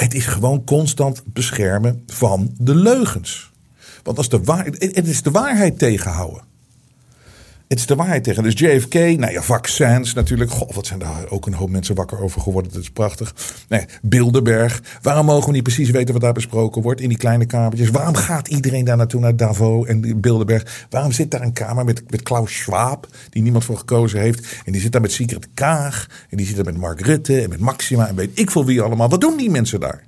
Het 0.00 0.14
is 0.14 0.26
gewoon 0.26 0.64
constant 0.64 1.22
beschermen 1.26 2.02
van 2.06 2.54
de 2.58 2.74
leugens. 2.74 3.50
Want 4.02 4.18
als 4.18 4.28
de 4.28 4.42
waar, 4.42 4.64
het 4.64 5.06
is 5.06 5.22
de 5.22 5.30
waarheid 5.30 5.78
tegenhouden. 5.78 6.42
Het 7.68 7.78
is 7.78 7.86
de 7.86 7.94
waarheid 7.94 8.24
tegen. 8.24 8.42
Dus 8.42 8.58
JFK, 8.58 8.94
nou 8.94 9.32
ja, 9.32 9.42
vaccins 9.42 10.14
natuurlijk. 10.14 10.50
Goh, 10.50 10.70
wat 10.70 10.86
zijn 10.86 10.98
daar 10.98 11.28
ook 11.28 11.46
een 11.46 11.54
hoop 11.54 11.70
mensen 11.70 11.94
wakker 11.94 12.20
over 12.20 12.40
geworden. 12.40 12.72
Dat 12.72 12.82
is 12.82 12.90
prachtig. 12.90 13.34
Nee, 13.68 13.84
Bilderberg. 14.02 14.82
Waarom 15.02 15.26
mogen 15.26 15.46
we 15.46 15.52
niet 15.52 15.62
precies 15.62 15.90
weten 15.90 16.12
wat 16.12 16.22
daar 16.22 16.32
besproken 16.32 16.82
wordt 16.82 17.00
in 17.00 17.08
die 17.08 17.18
kleine 17.18 17.46
kamertjes? 17.46 17.90
Waarom 17.90 18.14
gaat 18.14 18.48
iedereen 18.48 18.84
daar 18.84 18.96
naartoe 18.96 19.20
naar 19.20 19.36
Davos 19.36 19.86
en 19.86 20.20
Bilderberg? 20.20 20.86
Waarom 20.90 21.12
zit 21.12 21.30
daar 21.30 21.42
een 21.42 21.52
kamer 21.52 21.84
met, 21.84 22.10
met 22.10 22.22
Klaus 22.22 22.56
Schwab, 22.56 23.08
die 23.30 23.42
niemand 23.42 23.64
voor 23.64 23.78
gekozen 23.78 24.20
heeft? 24.20 24.62
En 24.64 24.72
die 24.72 24.80
zit 24.80 24.92
daar 24.92 25.00
met 25.00 25.12
Sigrid 25.12 25.48
Kaag. 25.54 26.06
En 26.30 26.36
die 26.36 26.46
zit 26.46 26.56
daar 26.56 26.64
met 26.64 26.76
Mark 26.76 27.00
Rutte 27.00 27.40
en 27.40 27.48
met 27.48 27.60
Maxima 27.60 28.08
en 28.08 28.14
weet 28.14 28.38
ik 28.38 28.50
veel 28.50 28.64
wie 28.64 28.82
allemaal. 28.82 29.08
Wat 29.08 29.20
doen 29.20 29.36
die 29.36 29.50
mensen 29.50 29.80
daar? 29.80 30.07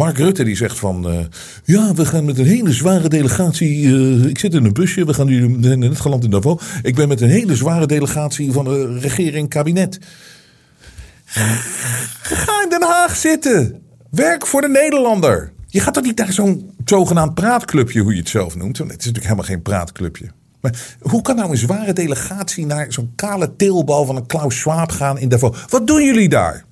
Mark 0.00 0.18
Rutte 0.18 0.44
die 0.44 0.56
zegt 0.56 0.78
van, 0.78 1.12
uh, 1.12 1.18
ja, 1.64 1.94
we 1.94 2.06
gaan 2.06 2.24
met 2.24 2.38
een 2.38 2.46
hele 2.46 2.72
zware 2.72 3.08
delegatie. 3.08 3.82
Uh, 3.82 4.24
ik 4.24 4.38
zit 4.38 4.54
in 4.54 4.64
een 4.64 4.72
busje, 4.72 5.04
we 5.04 5.14
gaan 5.14 5.26
nu 5.26 5.48
net 5.76 6.00
geland 6.00 6.24
in 6.24 6.30
Davos. 6.30 6.62
Ik 6.82 6.94
ben 6.94 7.08
met 7.08 7.20
een 7.20 7.28
hele 7.28 7.56
zware 7.56 7.86
delegatie 7.86 8.52
van 8.52 8.64
de 8.64 8.98
regering, 8.98 9.48
kabinet. 9.48 9.98
Ga 12.22 12.62
in 12.62 12.70
Den 12.70 12.82
Haag 12.82 13.16
zitten. 13.16 13.82
Werk 14.10 14.46
voor 14.46 14.60
de 14.60 14.68
Nederlander. 14.68 15.52
Je 15.66 15.80
gaat 15.80 15.94
toch 15.94 16.04
niet 16.04 16.18
naar 16.18 16.32
zo'n 16.32 16.70
zogenaamd 16.84 17.34
praatclubje, 17.34 18.00
hoe 18.00 18.12
je 18.12 18.18
het 18.18 18.28
zelf 18.28 18.56
noemt. 18.56 18.78
Het 18.78 18.88
is 18.88 18.94
natuurlijk 18.94 19.24
helemaal 19.24 19.44
geen 19.44 19.62
praatclubje. 19.62 20.30
Maar 20.60 20.96
hoe 21.00 21.22
kan 21.22 21.36
nou 21.36 21.50
een 21.50 21.56
zware 21.56 21.92
delegatie 21.92 22.66
naar 22.66 22.92
zo'n 22.92 23.12
kale 23.14 23.56
teelbal 23.56 24.04
van 24.04 24.16
een 24.16 24.26
Klaus 24.26 24.58
Schwab 24.58 24.90
gaan 24.90 25.18
in 25.18 25.28
Davos? 25.28 25.64
Wat 25.68 25.86
doen 25.86 26.04
jullie 26.04 26.28
daar? 26.28 26.64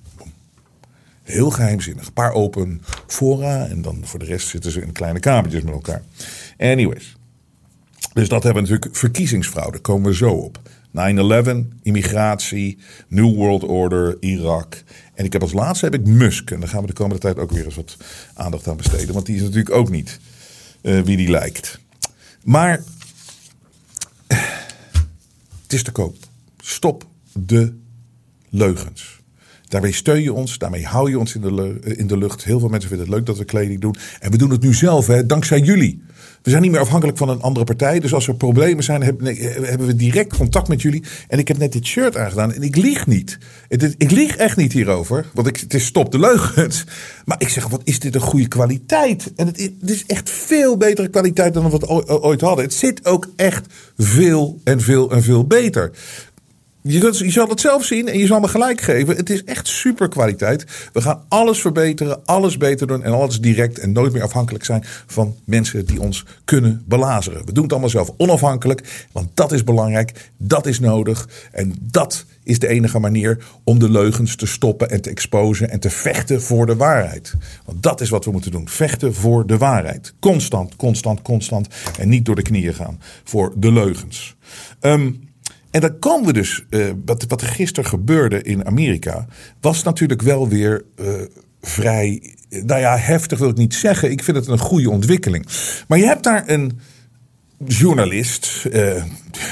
Heel 1.29 1.49
geheimzinnig. 1.49 2.07
Een 2.07 2.13
paar 2.13 2.33
open 2.33 2.81
fora 3.07 3.67
en 3.67 3.81
dan 3.81 4.01
voor 4.03 4.19
de 4.19 4.25
rest 4.25 4.47
zitten 4.47 4.71
ze 4.71 4.81
in 4.81 4.91
kleine 4.91 5.19
kamertjes 5.19 5.63
met 5.63 5.73
elkaar. 5.73 6.01
Anyways. 6.57 7.17
Dus 8.13 8.29
dat 8.29 8.43
hebben 8.43 8.63
we 8.63 8.69
natuurlijk 8.69 8.97
verkiezingsfraude. 8.97 9.79
Komen 9.79 10.09
we 10.09 10.15
zo 10.15 10.31
op. 10.31 10.59
9-11, 10.97 11.49
immigratie, 11.83 12.77
New 13.07 13.35
World 13.35 13.63
Order, 13.63 14.17
Irak. 14.19 14.83
En 15.13 15.25
ik 15.25 15.33
heb 15.33 15.41
als 15.41 15.53
laatste 15.53 15.85
heb 15.85 15.93
ik 15.93 16.05
Musk. 16.07 16.51
En 16.51 16.59
daar 16.59 16.69
gaan 16.69 16.81
we 16.81 16.87
de 16.87 16.93
komende 16.93 17.21
tijd 17.21 17.37
ook 17.37 17.51
weer 17.51 17.65
eens 17.65 17.75
wat 17.75 17.97
aandacht 18.33 18.67
aan 18.67 18.77
besteden. 18.77 19.13
Want 19.13 19.25
die 19.25 19.35
is 19.35 19.41
natuurlijk 19.41 19.75
ook 19.75 19.89
niet 19.89 20.19
uh, 20.81 21.01
wie 21.01 21.17
die 21.17 21.29
lijkt. 21.29 21.79
Maar 22.43 22.83
het 25.61 25.73
is 25.73 25.83
te 25.83 25.91
koop. 25.91 26.15
Stop 26.57 27.07
de 27.33 27.73
leugens. 28.49 29.18
Daarmee 29.69 29.93
steun 29.93 30.21
je 30.21 30.33
ons, 30.33 30.57
daarmee 30.57 30.85
hou 30.85 31.09
je 31.09 31.19
ons 31.19 31.35
in 31.35 31.41
de, 31.41 31.79
in 31.81 32.07
de 32.07 32.17
lucht. 32.17 32.43
Heel 32.43 32.59
veel 32.59 32.69
mensen 32.69 32.89
vinden 32.89 33.07
het 33.07 33.15
leuk 33.15 33.25
dat 33.25 33.37
we 33.37 33.43
kleding 33.43 33.81
doen. 33.81 33.95
En 34.19 34.31
we 34.31 34.37
doen 34.37 34.51
het 34.51 34.61
nu 34.61 34.73
zelf, 34.73 35.07
hè, 35.07 35.25
dankzij 35.25 35.59
jullie. 35.59 36.01
We 36.41 36.49
zijn 36.49 36.61
niet 36.61 36.71
meer 36.71 36.81
afhankelijk 36.81 37.17
van 37.17 37.29
een 37.29 37.41
andere 37.41 37.65
partij. 37.65 37.99
Dus 37.99 38.13
als 38.13 38.27
er 38.27 38.35
problemen 38.35 38.83
zijn, 38.83 39.01
hebben 39.01 39.87
we 39.87 39.95
direct 39.95 40.37
contact 40.37 40.67
met 40.67 40.81
jullie. 40.81 41.03
En 41.27 41.39
ik 41.39 41.47
heb 41.47 41.57
net 41.57 41.71
dit 41.71 41.85
shirt 41.85 42.17
aangedaan 42.17 42.53
en 42.53 42.61
ik 42.61 42.75
lieg 42.75 43.07
niet. 43.07 43.37
Ik 43.97 44.11
lieg 44.11 44.35
echt 44.35 44.57
niet 44.57 44.73
hierover, 44.73 45.25
want 45.33 45.47
ik, 45.47 45.57
het 45.57 45.73
is 45.73 45.85
stop 45.85 46.11
de 46.11 46.19
leugens. 46.19 46.83
Maar 47.25 47.41
ik 47.41 47.49
zeg, 47.49 47.67
wat 47.67 47.81
is 47.83 47.99
dit 47.99 48.15
een 48.15 48.21
goede 48.21 48.47
kwaliteit? 48.47 49.31
En 49.35 49.47
het 49.47 49.71
is 49.85 50.05
echt 50.05 50.29
veel 50.29 50.77
betere 50.77 51.07
kwaliteit 51.07 51.53
dan 51.53 51.69
we 51.69 51.87
ooit 52.21 52.41
hadden. 52.41 52.65
Het 52.65 52.73
zit 52.73 53.05
ook 53.05 53.27
echt 53.35 53.65
veel 53.97 54.59
en 54.63 54.81
veel 54.81 55.11
en 55.11 55.23
veel 55.23 55.47
beter. 55.47 55.91
Je, 56.81 57.13
je, 57.23 57.31
zal 57.31 57.49
het 57.49 57.61
zelf 57.61 57.85
zien 57.85 58.07
en 58.07 58.19
je 58.19 58.25
zal 58.25 58.39
me 58.39 58.47
gelijk 58.47 58.81
geven. 58.81 59.15
Het 59.15 59.29
is 59.29 59.43
echt 59.43 59.67
super 59.67 60.09
kwaliteit. 60.09 60.65
We 60.93 61.01
gaan 61.01 61.23
alles 61.27 61.61
verbeteren, 61.61 62.25
alles 62.25 62.57
beter 62.57 62.87
doen 62.87 63.03
en 63.03 63.11
alles 63.11 63.41
direct 63.41 63.79
en 63.79 63.91
nooit 63.91 64.13
meer 64.13 64.23
afhankelijk 64.23 64.65
zijn 64.65 64.83
van 65.07 65.35
mensen 65.43 65.85
die 65.85 66.01
ons 66.01 66.25
kunnen 66.45 66.83
belazeren. 66.85 67.45
We 67.45 67.51
doen 67.51 67.63
het 67.63 67.71
allemaal 67.71 67.89
zelf 67.89 68.11
onafhankelijk, 68.17 69.07
want 69.11 69.29
dat 69.33 69.51
is 69.51 69.63
belangrijk, 69.63 70.31
dat 70.37 70.65
is 70.65 70.79
nodig 70.79 71.29
en 71.51 71.75
dat 71.81 72.25
is 72.43 72.59
de 72.59 72.67
enige 72.67 72.99
manier 72.99 73.45
om 73.63 73.79
de 73.79 73.89
leugens 73.89 74.35
te 74.35 74.45
stoppen 74.45 74.89
en 74.89 75.01
te 75.01 75.09
exposen 75.09 75.69
en 75.69 75.79
te 75.79 75.89
vechten 75.89 76.41
voor 76.41 76.65
de 76.65 76.75
waarheid. 76.75 77.33
Want 77.65 77.83
dat 77.83 78.01
is 78.01 78.09
wat 78.09 78.25
we 78.25 78.31
moeten 78.31 78.51
doen. 78.51 78.69
Vechten 78.69 79.13
voor 79.13 79.47
de 79.47 79.57
waarheid. 79.57 80.13
Constant, 80.19 80.75
constant, 80.75 81.21
constant 81.21 81.67
en 81.99 82.09
niet 82.09 82.25
door 82.25 82.35
de 82.35 82.41
knieën 82.41 82.73
gaan 82.73 83.01
voor 83.23 83.53
de 83.55 83.71
leugens. 83.71 84.35
Um, 84.81 85.28
en 85.71 85.81
dan 85.81 85.99
komen 85.99 86.25
we 86.25 86.33
dus, 86.33 86.65
uh, 86.69 86.91
wat, 87.05 87.25
wat 87.27 87.41
er 87.41 87.47
gisteren 87.47 87.89
gebeurde 87.89 88.41
in 88.41 88.65
Amerika, 88.65 89.27
was 89.61 89.83
natuurlijk 89.83 90.21
wel 90.21 90.47
weer 90.47 90.83
uh, 90.95 91.07
vrij, 91.61 92.35
nou 92.49 92.79
ja, 92.79 92.97
heftig 92.97 93.39
wil 93.39 93.49
ik 93.49 93.57
niet 93.57 93.73
zeggen. 93.73 94.11
Ik 94.11 94.23
vind 94.23 94.37
het 94.37 94.47
een 94.47 94.59
goede 94.59 94.89
ontwikkeling. 94.89 95.45
Maar 95.87 95.97
je 95.97 96.05
hebt 96.05 96.23
daar 96.23 96.43
een 96.49 96.79
journalist, 97.65 98.65
uh, 98.71 99.03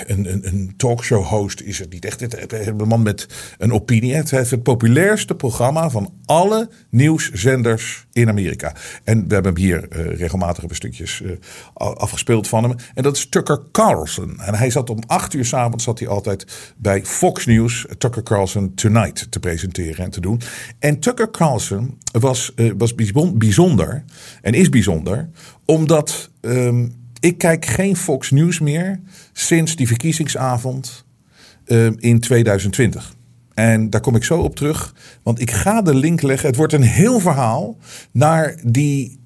een, 0.06 0.32
een, 0.32 0.48
een 0.48 0.74
talkshow-host 0.78 1.62
is 1.62 1.80
het 1.80 1.90
niet 1.90 2.06
echt. 2.06 2.52
Een 2.68 2.88
man 2.88 3.02
met 3.02 3.28
een 3.58 3.74
opinie. 3.74 4.16
Het 4.16 4.32
is 4.32 4.52
het 4.52 4.64
populairste 4.64 5.36
programma 5.36 5.90
van 5.90 6.14
alle 6.26 6.70
nieuwszenders 6.90 8.06
in 8.14 8.30
Amerika. 8.30 8.76
En 9.04 9.28
we 9.28 9.34
hebben 9.34 9.54
hem 9.54 9.62
hier 9.62 9.88
uh, 9.92 10.18
regelmatig 10.18 10.64
een 10.64 10.76
stukjes 10.76 11.22
uh, 11.22 11.32
afgespeeld 11.74 12.48
van 12.48 12.64
hem. 12.64 12.76
En 12.94 13.04
dat 13.04 13.16
is 13.16 13.30
Tucker 13.30 13.62
Carlson. 13.72 14.40
En 14.40 14.56
hij 14.56 14.70
zat 14.70 14.90
om 14.90 15.00
acht 15.08 15.34
uur 15.34 15.46
s'avonds 15.46 15.84
zat 15.84 16.00
hij 16.00 16.08
altijd 16.08 16.74
bij 16.78 17.06
Fox 17.06 17.46
News 17.46 17.86
Tucker 17.98 18.24
Carlson 18.24 18.74
Tonight 18.74 19.32
te 19.32 19.40
presenteren 19.40 20.06
en 20.06 20.12
te 20.12 20.22
doen. 20.22 20.42
En 20.80 21.00
Tucker 21.00 21.32
Carlson 21.32 21.98
was, 22.12 22.54
was 22.78 22.96
bijzonder 23.34 24.04
en 24.42 24.54
is 24.54 24.70
bijzonder 24.70 25.30
omdat... 25.66 26.30
Um, 26.42 27.06
ik 27.28 27.38
kijk 27.38 27.66
geen 27.66 27.96
Fox 27.96 28.32
News 28.32 28.60
meer 28.60 29.00
sinds 29.34 29.76
die 29.76 29.88
verkiezingsavond 29.88 31.06
uh, 31.66 31.90
in 31.98 32.20
2020. 32.20 33.16
En 33.54 33.90
daar 33.90 34.02
kom 34.02 34.16
ik 34.16 34.24
zo 34.24 34.40
op 34.40 34.56
terug, 34.56 34.96
want 35.24 35.42
ik 35.42 35.52
ga 35.52 35.82
de 35.82 35.96
link 35.96 36.22
leggen. 36.22 36.48
Het 36.48 36.58
wordt 36.58 36.74
een 36.74 36.82
heel 36.82 37.20
verhaal 37.20 37.78
naar 38.12 38.60
die 38.64 39.20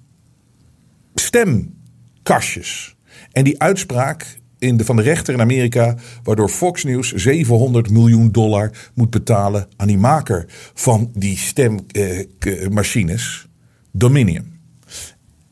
stemkastjes. 1.16 2.96
En 3.32 3.44
die 3.44 3.62
uitspraak 3.62 4.40
in 4.58 4.78
de, 4.78 4.86
van 4.86 4.96
de 4.96 5.02
rechter 5.02 5.34
in 5.34 5.42
Amerika, 5.42 5.96
waardoor 6.24 6.50
Fox 6.50 6.84
News 6.84 7.14
700 7.14 7.90
miljoen 7.90 8.32
dollar 8.32 8.72
moet 8.94 9.10
betalen 9.10 9.68
aan 9.76 9.88
die 9.88 9.98
maker 9.98 10.46
van 10.74 11.12
die 11.14 11.38
stemmachines, 11.38 13.46
uh, 13.46 13.50
Dominion. 13.92 14.51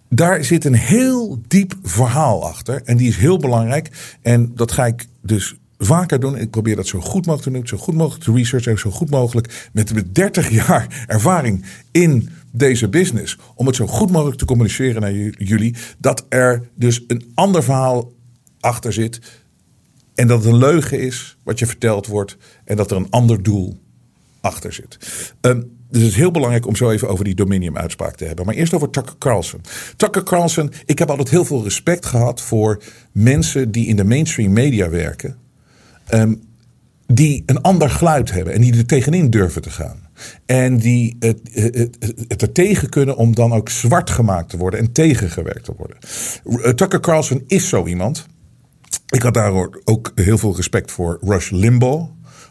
Daar 0.10 0.43
zit 0.43 0.65
een 0.65 0.76
heel 0.76 1.41
diep 1.48 1.74
verhaal 1.84 2.48
achter. 2.48 2.82
En 2.84 2.98
die 2.98 3.08
is 3.08 3.17
heel 3.17 3.38
belangrijk. 3.38 4.17
En 4.22 4.52
dat 4.56 4.72
ga 4.72 4.86
ik 4.86 5.06
dus 5.22 5.56
vaker 5.78 6.19
doen. 6.19 6.38
Ik 6.38 6.50
probeer 6.50 6.76
dat 6.76 6.88
zo 6.88 7.00
goed 7.00 7.26
mogelijk 7.26 7.41
te 7.41 7.52
doen. 7.52 7.67
Zo 7.67 7.78
goed 7.78 7.95
mogelijk 7.95 8.24
te 8.24 8.34
researchen. 8.34 8.80
Zo 8.80 8.91
goed 8.91 9.10
mogelijk 9.10 9.69
met, 9.74 9.93
met 9.93 10.15
30 10.15 10.50
jaar 10.65 11.06
ervaring 11.08 11.65
in 11.91 12.30
deze 12.52 12.89
business. 12.89 13.38
Om 13.56 13.67
het 13.67 13.76
zo 13.76 13.88
goed 13.88 14.12
mogelijk 14.12 14.38
te 14.38 14.45
communiceren 14.45 15.02
naar 15.02 15.13
jullie. 15.38 15.76
Dat 15.98 16.26
er 16.30 16.69
dus 16.76 17.04
een 17.08 17.32
ander 17.34 17.63
verhaal 17.63 18.12
achter 18.60 18.93
zit. 18.93 19.19
En 20.15 20.28
dat 20.28 20.43
het 20.43 20.54
een 20.54 20.60
leugen 20.60 21.00
is 21.00 21.38
wat 21.43 21.60
je 21.60 21.65
verteld 21.65 22.08
wordt. 22.08 22.38
En 22.63 22.76
dat 22.76 22.91
er 22.91 22.98
een 22.98 23.10
ander 23.10 23.43
doel 23.43 23.80
achter 24.41 24.74
zit. 24.74 24.98
Um, 25.41 25.78
dus 25.89 26.02
het 26.02 26.12
is 26.12 26.17
heel 26.17 26.32
belangrijk 26.32 26.67
om 26.67 26.75
zo 26.75 26.89
even 26.89 27.10
over 27.10 27.25
die 27.25 27.36
Dominium-uitspraak 27.36 28.15
te 28.15 28.25
hebben. 28.25 28.45
Maar 28.45 28.56
eerst 28.56 28.73
over 28.73 28.89
Tucker 28.89 29.17
Carlson. 29.17 29.62
Tucker 29.95 30.23
Carlson, 30.23 30.71
ik 30.86 30.99
heb 30.99 31.10
altijd 31.10 31.30
heel 31.30 31.45
veel 31.45 31.63
respect 31.63 32.06
gehad 32.06 32.41
voor 32.41 32.84
mensen 33.12 33.71
die 33.71 33.88
in 33.88 33.95
de 33.95 34.04
mainstream 34.04 34.54
media 34.54 34.89
werken. 34.89 35.38
Um, 36.13 36.41
die 37.13 37.43
een 37.45 37.62
ander 37.62 37.89
geluid 37.89 38.32
hebben 38.32 38.54
en 38.54 38.62
die 38.62 38.78
er 38.78 38.86
tegenin 38.86 39.30
durven 39.30 39.62
te 39.62 39.69
gaan. 39.69 40.08
En 40.45 40.78
die 40.78 41.15
het, 41.19 41.39
het, 41.52 41.97
het 42.28 42.41
er 42.41 42.52
tegen 42.52 42.89
kunnen 42.89 43.17
om 43.17 43.36
dan 43.36 43.54
ook 43.54 43.69
zwart 43.69 44.10
gemaakt 44.10 44.49
te 44.49 44.58
worden 44.58 44.80
en 44.80 44.91
tegengewerkt 44.91 45.63
te 45.63 45.73
worden. 45.78 45.97
Uh, 46.45 46.69
Tucker 46.69 46.99
Carlson 46.99 47.43
is 47.47 47.69
zo 47.69 47.86
iemand. 47.86 48.25
Ik 49.08 49.21
had 49.21 49.34
daar 49.34 49.67
ook 49.84 50.12
heel 50.15 50.38
veel 50.38 50.56
respect 50.56 50.91
voor 50.91 51.19
Rush 51.21 51.49
Limbaugh 51.49 52.10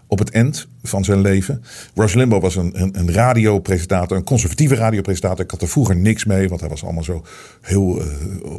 op 0.08 0.18
het 0.18 0.30
eind 0.30 0.68
van 0.82 1.04
zijn 1.04 1.20
leven. 1.20 1.62
Rush 1.94 2.14
Limbaugh 2.14 2.42
was 2.42 2.56
een, 2.56 2.80
een, 2.80 2.98
een 2.98 3.12
radiopresentator, 3.12 4.16
een 4.16 4.24
conservatieve 4.24 4.74
radiopresentator. 4.74 5.44
Ik 5.44 5.50
had 5.50 5.62
er 5.62 5.68
vroeger 5.68 5.96
niks 5.96 6.24
mee, 6.24 6.48
want 6.48 6.60
hij 6.60 6.68
was 6.68 6.84
allemaal 6.84 7.04
zo 7.04 7.24
heel 7.60 8.02
uh, 8.02 8.06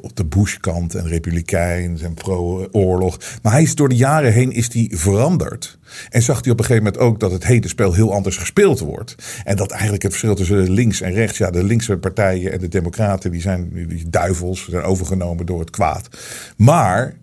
op 0.01 0.15
de 0.15 0.25
Bush-kant 0.25 0.95
en 0.95 1.07
republikein 1.07 1.99
en 2.01 2.13
pro-oorlog. 2.13 3.19
Maar 3.41 3.51
hij 3.51 3.61
is 3.61 3.75
door 3.75 3.89
de 3.89 3.95
jaren 3.95 4.33
heen 4.33 4.51
is 4.51 4.69
die 4.69 4.97
veranderd. 4.97 5.77
En 6.09 6.21
zag 6.21 6.43
hij 6.43 6.51
op 6.51 6.59
een 6.59 6.65
gegeven 6.65 6.83
moment 6.83 7.03
ook 7.03 7.19
dat 7.19 7.31
het 7.31 7.45
hele 7.45 7.67
spel 7.67 7.93
heel 7.93 8.13
anders 8.13 8.37
gespeeld 8.37 8.79
wordt. 8.79 9.15
En 9.43 9.55
dat 9.55 9.71
eigenlijk 9.71 10.03
het 10.03 10.11
verschil 10.11 10.35
tussen 10.35 10.71
links 10.71 11.01
en 11.01 11.13
rechts, 11.13 11.37
ja, 11.37 11.51
de 11.51 11.63
linkse 11.63 11.97
partijen 11.97 12.51
en 12.51 12.59
de 12.59 12.67
democraten, 12.67 13.31
die 13.31 13.41
zijn 13.41 13.87
die 13.87 14.09
duivels, 14.09 14.67
zijn 14.69 14.83
overgenomen 14.83 15.45
door 15.45 15.59
het 15.59 15.69
kwaad. 15.69 16.09
Maar 16.57 17.13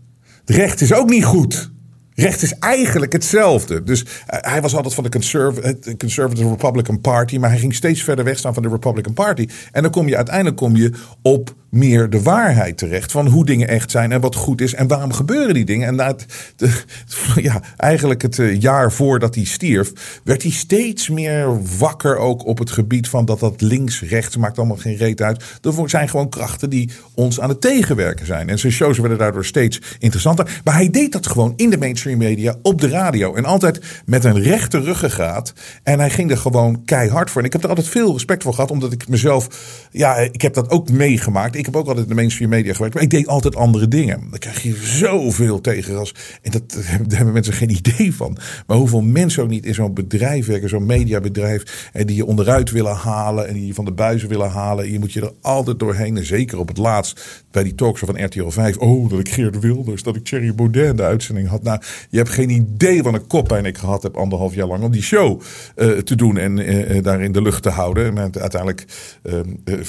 recht 0.44 0.80
is 0.80 0.92
ook 0.92 1.08
niet 1.08 1.24
goed. 1.24 1.74
Recht 2.16 2.42
is 2.42 2.58
eigenlijk 2.58 3.12
hetzelfde. 3.12 3.82
Dus 3.82 4.02
uh, 4.02 4.08
hij 4.26 4.60
was 4.60 4.74
altijd 4.74 4.94
van 4.94 5.04
de 5.04 5.10
Conservative, 5.10 5.96
Conservative 5.96 6.48
Republican 6.48 7.00
Party. 7.00 7.38
Maar 7.38 7.50
hij 7.50 7.58
ging 7.58 7.74
steeds 7.74 8.02
verder 8.02 8.24
weg 8.24 8.38
staan 8.38 8.54
van 8.54 8.62
de 8.62 8.68
Republican 8.68 9.12
Party. 9.12 9.48
En 9.72 9.82
dan 9.82 9.90
kom 9.90 10.08
je 10.08 10.16
uiteindelijk 10.16 10.56
kom 10.56 10.76
je 10.76 10.92
op 11.22 11.54
meer 11.76 12.10
de 12.10 12.22
waarheid 12.22 12.78
terecht. 12.78 13.12
Van 13.12 13.26
hoe 13.26 13.44
dingen 13.44 13.68
echt 13.68 13.90
zijn 13.90 14.12
en 14.12 14.20
wat 14.20 14.34
goed 14.34 14.60
is. 14.60 14.74
En 14.74 14.86
waarom 14.86 15.12
gebeuren 15.12 15.54
die 15.54 15.64
dingen. 15.64 15.86
En 15.86 15.94
na 15.94 16.16
de, 16.56 16.82
ja, 17.48 17.60
eigenlijk 17.76 18.22
het 18.22 18.38
uh, 18.38 18.60
jaar 18.60 18.92
voordat 18.92 19.34
hij 19.34 19.44
stierf. 19.44 20.20
werd 20.24 20.42
hij 20.42 20.50
steeds 20.50 21.08
meer 21.08 21.62
wakker. 21.78 22.16
Ook 22.16 22.46
op 22.46 22.58
het 22.58 22.70
gebied 22.70 23.08
van 23.08 23.24
dat 23.24 23.40
dat 23.40 23.60
links-rechts 23.60 24.36
maakt 24.36 24.58
allemaal 24.58 24.76
geen 24.76 24.96
reet 24.96 25.22
uit. 25.22 25.44
Er 25.62 25.90
zijn 25.90 26.08
gewoon 26.08 26.28
krachten 26.28 26.70
die 26.70 26.90
ons 27.14 27.40
aan 27.40 27.48
het 27.48 27.60
tegenwerken 27.60 28.26
zijn. 28.26 28.48
En 28.48 28.58
zijn 28.58 28.72
shows 28.72 28.98
werden 28.98 29.18
daardoor 29.18 29.44
steeds 29.44 29.80
interessanter. 29.98 30.60
Maar 30.64 30.74
hij 30.74 30.90
deed 30.90 31.12
dat 31.12 31.26
gewoon 31.26 31.52
in 31.56 31.70
de 31.70 31.78
mainstream 31.78 32.18
media, 32.18 32.54
op 32.62 32.80
de 32.80 32.88
radio. 32.88 33.34
En 33.34 33.44
altijd 33.44 33.80
met 34.06 34.24
een 34.24 34.42
rechte 34.42 34.80
ruggengraat. 34.80 35.52
En 35.82 35.98
hij 35.98 36.10
ging 36.10 36.30
er 36.30 36.36
gewoon 36.36 36.84
keihard 36.84 37.30
voor. 37.30 37.40
En 37.40 37.46
ik 37.46 37.52
heb 37.52 37.62
er 37.62 37.68
altijd 37.68 37.88
veel 37.88 38.12
respect 38.12 38.42
voor 38.42 38.54
gehad, 38.54 38.70
omdat 38.70 38.92
ik 38.92 39.08
mezelf, 39.08 39.48
ja, 39.90 40.16
ik 40.16 40.42
heb 40.42 40.54
dat 40.54 40.70
ook 40.70 40.90
meegemaakt. 40.90 41.54
Heb 41.66 41.76
ook 41.76 41.86
altijd 41.86 42.04
in 42.04 42.08
de 42.08 42.14
mainstream 42.14 42.50
media 42.50 42.72
gewerkt, 42.72 42.94
maar 42.94 43.02
ik 43.02 43.10
deed 43.10 43.26
altijd 43.26 43.56
andere 43.56 43.88
dingen. 43.88 44.20
Dan 44.30 44.38
krijg 44.38 44.62
je 44.62 44.74
zoveel 44.82 45.60
tegenras. 45.60 46.14
En 46.42 46.50
dat, 46.50 46.72
daar 46.72 46.84
hebben- 46.84 47.32
mensen 47.32 47.52
geen 47.52 47.70
idee 47.70 48.14
van. 48.14 48.38
Maar 48.66 48.76
hoeveel 48.76 49.00
mensen 49.00 49.42
ook 49.42 49.48
niet 49.48 49.66
in 49.66 49.74
zo'n 49.74 49.94
bedrijf 49.94 50.46
werken, 50.46 50.68
zo'n 50.68 50.86
mediabedrijf, 50.86 51.90
en 51.92 52.06
die 52.06 52.16
je 52.16 52.26
onderuit 52.26 52.70
willen 52.70 52.94
halen 52.94 53.48
en 53.48 53.54
die 53.54 53.66
je 53.66 53.74
van 53.74 53.84
de 53.84 53.92
buizen 53.92 54.28
willen 54.28 54.50
halen. 54.50 54.84
En 54.84 54.92
je 54.92 54.98
moet 54.98 55.12
je 55.12 55.20
er 55.20 55.32
altijd 55.40 55.78
doorheen. 55.78 56.16
En 56.16 56.26
zeker 56.26 56.58
op 56.58 56.68
het 56.68 56.76
laatst 56.76 57.44
bij 57.50 57.62
die 57.62 57.74
talkshow 57.74 58.10
van 58.10 58.24
RTL 58.24 58.48
5. 58.48 58.76
Oh, 58.76 59.10
dat 59.10 59.18
ik 59.18 59.28
Geert 59.28 59.58
Wilders, 59.60 60.02
dat 60.02 60.16
ik 60.16 60.24
Thierry 60.24 60.54
Baudet 60.54 60.96
de 60.96 61.02
uitzending 61.02 61.48
had. 61.48 61.62
Nou, 61.62 61.80
je 62.10 62.16
hebt 62.16 62.30
geen 62.30 62.50
idee 62.50 63.02
wat 63.02 63.14
een 63.14 63.26
koppijn 63.26 63.64
ik 63.64 63.78
gehad 63.78 64.02
heb 64.02 64.16
anderhalf 64.16 64.54
jaar 64.54 64.66
lang 64.66 64.82
om 64.82 64.92
die 64.92 65.02
show 65.02 65.40
eh, 65.74 65.88
te 65.88 66.14
doen 66.14 66.36
en 66.38 66.58
eh, 66.58 66.96
eh, 66.96 67.04
daar 67.04 67.22
in 67.22 67.32
de 67.32 67.42
lucht 67.42 67.62
te 67.62 67.70
houden. 67.70 68.18
En 68.18 68.40
uiteindelijk 68.40 68.84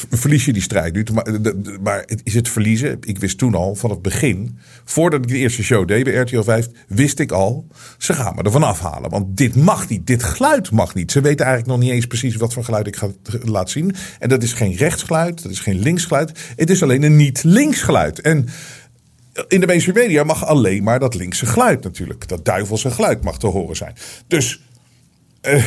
verlies 0.09 0.45
je 0.45 0.53
die 0.53 0.61
strijd 0.61 0.93
nu. 0.93 1.05
Maar, 1.13 1.25
maar 1.81 2.03
het 2.05 2.21
is 2.23 2.33
het 2.33 2.49
verliezen? 2.49 2.97
Ik 3.01 3.19
wist 3.19 3.37
toen 3.37 3.55
al 3.55 3.75
van 3.75 3.89
het 3.89 4.01
begin, 4.01 4.57
voordat 4.83 5.23
ik 5.23 5.27
de 5.27 5.37
eerste 5.37 5.63
show 5.63 5.87
deed 5.87 6.03
bij 6.03 6.13
RTL 6.13 6.41
5, 6.41 6.67
wist 6.87 7.19
ik 7.19 7.31
al, 7.31 7.67
ze 7.97 8.13
gaan 8.13 8.35
me 8.35 8.41
ervan 8.41 8.63
afhalen. 8.63 9.09
Want 9.09 9.37
dit 9.37 9.55
mag 9.55 9.89
niet, 9.89 10.07
dit 10.07 10.23
geluid 10.23 10.71
mag 10.71 10.93
niet. 10.93 11.11
Ze 11.11 11.21
weten 11.21 11.45
eigenlijk 11.45 11.77
nog 11.77 11.85
niet 11.85 11.95
eens 11.95 12.07
precies 12.07 12.35
wat 12.35 12.53
voor 12.53 12.63
geluid 12.63 12.87
ik 12.87 12.95
ga 12.95 13.09
laten 13.43 13.71
zien. 13.71 13.95
En 14.19 14.29
dat 14.29 14.43
is 14.43 14.53
geen 14.53 14.75
rechtsgeluid, 14.75 15.43
dat 15.43 15.51
is 15.51 15.59
geen 15.59 15.79
linksgeluid. 15.79 16.39
Het 16.55 16.69
is 16.69 16.83
alleen 16.83 17.03
een 17.03 17.15
niet-links 17.15 17.81
geluid. 17.81 18.21
En 18.21 18.47
in 19.47 19.59
de 19.59 19.65
mainstream 19.65 19.97
media 19.97 20.23
mag 20.23 20.45
alleen 20.45 20.83
maar 20.83 20.99
dat 20.99 21.15
linkse 21.15 21.45
geluid 21.45 21.83
natuurlijk. 21.83 22.27
Dat 22.27 22.45
duivelse 22.45 22.91
geluid 22.91 23.23
mag 23.23 23.39
te 23.39 23.47
horen 23.47 23.75
zijn. 23.75 23.95
Dus, 24.27 24.61
eh, 25.41 25.63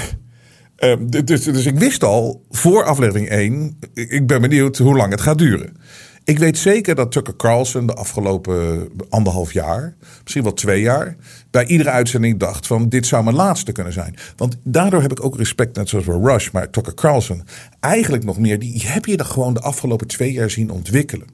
eh, 0.81 0.97
dus, 1.25 1.45
dus 1.45 1.67
ik 1.67 1.79
wist 1.79 2.05
al 2.05 2.45
voor 2.51 2.85
aflevering 2.85 3.29
1, 3.29 3.79
ik 3.95 4.27
ben 4.27 4.41
benieuwd 4.41 4.79
hoe 4.79 4.97
lang 4.97 5.11
het 5.11 5.21
gaat 5.21 5.39
duren. 5.39 5.77
Ik 6.25 6.39
weet 6.39 6.59
zeker 6.59 6.95
dat 6.95 7.13
Tucker 7.13 7.37
Carlson 7.37 7.87
de 7.87 7.95
afgelopen 7.95 8.89
anderhalf 9.09 9.53
jaar, 9.53 9.97
misschien 10.23 10.43
wel 10.43 10.53
twee 10.53 10.81
jaar, 10.81 11.17
bij 11.51 11.67
iedere 11.67 11.91
uitzending 11.91 12.39
dacht 12.39 12.67
van 12.67 12.89
dit 12.89 13.07
zou 13.07 13.25
mijn 13.25 13.37
laatste 13.37 13.73
kunnen 13.73 13.93
zijn. 13.93 14.15
Want 14.37 14.57
daardoor 14.63 15.03
heb 15.03 15.11
ik 15.11 15.25
ook 15.25 15.37
respect, 15.37 15.77
net 15.77 15.89
zoals 15.89 16.05
voor 16.05 16.31
Rush, 16.31 16.51
maar 16.51 16.71
Tucker 16.71 16.95
Carlson, 16.95 17.45
eigenlijk 17.81 18.25
nog 18.25 18.39
meer, 18.39 18.59
die 18.59 18.83
heb 18.87 19.07
je 19.07 19.17
er 19.17 19.25
gewoon 19.25 19.55
de 19.55 19.61
afgelopen 19.61 20.07
twee 20.07 20.33
jaar 20.33 20.51
zien 20.51 20.71
ontwikkelen. 20.71 21.27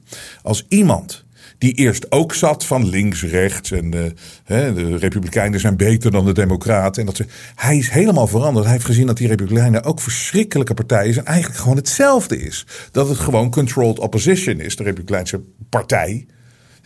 Als 0.43 0.65
iemand 0.67 1.25
die 1.57 1.73
eerst 1.73 2.11
ook 2.11 2.33
zat 2.33 2.65
van 2.65 2.89
links, 2.89 3.23
rechts 3.23 3.71
en 3.71 3.89
de, 3.89 4.13
hè, 4.43 4.73
de 4.73 4.97
Republikeinen 4.97 5.59
zijn 5.59 5.77
beter 5.77 6.11
dan 6.11 6.25
de 6.25 6.33
Democraten. 6.33 6.99
En 7.01 7.05
dat 7.05 7.15
ze, 7.15 7.25
hij 7.55 7.77
is 7.77 7.89
helemaal 7.89 8.27
veranderd. 8.27 8.65
Hij 8.65 8.73
heeft 8.73 8.85
gezien 8.85 9.07
dat 9.07 9.17
die 9.17 9.27
Republikeinen 9.27 9.83
ook 9.83 10.01
verschrikkelijke 10.01 10.73
partijen 10.73 11.13
zijn. 11.13 11.25
Eigenlijk 11.25 11.59
gewoon 11.59 11.77
hetzelfde 11.77 12.41
is. 12.41 12.65
Dat 12.91 13.09
het 13.09 13.17
gewoon 13.17 13.51
controlled 13.51 13.99
opposition 13.99 14.59
is, 14.59 14.75
de 14.75 14.83
Republikeinse 14.83 15.41
partij. 15.69 16.25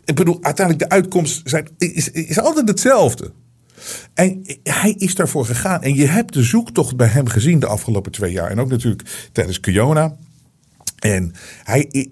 Ik 0.06 0.16
bedoel, 0.16 0.38
uiteindelijk 0.42 0.90
de 0.90 0.96
uitkomst 0.96 1.42
zijn, 1.44 1.68
is, 1.78 2.12
is 2.12 2.40
altijd 2.40 2.68
hetzelfde. 2.68 3.32
En 4.14 4.42
hij 4.64 4.96
is 4.98 5.16
daarvoor 5.16 5.46
gegaan. 5.46 5.82
En 5.82 5.96
je 5.96 6.06
hebt 6.06 6.34
de 6.34 6.44
zoektocht 6.44 6.96
bij 6.96 7.08
hem 7.08 7.28
gezien 7.28 7.60
de 7.60 7.68
afgelopen 7.68 8.12
twee 8.12 8.32
jaar. 8.32 8.50
En 8.50 8.60
ook 8.60 8.70
natuurlijk 8.70 9.30
tijdens 9.32 9.60
Kiona. 9.60 10.16
En 11.02 11.34
hij, 11.64 12.08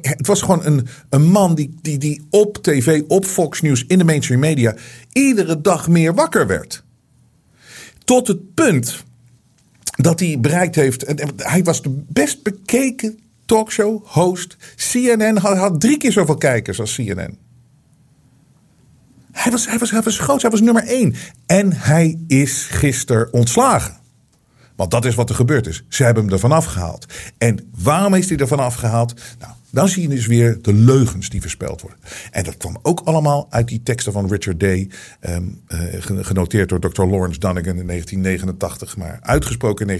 het 0.00 0.26
was 0.26 0.40
gewoon 0.40 0.64
een, 0.64 0.86
een 1.08 1.30
man 1.30 1.54
die, 1.54 1.74
die, 1.82 1.98
die 1.98 2.26
op 2.30 2.56
tv, 2.56 3.02
op 3.08 3.24
Fox 3.24 3.60
News, 3.60 3.84
in 3.86 3.98
de 3.98 4.04
mainstream 4.04 4.40
media, 4.40 4.74
iedere 5.12 5.60
dag 5.60 5.88
meer 5.88 6.14
wakker 6.14 6.46
werd. 6.46 6.84
Tot 8.04 8.28
het 8.28 8.54
punt 8.54 9.04
dat 9.84 10.20
hij 10.20 10.40
bereikt 10.40 10.74
heeft. 10.74 11.04
Hij 11.36 11.62
was 11.62 11.82
de 11.82 12.02
best 12.08 12.42
bekeken 12.42 13.18
talkshow 13.44 14.06
host. 14.06 14.56
CNN 14.76 15.36
had, 15.36 15.56
had 15.56 15.80
drie 15.80 15.96
keer 15.96 16.12
zoveel 16.12 16.36
kijkers 16.36 16.80
als 16.80 16.94
CNN. 16.94 17.38
Hij 19.32 19.52
was, 19.52 19.66
hij, 19.66 19.78
was, 19.78 19.90
hij 19.90 20.02
was 20.02 20.18
groot, 20.18 20.42
hij 20.42 20.50
was 20.50 20.60
nummer 20.60 20.84
één. 20.84 21.14
En 21.46 21.72
hij 21.72 22.18
is 22.26 22.66
gisteren 22.70 23.32
ontslagen. 23.32 24.01
Want 24.76 24.90
dat 24.90 25.04
is 25.04 25.14
wat 25.14 25.28
er 25.28 25.34
gebeurd 25.34 25.66
is. 25.66 25.84
Ze 25.88 26.04
hebben 26.04 26.24
hem 26.24 26.32
ervan 26.32 26.52
afgehaald. 26.52 27.06
En 27.38 27.70
waarom 27.78 28.14
is 28.14 28.28
hij 28.28 28.38
ervan 28.38 28.58
afgehaald? 28.58 29.14
Nou, 29.40 29.52
dan 29.70 29.88
zie 29.88 30.02
je 30.02 30.08
dus 30.08 30.26
weer 30.26 30.58
de 30.62 30.72
leugens 30.72 31.28
die 31.28 31.40
verspeld 31.40 31.80
worden. 31.80 31.98
En 32.30 32.44
dat 32.44 32.56
kwam 32.56 32.76
ook 32.82 33.00
allemaal 33.04 33.46
uit 33.50 33.68
die 33.68 33.82
teksten 33.82 34.12
van 34.12 34.28
Richard 34.28 34.60
Day. 34.60 34.90
ehm, 35.20 35.42
eh, 35.66 35.78
gen- 35.98 36.24
genoteerd 36.24 36.68
door 36.68 36.80
Dr. 36.80 37.02
Lawrence 37.04 37.38
Dunnigan 37.38 37.76
in 37.76 37.86
1989. 37.86 38.96
Maar 38.96 39.18
uitgesproken 39.22 39.88
in 39.88 39.96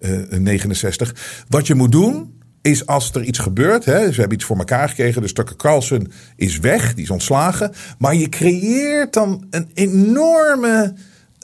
1969. 0.00 1.44
Wat 1.48 1.66
je 1.66 1.74
moet 1.74 1.92
doen 1.92 2.40
is 2.62 2.86
als 2.86 3.10
er 3.12 3.22
iets 3.22 3.38
gebeurt, 3.38 3.84
hè, 3.84 4.12
ze 4.12 4.20
hebben 4.20 4.38
iets 4.38 4.46
voor 4.46 4.56
elkaar 4.58 4.88
gekregen, 4.88 5.22
dus 5.22 5.32
Tucker 5.32 5.56
Carlson 5.56 6.12
is 6.36 6.58
weg, 6.58 6.94
die 6.94 7.04
is 7.04 7.10
ontslagen, 7.10 7.72
maar 7.98 8.14
je 8.14 8.28
creëert 8.28 9.12
dan 9.12 9.46
een 9.50 9.70
enorme 9.74 10.94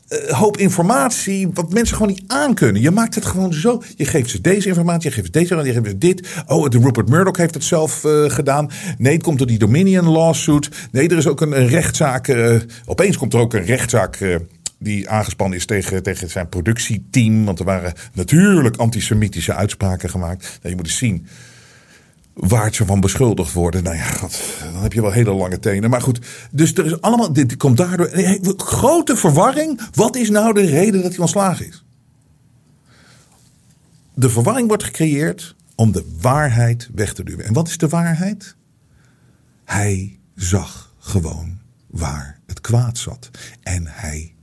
eh, 0.09 0.33
hoop 0.33 0.57
informatie 0.57 1.49
wat 1.55 1.73
mensen 1.73 1.97
gewoon 1.97 2.13
niet 2.13 2.25
aankunnen. 2.27 2.83
Je 2.83 2.91
maakt 2.91 3.15
het 3.15 3.25
gewoon 3.25 3.53
zo. 3.55 3.83
Je 3.97 4.05
geeft 4.05 4.31
ze 4.31 4.41
deze 4.41 4.69
informatie, 4.69 5.09
je 5.09 5.15
geeft 5.15 5.27
ze 5.27 5.33
deze, 5.33 5.55
je 5.55 5.73
geeft 5.73 5.87
ze 5.87 5.99
dit. 5.99 6.29
Oh, 6.47 6.69
de 6.69 6.79
Rupert 6.79 7.09
Murdoch 7.09 7.37
heeft 7.37 7.55
het 7.55 7.65
zelf 7.65 8.05
eh, 8.05 8.25
gedaan. 8.31 8.71
Nee, 8.99 9.13
het 9.13 9.23
komt 9.23 9.39
door 9.39 9.47
die 9.47 9.59
Dominion 9.59 10.09
lawsuit. 10.09 10.69
Nee, 10.93 11.09
er 11.09 11.17
is 11.17 11.27
ook 11.27 11.41
een, 11.41 11.67
rechtszaak. 11.67 12.29
eh, 12.29 12.55
opeens 12.87 13.17
komt 13.17 13.35
er 13.35 13.41
ook 13.41 13.55
een 13.55 13.65
rechtszaak. 13.65 14.39
die 14.79 15.09
aangespannen 15.09 15.59
is 15.59 15.67
tegen, 15.67 16.03
tegen 16.03 16.31
zijn 16.31 16.49
productieteam. 16.49 17.45
Want 17.45 17.59
er 17.59 17.65
waren 17.65 17.93
natuurlijk 18.13 18.77
antisemitische 18.77 19.55
uitspraken 19.55 20.11
gemaakt. 20.11 20.43
Nou, 20.43 20.59
je 20.63 20.77
moet 20.77 20.87
eens 20.87 20.99
zien 20.99 21.27
waar 22.39 22.75
ze 22.75 22.87
van 22.87 23.01
beschuldigd 23.01 23.53
worden. 23.53 23.83
Nou 23.83 23.97
ja, 23.97 24.21
dan 24.73 24.83
heb 24.83 24.93
je 24.93 25.01
wel 25.01 25.11
hele 25.11 25.33
lange 25.33 25.59
tenen. 25.59 25.91
Maar 25.91 26.03
goed, 26.03 26.21
dus 26.51 26.75
er 26.75 26.87
is 26.87 27.01
allemaal, 27.01 27.33
dit 27.33 27.57
komt 27.57 27.77
daardoor. 27.77 28.11
Grote 28.57 29.17
verwarring. 29.17 29.81
Wat 29.95 30.17
is 30.17 30.31
nou 30.31 30.53
de 30.53 30.67
reden 30.67 31.03
dat 31.03 31.11
hij 31.11 31.21
ontslagen 31.21 31.67
is? 31.67 31.85
De 34.15 34.31
verwarring 34.31 34.69
wordt 34.69 34.85
gecreëerd 34.85 35.55
om 35.75 35.93
de 35.93 36.05
waarheid 36.21 36.89
weg 36.95 37.15
te 37.15 37.25
duwen. 37.25 37.45
En 37.45 37.53
wat 37.53 37.69
is 37.69 37.79
de 37.79 37.89
waarheid? 37.89 38.57
Hij 39.65 40.19
zag 40.35 40.95
gewoon 40.99 41.59
waar 41.87 42.41
het 42.47 42.61
kwaad 42.61 42.99
zat. 42.99 43.31
En 43.63 43.85
hij 43.87 44.35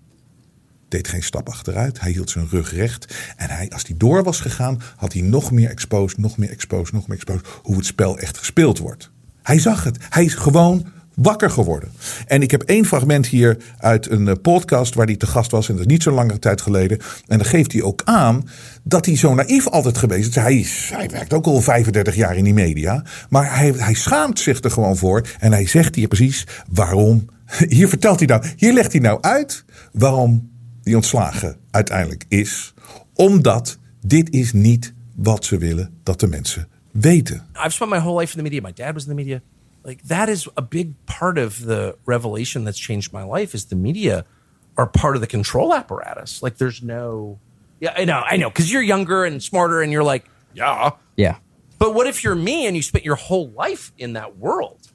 deed 0.95 1.07
geen 1.07 1.23
stap 1.23 1.49
achteruit. 1.49 1.99
Hij 1.99 2.11
hield 2.11 2.29
zijn 2.29 2.47
rug 2.49 2.73
recht. 2.73 3.15
En 3.35 3.49
hij, 3.49 3.69
als 3.69 3.83
hij 3.87 3.97
door 3.97 4.23
was 4.23 4.39
gegaan, 4.39 4.81
had 4.95 5.13
hij 5.13 5.21
nog 5.21 5.51
meer 5.51 5.69
exposed, 5.69 6.17
nog 6.17 6.37
meer 6.37 6.49
exposed, 6.49 6.93
nog 6.93 7.07
meer 7.07 7.17
exposed. 7.17 7.47
Hoe 7.63 7.75
het 7.75 7.85
spel 7.85 8.17
echt 8.17 8.37
gespeeld 8.37 8.77
wordt. 8.77 9.11
Hij 9.41 9.59
zag 9.59 9.83
het. 9.83 9.97
Hij 10.09 10.25
is 10.25 10.33
gewoon 10.33 10.85
wakker 11.15 11.49
geworden. 11.49 11.91
En 12.25 12.41
ik 12.41 12.51
heb 12.51 12.61
één 12.61 12.85
fragment 12.85 13.27
hier 13.27 13.57
uit 13.77 14.09
een 14.09 14.27
eh, 14.27 14.33
podcast 14.41 14.93
waar 14.93 15.05
hij 15.05 15.15
te 15.15 15.27
gast 15.27 15.51
was. 15.51 15.69
En 15.69 15.75
dat 15.75 15.85
is 15.85 15.91
niet 15.91 16.03
zo 16.03 16.11
lange 16.11 16.39
tijd 16.39 16.61
geleden. 16.61 16.99
En 17.27 17.37
dan 17.37 17.45
geeft 17.45 17.71
hij 17.71 17.81
ook 17.81 18.01
aan 18.05 18.49
dat 18.83 19.05
hij 19.05 19.17
zo 19.17 19.33
naïef 19.33 19.67
altijd 19.67 19.97
geweest 19.97 20.27
is. 20.27 20.35
Hij, 20.35 20.65
hij 20.89 21.09
werkt 21.09 21.33
ook 21.33 21.45
al 21.45 21.61
35 21.61 22.15
jaar 22.15 22.37
in 22.37 22.43
die 22.43 22.53
media. 22.53 23.03
Maar 23.29 23.57
hij, 23.57 23.73
hij 23.77 23.93
schaamt 23.93 24.39
zich 24.39 24.63
er 24.63 24.71
gewoon 24.71 24.97
voor. 24.97 25.27
En 25.39 25.51
hij 25.51 25.67
zegt 25.67 25.95
hier 25.95 26.07
precies 26.07 26.47
waarom. 26.69 27.25
Hier 27.67 27.87
vertelt 27.87 28.19
hij 28.19 28.27
nou, 28.27 28.43
hier 28.55 28.73
legt 28.73 28.91
hij 28.91 29.01
nou 29.01 29.17
uit 29.21 29.65
waarom 29.91 30.54
die 30.85 30.95
ontslagen 30.95 31.57
uiteindelijk 31.71 32.25
is. 32.27 32.73
Omdat 33.13 33.77
dit 34.01 34.29
is 34.29 34.53
niet 34.53 34.93
wat 35.15 35.45
ze 35.45 35.57
willen 35.57 35.99
dat 36.03 36.19
de 36.19 36.27
mensen 36.27 36.67
weten. 36.91 37.47
I've 37.55 37.69
spent 37.69 37.91
my 37.91 37.99
whole 37.99 38.19
life 38.19 38.37
in 38.37 38.43
the 38.43 38.49
media. 38.49 38.61
My 38.61 38.73
dad 38.73 38.93
was 38.93 39.03
in 39.03 39.09
the 39.09 39.15
media. 39.15 39.41
Like 39.83 40.03
that 40.07 40.29
is 40.29 40.47
a 40.57 40.61
big 40.61 40.87
part 41.05 41.37
of 41.37 41.55
the 41.55 41.95
revelation 42.05 42.63
that's 42.63 42.79
changed 42.79 43.11
my 43.11 43.39
life 43.39 43.55
is 43.55 43.65
the 43.65 43.75
media 43.75 44.25
are 44.73 44.89
part 44.89 45.15
of 45.15 45.21
the 45.21 45.27
control 45.27 45.73
apparatus. 45.73 46.41
Like 46.41 46.57
there's 46.57 46.81
no 46.81 47.37
Yeah, 47.79 47.93
I 48.01 48.05
know, 48.05 48.21
I 48.33 48.37
know 48.37 48.51
cuz 48.51 48.71
you're 48.71 48.87
younger 48.87 49.25
and 49.25 49.43
smarter 49.43 49.81
and 49.81 49.91
you're 49.91 50.11
like, 50.13 50.25
yeah. 50.53 50.91
Yeah. 51.15 51.35
But 51.77 51.93
what 51.93 52.07
if 52.07 52.23
you're 52.23 52.35
me 52.35 52.67
and 52.67 52.75
you 52.75 52.81
spent 52.81 53.03
your 53.03 53.17
whole 53.17 53.49
life 53.49 53.91
in 53.97 54.13
that 54.13 54.37
world? 54.37 54.91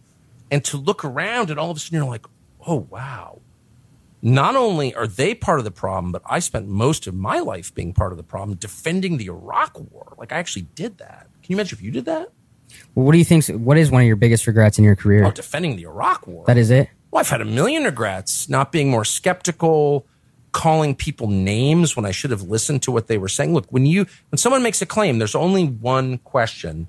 And 0.51 0.65
to 0.65 0.77
look 0.77 1.05
around 1.05 1.51
and 1.51 1.61
all 1.61 1.71
of 1.71 1.77
a 1.77 1.81
sudden 1.81 1.99
you're 1.99 2.11
like, 2.11 2.27
"Oh, 2.67 2.87
wow." 2.91 3.41
Not 4.23 4.55
only 4.55 4.95
are 4.95 5.07
they 5.07 5.35
part 5.35 5.61
of 5.61 5.65
the 5.65 5.71
problem, 5.71 6.13
but 6.13 6.23
I 6.27 6.41
spent 6.41 6.69
most 6.69 7.07
of 7.07 7.15
my 7.15 7.41
life 7.41 7.75
being 7.75 7.95
part 7.95 8.13
of 8.13 8.19
the 8.19 8.23
problem 8.25 8.59
defending 8.59 9.17
the 9.17 9.27
Iraq 9.27 9.79
war. 9.91 10.15
Like 10.19 10.33
I 10.33 10.37
actually 10.37 10.67
did 10.75 10.99
that. 10.99 11.29
Can 11.43 11.53
you 11.53 11.57
imagine 11.57 11.79
if 11.79 11.83
you 11.83 11.91
did 11.91 12.05
that? 12.05 12.31
Well, 12.95 13.07
what 13.07 13.13
do 13.13 13.19
you 13.19 13.25
think? 13.25 13.47
What 13.47 13.79
is 13.79 13.91
one 13.91 14.03
of 14.03 14.07
your 14.07 14.17
biggest 14.17 14.47
regrets 14.47 14.79
in 14.79 14.85
your 14.85 14.95
career? 14.97 15.25
Oh, 15.25 15.31
defending 15.31 15.77
the 15.77 15.85
Iraq 15.85 16.27
war. 16.27 16.45
That 16.47 16.59
is 16.59 16.71
it. 16.71 16.89
Well, 17.11 17.21
I've 17.21 17.29
had 17.29 17.41
a 17.41 17.47
million 17.47 17.85
regrets 17.85 18.49
not 18.49 18.71
being 18.71 18.91
more 18.91 19.05
skeptical, 19.05 20.07
calling 20.53 20.95
people 20.95 21.29
names 21.29 21.97
when 21.97 22.05
I 22.05 22.11
should 22.11 22.31
have 22.31 22.43
listened 22.43 22.83
to 22.83 22.93
what 22.93 23.07
they 23.07 23.19
were 23.19 23.29
saying. 23.29 23.55
Look, 23.55 23.67
when 23.71 23.87
you 23.87 24.07
when 24.29 24.37
someone 24.39 24.63
makes 24.63 24.81
a 24.83 24.87
claim, 24.87 25.19
there's 25.19 25.35
only 25.35 25.67
one 25.67 26.19
question 26.19 26.89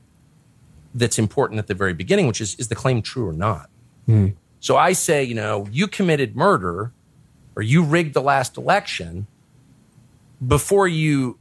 that's 0.94 1.17
important 1.17 1.60
at 1.60 1.67
the 1.67 1.74
very 1.74 1.94
beginning, 1.94 2.28
which 2.28 2.41
is 2.41 2.56
is 2.56 2.67
the 2.67 2.76
claim 2.76 3.02
true 3.02 3.28
or 3.28 3.34
not? 3.34 3.70
Hmm. 4.06 4.30
So 4.60 4.78
I 4.78 4.94
say, 4.94 5.24
you 5.24 5.34
know, 5.34 5.67
you 5.72 5.88
committed 5.88 6.36
murder 6.36 6.91
or 7.56 7.62
you 7.62 7.84
rigged 7.84 8.14
the 8.14 8.22
last 8.22 8.58
election 8.58 9.28
before 10.46 10.88
you 10.88 11.38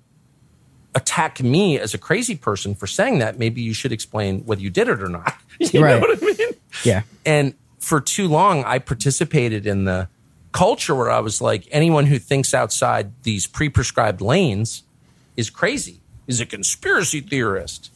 attack 0.94 1.40
me 1.40 1.78
as 1.78 1.94
a 1.94 1.98
crazy 1.98 2.34
person 2.36 2.74
for 2.74 2.86
saying 2.86 3.18
that, 3.20 3.38
maybe 3.38 3.62
you 3.62 3.72
should 3.72 3.92
explain 3.92 4.40
whether 4.44 4.60
you 4.60 4.70
did 4.70 4.88
it 4.88 5.02
or 5.02 5.08
not. 5.08 5.34
You 5.60 5.84
Right. 5.84 6.00
know 6.00 6.08
what 6.08 6.22
I 6.22 6.24
mean? 6.24 6.54
Yeah. 6.84 7.02
And 7.26 7.52
for 7.80 8.00
too 8.00 8.28
long, 8.28 8.64
I 8.64 8.78
participated 8.78 9.66
in 9.66 9.84
the 9.84 10.08
culture 10.52 10.94
where 10.94 11.10
I 11.10 11.20
was 11.20 11.42
like, 11.42 11.68
anyone 11.70 12.06
who 12.06 12.18
thinks 12.18 12.54
outside 12.54 13.12
these 13.24 13.46
pre 13.46 13.68
prescribed 13.68 14.22
lanes 14.22 14.84
is 15.36 15.50
crazy, 15.50 16.00
is 16.26 16.40
a 16.40 16.46
conspiracy 16.46 17.20
theorist. 17.20 17.90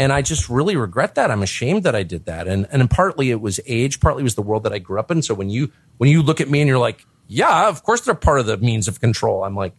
And 0.00 0.14
I 0.14 0.22
just 0.22 0.48
really 0.48 0.76
regret 0.76 1.14
that. 1.16 1.30
I'm 1.30 1.42
ashamed 1.42 1.82
that 1.82 1.94
I 1.94 2.04
did 2.04 2.24
that. 2.24 2.48
And 2.48 2.66
and 2.72 2.88
partly 2.90 3.30
it 3.30 3.42
was 3.42 3.60
age, 3.66 4.00
partly 4.00 4.22
it 4.22 4.24
was 4.24 4.34
the 4.34 4.40
world 4.40 4.62
that 4.62 4.72
I 4.72 4.78
grew 4.78 4.98
up 4.98 5.10
in. 5.10 5.20
So 5.20 5.34
when 5.34 5.50
you 5.50 5.70
when 5.98 6.08
you 6.08 6.22
look 6.22 6.40
at 6.40 6.48
me 6.48 6.62
and 6.62 6.68
you're 6.68 6.78
like, 6.78 7.04
yeah, 7.28 7.68
of 7.68 7.82
course 7.82 8.00
they're 8.00 8.14
part 8.14 8.40
of 8.40 8.46
the 8.46 8.56
means 8.56 8.88
of 8.88 8.98
control. 8.98 9.44
I'm 9.44 9.54
like, 9.54 9.74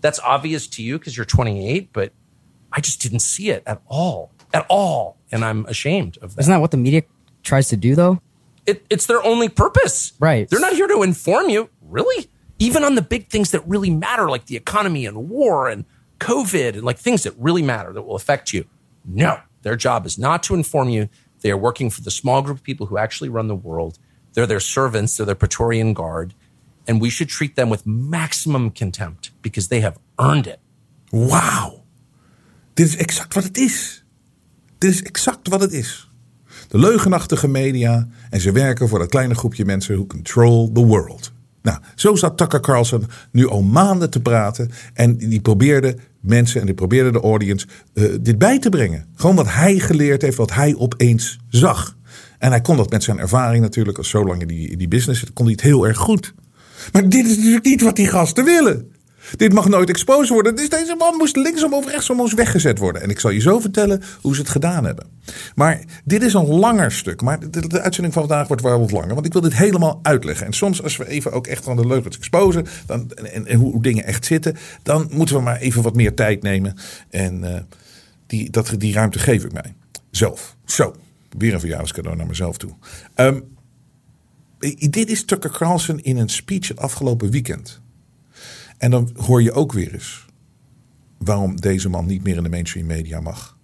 that's 0.00 0.18
obvious 0.18 0.66
to 0.66 0.82
you 0.82 0.98
because 0.98 1.16
you're 1.16 1.24
28, 1.24 1.90
but 1.92 2.12
I 2.72 2.80
just 2.80 3.00
didn't 3.00 3.20
see 3.20 3.50
it 3.50 3.62
at 3.64 3.80
all, 3.86 4.32
at 4.52 4.66
all, 4.68 5.18
and 5.30 5.44
I'm 5.44 5.66
ashamed 5.66 6.18
of 6.20 6.34
that. 6.34 6.40
Isn't 6.40 6.50
that 6.50 6.60
what 6.60 6.72
the 6.72 6.76
media 6.76 7.04
tries 7.44 7.68
to 7.68 7.76
do, 7.76 7.94
though? 7.94 8.20
It, 8.66 8.84
it's 8.90 9.06
their 9.06 9.22
only 9.22 9.48
purpose. 9.48 10.14
Right. 10.18 10.50
They're 10.50 10.58
not 10.58 10.72
here 10.72 10.88
to 10.88 11.02
inform 11.02 11.48
you, 11.48 11.70
really. 11.80 12.28
Even 12.58 12.82
on 12.82 12.96
the 12.96 13.02
big 13.02 13.28
things 13.28 13.52
that 13.52 13.66
really 13.68 13.90
matter, 13.90 14.28
like 14.28 14.46
the 14.46 14.56
economy 14.56 15.06
and 15.06 15.30
war 15.30 15.68
and 15.68 15.84
COVID 16.18 16.74
and 16.74 16.82
like 16.82 16.98
things 16.98 17.22
that 17.22 17.34
really 17.38 17.62
matter 17.62 17.92
that 17.92 18.02
will 18.02 18.16
affect 18.16 18.52
you. 18.52 18.66
No, 19.04 19.38
their 19.62 19.76
job 19.76 20.06
is 20.06 20.18
not 20.18 20.42
to 20.44 20.54
inform 20.54 20.88
you. 20.88 21.08
They 21.40 21.50
are 21.50 21.60
working 21.60 21.90
for 21.90 22.02
the 22.02 22.10
small 22.10 22.42
group 22.42 22.56
of 22.56 22.62
people 22.62 22.86
who 22.86 22.98
actually 22.98 23.28
run 23.28 23.48
the 23.48 23.54
world. 23.54 23.98
They're 24.32 24.46
their 24.46 24.60
servants, 24.60 25.16
they're 25.16 25.26
their 25.26 25.34
Praetorian 25.36 25.92
guard. 25.92 26.34
And 26.86 27.00
we 27.00 27.10
should 27.10 27.28
treat 27.28 27.54
them 27.54 27.70
with 27.70 27.86
maximum 27.86 28.70
contempt 28.70 29.30
because 29.40 29.68
they 29.68 29.80
have 29.80 29.98
earned 30.16 30.46
it. 30.46 30.58
Wauw. 31.10 31.82
Dit 32.74 32.86
is 32.86 32.96
exact 32.96 33.34
wat 33.34 33.44
het 33.44 33.58
is. 33.58 34.04
Dit 34.78 34.90
is 34.90 35.02
exact 35.02 35.48
wat 35.48 35.60
het 35.60 35.72
is. 35.72 36.10
De 36.68 36.78
leugenachtige 36.78 37.48
media 37.48 38.08
en 38.30 38.40
ze 38.40 38.52
werken 38.52 38.88
voor 38.88 38.98
dat 38.98 39.08
kleine 39.08 39.34
groepje 39.34 39.64
mensen 39.64 39.94
who 39.94 40.06
control 40.06 40.72
the 40.72 40.84
world. 40.84 41.32
Nou, 41.62 41.78
zo 41.94 42.14
zat 42.14 42.36
Tucker 42.36 42.60
Carlson 42.60 43.06
nu 43.30 43.48
al 43.48 43.62
maanden 43.62 44.10
te 44.10 44.20
praten. 44.20 44.70
En 44.94 45.16
die 45.16 45.40
probeerde 45.40 45.96
mensen 46.24 46.60
en 46.60 46.66
die 46.66 46.74
probeerde 46.74 47.12
de 47.12 47.20
audience 47.20 47.66
eh, 47.94 48.04
dit 48.20 48.38
bij 48.38 48.58
te 48.58 48.68
brengen. 48.68 49.06
Gewoon 49.14 49.36
wat 49.36 49.52
hij 49.52 49.78
geleerd 49.78 50.22
heeft, 50.22 50.36
wat 50.36 50.52
hij 50.52 50.74
opeens 50.76 51.38
zag. 51.48 51.96
En 52.38 52.50
hij 52.50 52.60
kon 52.60 52.76
dat 52.76 52.90
met 52.90 53.02
zijn 53.02 53.18
ervaring 53.18 53.62
natuurlijk, 53.62 53.98
als 53.98 54.08
zo 54.08 54.24
lang 54.24 54.40
in 54.40 54.46
die, 54.46 54.76
die 54.76 54.88
business 54.88 55.20
zit, 55.20 55.32
kon 55.32 55.44
hij 55.44 55.54
het 55.54 55.64
heel 55.64 55.86
erg 55.86 55.98
goed. 55.98 56.34
Maar 56.92 57.08
dit 57.08 57.26
is 57.26 57.36
natuurlijk 57.36 57.64
niet 57.64 57.82
wat 57.82 57.96
die 57.96 58.08
gasten 58.08 58.44
willen. 58.44 58.92
Dit 59.36 59.52
mag 59.52 59.68
nooit 59.68 59.88
exposed 59.88 60.28
worden. 60.28 60.56
Dus 60.56 60.68
deze 60.68 60.94
man 60.98 61.16
moest 61.16 61.36
linksom 61.36 61.74
of 61.74 61.86
rechtsom 61.90 62.20
ons 62.20 62.34
weggezet 62.34 62.78
worden. 62.78 63.02
En 63.02 63.10
ik 63.10 63.20
zal 63.20 63.30
je 63.30 63.40
zo 63.40 63.60
vertellen 63.60 64.02
hoe 64.20 64.34
ze 64.34 64.40
het 64.40 64.50
gedaan 64.50 64.84
hebben. 64.84 65.06
Maar 65.54 65.84
dit 66.04 66.22
is 66.22 66.34
een 66.34 66.46
langer 66.46 66.92
stuk. 66.92 67.22
Maar 67.22 67.50
de, 67.50 67.80
uitzending 67.80 68.14
van 68.14 68.28
vandaag 68.28 68.46
wordt 68.46 68.62
wel 68.62 68.80
wat 68.80 68.90
langer. 68.90 69.14
Want 69.14 69.26
ik 69.26 69.32
wil 69.32 69.42
dit 69.42 69.54
helemaal 69.54 70.00
uitleggen. 70.02 70.46
En 70.46 70.52
soms 70.52 70.82
als 70.82 70.96
we 70.96 71.08
even 71.08 71.32
ook 71.32 71.46
echt 71.46 71.68
aan 71.68 71.76
de 71.76 71.86
leugens 71.86 72.16
exposen. 72.16 72.66
Dan, 72.86 73.10
en, 73.10 73.54
hoe 73.54 73.82
dingen 73.82 74.04
echt 74.04 74.24
zitten. 74.24 74.56
Dan 74.82 75.08
moeten 75.10 75.36
we 75.36 75.42
maar 75.42 75.58
even 75.58 75.82
wat 75.82 75.94
meer 75.94 76.14
tijd 76.14 76.42
nemen. 76.42 76.76
En 77.10 77.54
eh, 77.54 77.60
die, 78.26 78.50
dat, 78.50 78.74
die 78.78 78.92
ruimte 78.92 79.18
geef 79.18 79.44
ik 79.44 79.52
mij. 79.52 79.74
Zelf. 80.10 80.56
Zo. 80.64 80.94
Weer 81.38 81.54
een 81.54 81.60
verjaardagscadeau 81.60 82.16
naar 82.16 82.26
mezelf 82.26 82.56
toe. 82.56 82.70
Ehm, 83.14 83.40
dit 84.90 85.10
is 85.10 85.24
Tucker 85.24 85.50
Carlson 85.50 86.00
in 86.00 86.16
een 86.16 86.28
speech 86.28 86.68
het 86.68 86.78
afgelopen 86.78 87.30
weekend. 87.30 87.82
En 88.78 88.90
dan 88.90 89.10
hoor 89.16 89.42
je 89.42 89.52
ook 89.52 89.72
weer 89.72 89.92
eens 89.92 90.24
waarom 91.18 91.56
deze 91.56 91.88
man 91.88 92.06
niet 92.06 92.22
meer 92.22 92.36
in 92.36 92.42
de 92.42 92.48
mainstream 92.48 92.86
media 92.86 93.20
mag. 93.20 93.58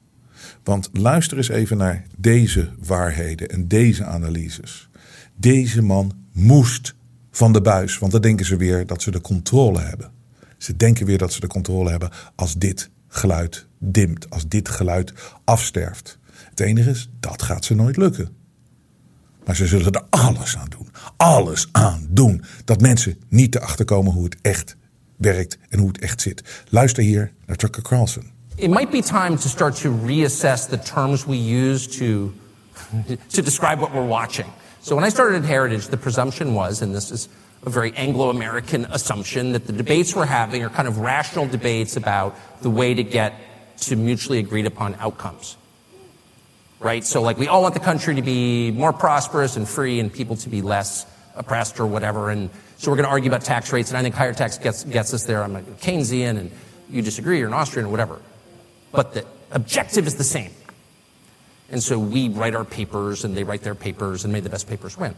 Want 0.65 0.89
luister 0.93 1.37
eens 1.37 1.49
even 1.49 1.77
naar 1.77 2.07
deze 2.17 2.71
waarheden 2.79 3.49
en 3.49 3.69
deze 3.69 4.05
analyses. 4.05 4.89
Deze 5.37 5.83
man 5.83 6.13
moest 6.33 6.95
van 7.31 7.53
de 7.53 7.61
buis, 7.61 7.99
want 7.99 8.13
dan 8.13 8.21
denken 8.21 8.47
ze 8.47 8.57
weer 8.57 8.87
dat 8.87 9.03
ze 9.03 9.11
de 9.11 9.21
controle 9.21 9.81
hebben. 9.81 10.11
Ze 10.59 10.77
denken 10.77 11.07
weer 11.07 11.19
dat 11.19 11.33
ze 11.33 11.41
de 11.41 11.47
controle 11.47 11.91
hebben 11.91 12.11
als 12.35 12.55
dit 12.55 12.91
geluid 13.09 13.67
dimt, 13.79 14.31
als 14.31 14.49
dit 14.49 14.69
geluid 14.69 15.13
afsterft. 15.45 16.19
Het 16.51 16.61
enige 16.61 16.91
is, 16.91 17.11
dat 17.21 17.43
gaat 17.43 17.65
ze 17.65 17.75
nooit 17.75 17.97
lukken. 17.97 18.29
Maar 19.45 19.57
ze 19.57 19.67
zullen 19.67 19.93
er 19.93 20.05
alles 20.11 20.57
aan 20.57 20.69
doen. 20.69 20.89
Alles 21.17 21.69
aan 21.73 22.07
doen. 22.11 22.43
Dat 22.65 22.81
mensen 22.81 23.17
niet 23.29 23.55
erachter 23.55 23.85
komen 23.85 24.13
hoe 24.13 24.25
het 24.25 24.37
echt 24.43 24.77
werkt 25.21 25.59
en 25.69 25.79
hoe 25.79 25.89
het 25.89 25.99
echt 25.99 26.21
zit. 26.21 26.43
Luister 26.69 27.03
hier 27.03 27.33
naar 27.47 27.57
Tucker 27.57 27.83
Carlson. 27.83 28.31
It 28.57 28.71
might 28.71 28.91
be 28.91 29.03
time 29.03 29.37
to 29.37 29.49
start 29.49 29.81
to 29.81 29.91
reassess 30.07 30.67
the 30.67 30.79
terms 30.79 31.25
we 31.25 31.37
use 31.37 31.89
to, 31.99 32.33
to 33.35 33.43
describe 33.43 33.81
what 33.81 33.93
we're 33.93 34.09
watching. 34.09 34.47
So 34.83 34.95
when 34.95 35.05
I 35.05 35.11
started 35.11 35.43
at 35.43 35.49
Heritage, 35.49 35.89
the 35.89 35.97
presumption 35.97 36.55
was, 36.55 36.83
and 36.83 36.95
this 36.95 37.11
is 37.11 37.29
a 37.67 37.71
very 37.71 37.93
Anglo-American 37.97 38.87
assumption, 38.91 39.53
that 39.53 39.67
the 39.67 39.73
debates 39.73 40.15
we're 40.15 40.27
having 40.27 40.63
are 40.65 40.71
kind 40.71 40.89
of 40.89 40.99
rational 40.99 41.47
debates 41.47 41.97
about 41.97 42.35
the 42.63 42.71
way 42.71 42.95
to 42.95 43.03
get 43.03 43.35
to 43.81 43.97
mutually 43.97 44.39
agreed 44.39 44.67
upon 44.67 44.95
outcomes. 44.95 45.57
Right? 46.79 47.05
So 47.05 47.21
like 47.21 47.37
we 47.37 47.47
all 47.47 47.63
want 47.63 47.75
the 47.75 47.81
country 47.81 48.15
to 48.15 48.23
be 48.23 48.71
more 48.71 48.93
prosperous 48.93 49.57
and 49.57 49.69
free 49.69 50.01
and 50.01 50.11
people 50.13 50.37
to 50.37 50.49
be 50.49 50.63
less 50.63 51.05
oppressed 51.35 51.79
or 51.79 51.87
whatever. 51.87 52.31
And 52.31 52.49
so 52.81 52.91
we're 52.91 52.97
going 52.97 53.05
to 53.05 53.11
argue 53.11 53.29
about 53.29 53.45
tax 53.45 53.75
rates, 53.75 53.91
and 53.91 53.99
I 53.99 54.03
think 54.03 54.15
higher 54.15 54.33
tax 54.33 54.57
gets, 54.57 54.85
gets 54.85 55.13
us 55.13 55.25
there. 55.25 55.43
I'm 55.43 55.55
a 55.55 55.61
Keynesian, 55.61 56.39
and 56.39 56.51
you 56.89 57.03
disagree, 57.03 57.39
you're 57.39 57.49
an 57.49 57.53
Austrian, 57.53 57.85
or 57.87 57.91
whatever. 57.91 58.23
But 58.91 59.13
the 59.13 59.27
objective 59.51 60.07
is 60.07 60.15
the 60.15 60.25
same. 60.25 60.51
And 61.71 61.83
so 61.83 61.99
we 61.99 62.31
write 62.31 62.55
our 62.55 62.65
papers, 62.65 63.23
and 63.23 63.37
they 63.37 63.45
write 63.45 63.61
their 63.61 63.75
papers, 63.75 64.25
and 64.25 64.33
may 64.33 64.41
the 64.41 64.49
best 64.49 64.67
papers 64.67 64.97
win. 64.97 65.15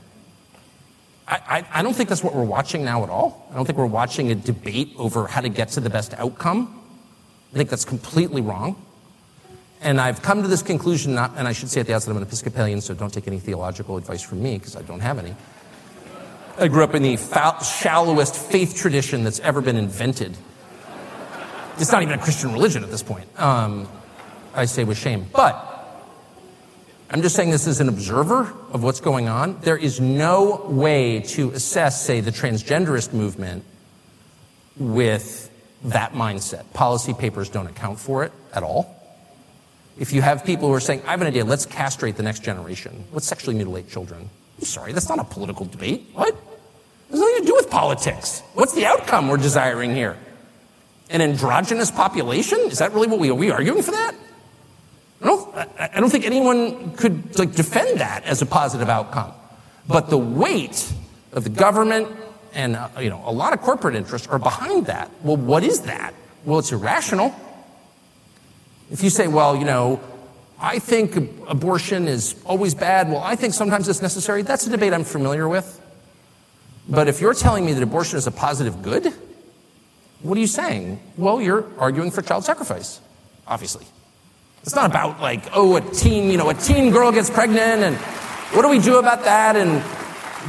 I, 1.29 1.37
I, 1.46 1.79
I 1.79 1.83
don't 1.85 1.94
think 1.94 2.09
that's 2.09 2.25
what 2.25 2.35
we're 2.35 2.42
watching 2.42 2.85
now 2.85 3.05
at 3.05 3.11
all. 3.11 3.46
I 3.53 3.55
don't 3.55 3.64
think 3.64 3.79
we're 3.79 3.87
watching 3.87 4.33
a 4.33 4.35
debate 4.35 4.92
over 4.98 5.29
how 5.29 5.40
to 5.40 5.48
get 5.48 5.68
to 5.68 5.81
the 5.81 5.88
best 5.88 6.14
outcome. 6.14 6.83
I 7.55 7.59
think 7.59 7.70
that's 7.70 7.85
completely 7.85 8.40
wrong. 8.40 8.75
And 9.81 10.01
I've 10.01 10.20
come 10.20 10.42
to 10.42 10.48
this 10.48 10.62
conclusion, 10.62 11.14
not, 11.14 11.35
and 11.37 11.46
I 11.46 11.53
should 11.53 11.70
say 11.70 11.79
at 11.79 11.87
the 11.87 11.94
outset, 11.94 12.11
I'm 12.11 12.16
an 12.16 12.25
Episcopalian, 12.25 12.81
so 12.81 12.92
don't 12.92 13.14
take 13.14 13.29
any 13.29 13.38
theological 13.38 13.98
advice 13.98 14.20
from 14.22 14.42
me, 14.42 14.59
because 14.59 14.75
I 14.75 14.83
don't 14.83 14.98
have 14.98 15.20
any. 15.20 15.37
I 16.58 16.68
grew 16.68 16.84
up 16.84 16.94
in 16.94 17.02
the 17.02 17.16
foul, 17.16 17.60
shallowest 17.60 18.36
faith 18.36 18.76
tradition 18.76 19.24
that's 19.24 19.40
ever 19.40 19.60
been 19.60 19.76
invented. 19.76 20.36
It's 21.78 21.90
not 21.90 22.02
even 22.02 22.18
a 22.18 22.22
Christian 22.22 22.52
religion 22.52 22.84
at 22.84 22.90
this 22.90 23.02
point. 23.02 23.26
Um, 23.40 23.88
I 24.54 24.66
say 24.66 24.84
with 24.84 24.98
shame. 24.98 25.26
But 25.32 25.68
I'm 27.10 27.22
just 27.22 27.34
saying 27.34 27.50
this 27.50 27.66
as 27.66 27.80
an 27.80 27.88
observer 27.88 28.52
of 28.70 28.82
what's 28.82 29.00
going 29.00 29.28
on. 29.28 29.58
There 29.62 29.76
is 29.76 30.00
no 30.00 30.66
way 30.66 31.20
to 31.20 31.50
assess, 31.52 32.04
say, 32.04 32.20
the 32.20 32.30
transgenderist 32.30 33.12
movement 33.14 33.64
with 34.76 35.50
that 35.84 36.12
mindset. 36.12 36.70
Policy 36.74 37.14
papers 37.14 37.48
don't 37.48 37.66
account 37.66 37.98
for 37.98 38.24
it 38.24 38.32
at 38.54 38.62
all. 38.62 38.98
If 39.98 40.12
you 40.12 40.22
have 40.22 40.44
people 40.44 40.68
who 40.68 40.74
are 40.74 40.80
saying, 40.80 41.02
I 41.06 41.10
have 41.10 41.20
an 41.20 41.26
idea, 41.26 41.44
let's 41.44 41.66
castrate 41.66 42.16
the 42.16 42.22
next 42.22 42.42
generation, 42.42 43.04
let's 43.12 43.26
sexually 43.26 43.56
mutilate 43.56 43.88
children. 43.88 44.30
Sorry, 44.60 44.92
that's 44.92 45.08
not 45.08 45.18
a 45.18 45.24
political 45.24 45.66
debate. 45.66 46.08
What? 46.12 46.28
It 46.28 46.36
has 47.10 47.20
nothing 47.20 47.40
to 47.42 47.46
do 47.46 47.54
with 47.54 47.70
politics. 47.70 48.42
What's 48.54 48.74
the 48.74 48.86
outcome 48.86 49.28
we're 49.28 49.36
desiring 49.36 49.94
here? 49.94 50.16
An 51.10 51.20
androgynous 51.20 51.90
population? 51.90 52.58
Is 52.60 52.78
that 52.78 52.92
really 52.92 53.08
what 53.08 53.18
we 53.18 53.30
are 53.30 53.34
we 53.34 53.50
arguing 53.50 53.82
for 53.82 53.90
that? 53.90 54.14
I 55.20 55.24
don't, 55.24 55.54
I 55.54 55.90
I 55.94 56.00
don't 56.00 56.10
think 56.10 56.24
anyone 56.24 56.92
could 56.96 57.38
like 57.38 57.54
defend 57.54 58.00
that 58.00 58.24
as 58.24 58.40
a 58.40 58.46
positive 58.46 58.88
outcome. 58.88 59.32
But 59.86 60.10
the 60.10 60.18
weight 60.18 60.92
of 61.32 61.44
the 61.44 61.50
government 61.50 62.08
and 62.54 62.76
uh, 62.76 62.88
you 63.00 63.10
know 63.10 63.22
a 63.26 63.32
lot 63.32 63.52
of 63.52 63.60
corporate 63.60 63.94
interests 63.94 64.28
are 64.28 64.38
behind 64.38 64.86
that. 64.86 65.10
Well, 65.22 65.36
what 65.36 65.64
is 65.64 65.82
that? 65.82 66.14
Well, 66.44 66.58
it's 66.58 66.72
irrational. 66.72 67.34
If 68.90 69.02
you 69.02 69.10
say, 69.10 69.26
well, 69.26 69.56
you 69.56 69.64
know, 69.64 70.00
I 70.62 70.79
think 70.79 71.16
abortion 71.48 72.07
is 72.07 72.37
always 72.46 72.72
bad. 72.72 73.11
Well, 73.11 73.20
I 73.20 73.35
think 73.35 73.53
sometimes 73.53 73.88
it's 73.88 74.01
necessary. 74.01 74.42
That's 74.42 74.64
a 74.64 74.70
debate 74.70 74.92
I'm 74.92 75.03
familiar 75.03 75.48
with. 75.48 75.81
But 76.88 77.09
if 77.09 77.20
you're 77.20 77.35
telling 77.35 77.66
me 77.66 77.72
that 77.72 77.83
abortion 77.83 78.16
is 78.16 78.29
a 78.29 78.31
positive 78.31 78.81
good, 78.81 79.12
what 80.22 80.38
are 80.38 80.40
you 80.40 80.46
saying? 80.46 81.01
Well, 81.16 81.40
you're 81.40 81.66
arguing 81.79 82.12
for 82.12 82.22
child 82.22 82.44
sacrifice, 82.44 83.01
obviously. 83.44 83.85
It's 84.62 84.77
not 84.77 84.88
about 84.88 85.20
like, 85.20 85.42
oh, 85.53 85.77
a 85.77 85.81
teen, 85.81 86.31
you 86.31 86.37
know, 86.37 86.48
a 86.48 86.55
teen 86.55 86.92
girl 86.92 87.11
gets 87.11 87.29
pregnant 87.29 87.83
and 87.83 87.96
what 88.55 88.62
do 88.62 88.68
we 88.68 88.79
do 88.79 88.98
about 88.98 89.25
that? 89.25 89.57
And 89.57 89.83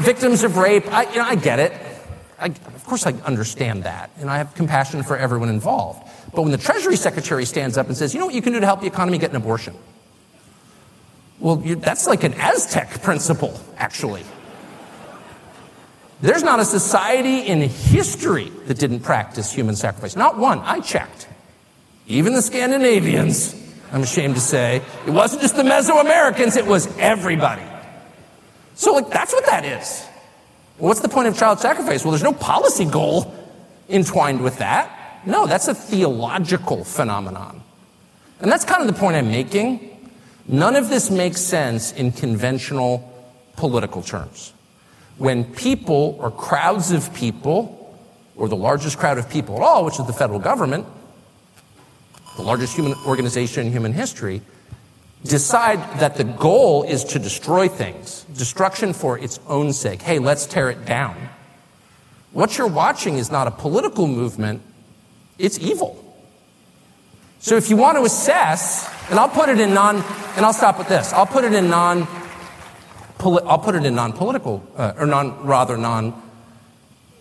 victims 0.04 0.44
of 0.44 0.58
rape. 0.58 0.86
I, 0.94 1.10
you 1.10 1.16
know, 1.16 1.26
I 1.26 1.34
get 1.34 1.58
it. 1.58 1.74
I, 2.40 2.48
of 2.48 2.84
course, 2.86 3.08
I 3.08 3.14
understand 3.26 3.84
that. 3.86 4.12
And 4.20 4.30
I 4.30 4.38
have 4.38 4.54
compassion 4.54 5.02
for 5.02 5.18
everyone 5.18 5.50
involved. 5.50 6.08
But 6.36 6.44
when 6.44 6.52
the 6.52 6.58
Treasury 6.60 6.98
Secretary 6.98 7.46
stands 7.46 7.78
up 7.78 7.88
and 7.88 7.98
says, 7.98 8.14
you 8.14 8.20
know 8.20 8.28
what 8.28 8.36
you 8.36 8.44
can 8.44 8.54
do 8.54 8.60
to 8.60 8.66
help 8.66 8.82
the 8.82 8.88
economy 8.88 9.18
get 9.18 9.32
an 9.32 9.38
abortion? 9.38 9.74
Well, 11.44 11.62
you, 11.62 11.76
that's 11.76 12.08
like 12.08 12.24
an 12.24 12.34
Aztec 12.36 13.02
principle, 13.04 13.60
actually. 13.78 14.24
There's 16.22 16.42
not 16.42 16.62
a 16.62 16.66
society 16.66 17.42
in 17.42 17.60
history 17.60 18.50
that 18.68 18.80
didn't 18.80 19.02
practice 19.02 19.52
human 19.52 19.76
sacrifice. 19.76 20.16
Not 20.16 20.38
one. 20.38 20.60
I 20.60 20.80
checked. 20.80 21.28
even 22.08 22.34
the 22.34 22.42
Scandinavians, 22.42 23.54
I'm 23.92 24.04
ashamed 24.04 24.36
to 24.36 24.42
say. 24.42 24.82
It 25.06 25.10
wasn't 25.12 25.42
just 25.42 25.58
the 25.58 25.64
Mesoamericans, 25.64 26.56
it 26.56 26.66
was 26.66 26.88
everybody. 26.98 27.64
So, 28.76 28.94
like, 28.94 29.10
that's 29.10 29.34
what 29.34 29.46
that 29.48 29.66
is. 29.66 30.08
What's 30.78 31.02
the 31.02 31.10
point 31.10 31.28
of 31.28 31.38
child 31.38 31.60
sacrifice? 31.60 32.06
Well, 32.06 32.12
there's 32.12 32.24
no 32.24 32.32
policy 32.32 32.86
goal 32.86 33.36
entwined 33.90 34.42
with 34.42 34.60
that. 34.60 35.22
No, 35.26 35.46
that's 35.46 35.68
a 35.68 35.76
theological 35.76 36.86
phenomenon. 36.86 37.62
And 38.40 38.50
that's 38.50 38.64
kind 38.64 38.82
of 38.82 38.88
the 38.88 38.98
point 38.98 39.18
I'm 39.18 39.28
making. 39.28 39.93
None 40.48 40.76
of 40.76 40.90
this 40.90 41.10
makes 41.10 41.42
sense 41.42 41.92
in 41.94 42.12
conventional 42.12 43.10
political 43.56 44.02
terms. 44.02 44.54
When 45.18 45.46
people 45.46 46.18
or 46.20 46.32
crowds 46.32 46.92
of 46.92 47.14
people, 47.14 47.80
or 48.36 48.48
the 48.48 48.56
largest 48.56 48.98
crowd 48.98 49.18
of 49.18 49.30
people 49.30 49.56
at 49.56 49.62
all, 49.62 49.86
which 49.86 50.00
is 50.00 50.06
the 50.08 50.14
federal 50.14 50.40
government, 50.40 50.86
the 52.36 52.42
largest 52.42 52.76
human 52.76 52.94
organization 53.06 53.68
in 53.68 53.72
human 53.72 53.94
history, 53.94 54.42
decide 55.24 55.80
that 56.00 56.16
the 56.16 56.24
goal 56.24 56.84
is 56.84 57.04
to 57.06 57.20
destroy 57.20 57.68
things, 57.68 58.26
destruction 58.36 58.92
for 58.92 59.18
its 59.18 59.40
own 59.48 59.72
sake. 59.72 60.02
Hey, 60.02 60.20
let's 60.20 60.46
tear 60.46 60.70
it 60.70 60.86
down. 60.86 61.16
What 62.32 62.58
you're 62.58 62.68
watching 62.68 63.18
is 63.18 63.32
not 63.32 63.48
a 63.48 63.52
political 63.52 64.08
movement, 64.08 64.62
it's 65.38 65.60
evil. 65.60 66.00
So 67.40 67.56
if 67.56 67.70
you 67.70 67.78
want 67.78 67.98
to 67.98 68.04
assess, 68.04 68.90
and 69.14 69.20
I'll 69.20 69.30
put 69.30 69.48
it 69.48 69.60
in 69.60 69.76
non, 69.76 69.98
and 70.36 70.44
I'll 70.44 70.54
stop 70.54 70.80
with 70.80 70.88
this. 70.88 71.14
I'll 71.14 71.28
put 71.28 71.44
it 71.44 71.54
in 71.54 71.70
non, 71.70 72.08
I'll 73.20 73.60
put 73.60 73.76
it 73.76 73.86
in 73.86 73.94
non-political, 73.94 74.68
uh, 74.76 74.94
or 74.98 75.06
non, 75.06 75.46
rather 75.46 75.78
non 75.78 76.20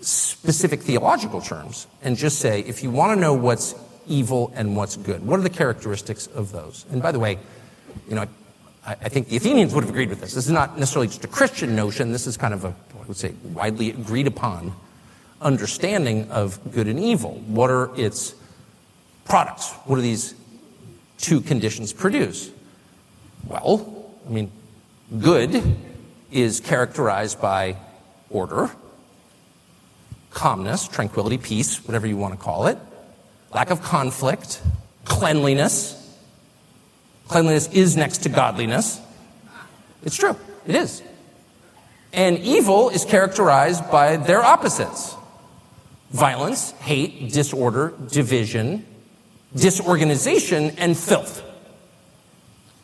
specific 0.00 0.80
theological 0.80 1.42
terms, 1.42 1.86
and 2.00 2.16
just 2.16 2.38
say, 2.38 2.60
if 2.60 2.82
you 2.82 2.90
want 2.90 3.14
to 3.14 3.20
know 3.20 3.34
what's 3.34 3.74
evil 4.08 4.50
and 4.54 4.74
what's 4.74 4.96
good, 4.96 5.22
what 5.26 5.38
are 5.38 5.42
the 5.42 5.50
characteristics 5.50 6.28
of 6.28 6.50
those? 6.50 6.86
And 6.90 7.02
by 7.02 7.12
the 7.12 7.18
way, 7.18 7.38
you 8.08 8.14
know, 8.14 8.26
I, 8.86 8.92
I 8.92 9.08
think 9.10 9.28
the 9.28 9.36
Athenians 9.36 9.74
would 9.74 9.84
have 9.84 9.90
agreed 9.90 10.08
with 10.08 10.22
this. 10.22 10.32
This 10.32 10.46
is 10.46 10.50
not 10.50 10.78
necessarily 10.78 11.08
just 11.08 11.26
a 11.26 11.28
Christian 11.28 11.76
notion. 11.76 12.10
This 12.10 12.26
is 12.26 12.38
kind 12.38 12.54
of 12.54 12.64
a, 12.64 12.68
I 12.68 13.06
would 13.06 13.18
say, 13.18 13.34
widely 13.52 13.90
agreed 13.90 14.26
upon 14.26 14.72
understanding 15.42 16.30
of 16.30 16.58
good 16.72 16.88
and 16.88 16.98
evil. 16.98 17.32
What 17.48 17.70
are 17.70 17.90
its 18.00 18.34
products? 19.26 19.72
What 19.84 19.98
are 19.98 20.02
these 20.02 20.36
two 21.22 21.40
conditions 21.40 21.94
produce? 21.94 22.50
Well, 23.46 24.12
I 24.26 24.30
mean, 24.30 24.50
good 25.18 25.62
is 26.30 26.60
characterized 26.60 27.40
by 27.40 27.76
order, 28.28 28.70
calmness, 30.30 30.86
tranquility, 30.88 31.38
peace, 31.38 31.86
whatever 31.86 32.06
you 32.06 32.16
want 32.18 32.34
to 32.34 32.40
call 32.40 32.66
it, 32.66 32.76
lack 33.54 33.70
of 33.70 33.82
conflict, 33.82 34.60
cleanliness. 35.04 35.98
Cleanliness 37.28 37.68
is 37.72 37.96
next 37.96 38.18
to 38.18 38.28
godliness. 38.28 39.00
It's 40.02 40.16
true, 40.16 40.36
it 40.66 40.74
is. 40.74 41.02
And 42.12 42.38
evil 42.38 42.90
is 42.90 43.04
characterized 43.04 43.90
by 43.90 44.16
their 44.16 44.42
opposites 44.42 45.16
violence, 46.10 46.72
hate, 46.72 47.32
disorder, 47.32 47.94
division, 48.10 48.84
disorganization, 49.54 50.70
and 50.78 50.96
filth. 50.96 51.42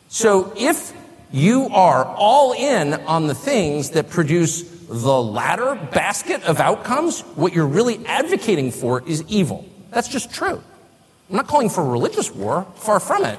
So 0.09 0.53
if 0.55 0.93
you 1.31 1.69
are 1.69 2.05
all 2.05 2.53
in 2.53 2.93
on 2.93 3.27
the 3.27 3.35
things 3.35 3.91
that 3.91 4.09
produce 4.09 4.63
the 4.87 5.21
latter 5.21 5.75
basket 5.75 6.43
of 6.43 6.59
outcomes, 6.59 7.21
what 7.35 7.53
you're 7.53 7.67
really 7.67 8.05
advocating 8.07 8.71
for 8.71 9.07
is 9.07 9.23
evil. 9.27 9.67
That's 9.91 10.07
just 10.07 10.33
true. 10.33 10.63
I'm 11.29 11.35
not 11.35 11.47
calling 11.47 11.69
for 11.69 11.81
a 11.81 11.89
religious 11.89 12.31
war, 12.33 12.65
far 12.75 12.99
from 12.99 13.23
it. 13.25 13.37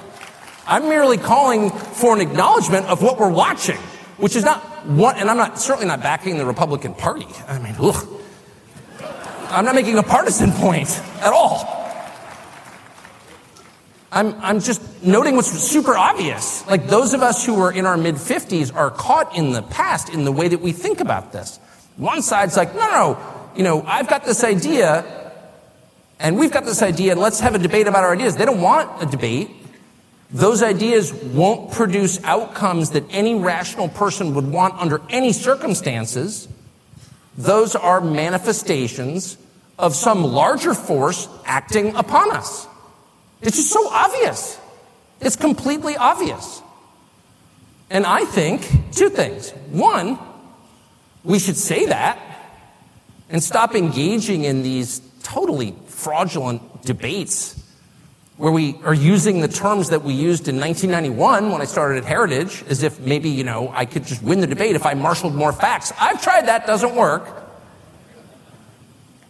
I'm 0.66 0.88
merely 0.88 1.18
calling 1.18 1.70
for 1.70 2.14
an 2.14 2.20
acknowledgement 2.20 2.86
of 2.86 3.02
what 3.02 3.18
we're 3.18 3.30
watching, 3.30 3.78
which 4.18 4.36
is 4.36 4.44
not 4.44 4.64
and 4.86 5.28
I'm 5.28 5.36
not 5.36 5.58
certainly 5.58 5.88
not 5.88 6.00
backing 6.00 6.38
the 6.38 6.46
Republican 6.46 6.94
Party. 6.94 7.26
I 7.48 7.58
mean, 7.58 7.74
ugh. 7.80 8.08
I'm 9.50 9.64
not 9.64 9.74
making 9.74 9.98
a 9.98 10.02
partisan 10.02 10.52
point 10.52 10.88
at 11.20 11.32
all. 11.32 11.79
I'm, 14.12 14.34
I'm 14.40 14.60
just 14.60 15.04
noting 15.04 15.36
what's 15.36 15.50
super 15.50 15.96
obvious. 15.96 16.66
Like 16.66 16.88
those 16.88 17.14
of 17.14 17.22
us 17.22 17.46
who 17.46 17.60
are 17.60 17.72
in 17.72 17.86
our 17.86 17.96
mid 17.96 18.16
50s 18.16 18.74
are 18.74 18.90
caught 18.90 19.36
in 19.36 19.52
the 19.52 19.62
past 19.62 20.08
in 20.08 20.24
the 20.24 20.32
way 20.32 20.48
that 20.48 20.60
we 20.60 20.72
think 20.72 21.00
about 21.00 21.32
this. 21.32 21.60
One 21.96 22.22
side's 22.22 22.56
like, 22.56 22.74
no, 22.74 22.88
no, 22.90 23.18
you 23.54 23.62
know, 23.62 23.82
I've 23.82 24.08
got 24.08 24.24
this 24.24 24.42
idea 24.42 25.32
and 26.18 26.38
we've 26.38 26.52
got 26.52 26.64
this 26.64 26.82
idea 26.82 27.12
and 27.12 27.20
let's 27.20 27.40
have 27.40 27.54
a 27.54 27.58
debate 27.58 27.86
about 27.86 28.04
our 28.04 28.12
ideas. 28.12 28.36
They 28.36 28.44
don't 28.44 28.60
want 28.60 29.02
a 29.02 29.06
debate. 29.06 29.50
Those 30.32 30.62
ideas 30.62 31.12
won't 31.12 31.72
produce 31.72 32.22
outcomes 32.24 32.90
that 32.90 33.04
any 33.10 33.34
rational 33.34 33.88
person 33.88 34.34
would 34.34 34.46
want 34.46 34.74
under 34.74 35.00
any 35.08 35.32
circumstances. 35.32 36.48
Those 37.36 37.74
are 37.74 38.00
manifestations 38.00 39.38
of 39.78 39.94
some 39.94 40.22
larger 40.22 40.74
force 40.74 41.28
acting 41.44 41.94
upon 41.96 42.32
us. 42.32 42.66
It's 43.42 43.56
just 43.56 43.70
so 43.70 43.88
obvious. 43.88 44.58
It's 45.20 45.36
completely 45.36 45.96
obvious. 45.96 46.62
And 47.90 48.06
I 48.06 48.24
think 48.24 48.68
two 48.92 49.08
things. 49.08 49.50
One, 49.70 50.18
we 51.24 51.38
should 51.38 51.56
say 51.56 51.86
that 51.86 52.18
and 53.28 53.42
stop 53.42 53.74
engaging 53.74 54.44
in 54.44 54.62
these 54.62 55.00
totally 55.22 55.74
fraudulent 55.86 56.82
debates 56.82 57.56
where 58.36 58.50
we 58.50 58.76
are 58.84 58.94
using 58.94 59.40
the 59.40 59.48
terms 59.48 59.90
that 59.90 60.02
we 60.02 60.14
used 60.14 60.48
in 60.48 60.58
1991 60.58 61.50
when 61.50 61.60
I 61.60 61.66
started 61.66 61.98
at 61.98 62.04
Heritage 62.06 62.64
as 62.68 62.82
if 62.82 62.98
maybe, 62.98 63.28
you 63.28 63.44
know, 63.44 63.70
I 63.74 63.84
could 63.84 64.06
just 64.06 64.22
win 64.22 64.40
the 64.40 64.46
debate 64.46 64.76
if 64.76 64.86
I 64.86 64.94
marshaled 64.94 65.34
more 65.34 65.52
facts. 65.52 65.92
I've 66.00 66.22
tried 66.22 66.46
that, 66.46 66.66
doesn't 66.66 66.94
work. 66.94 67.28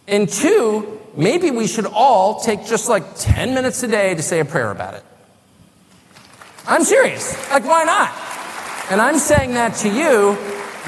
And 0.07 0.29
two, 0.29 1.00
maybe 1.15 1.51
we 1.51 1.67
should 1.67 1.85
all 1.85 2.39
take 2.39 2.65
just 2.65 2.89
like 2.89 3.03
10 3.15 3.53
minutes 3.53 3.83
a 3.83 3.87
day 3.87 4.15
to 4.15 4.21
say 4.21 4.39
a 4.39 4.45
prayer 4.45 4.71
about 4.71 4.93
it. 4.93 5.03
I'm 6.67 6.83
serious. 6.83 7.33
Like, 7.49 7.65
why 7.65 7.83
not? 7.83 8.11
And 8.91 9.01
I'm 9.01 9.17
saying 9.17 9.53
that 9.53 9.75
to 9.77 9.89
you 9.89 10.37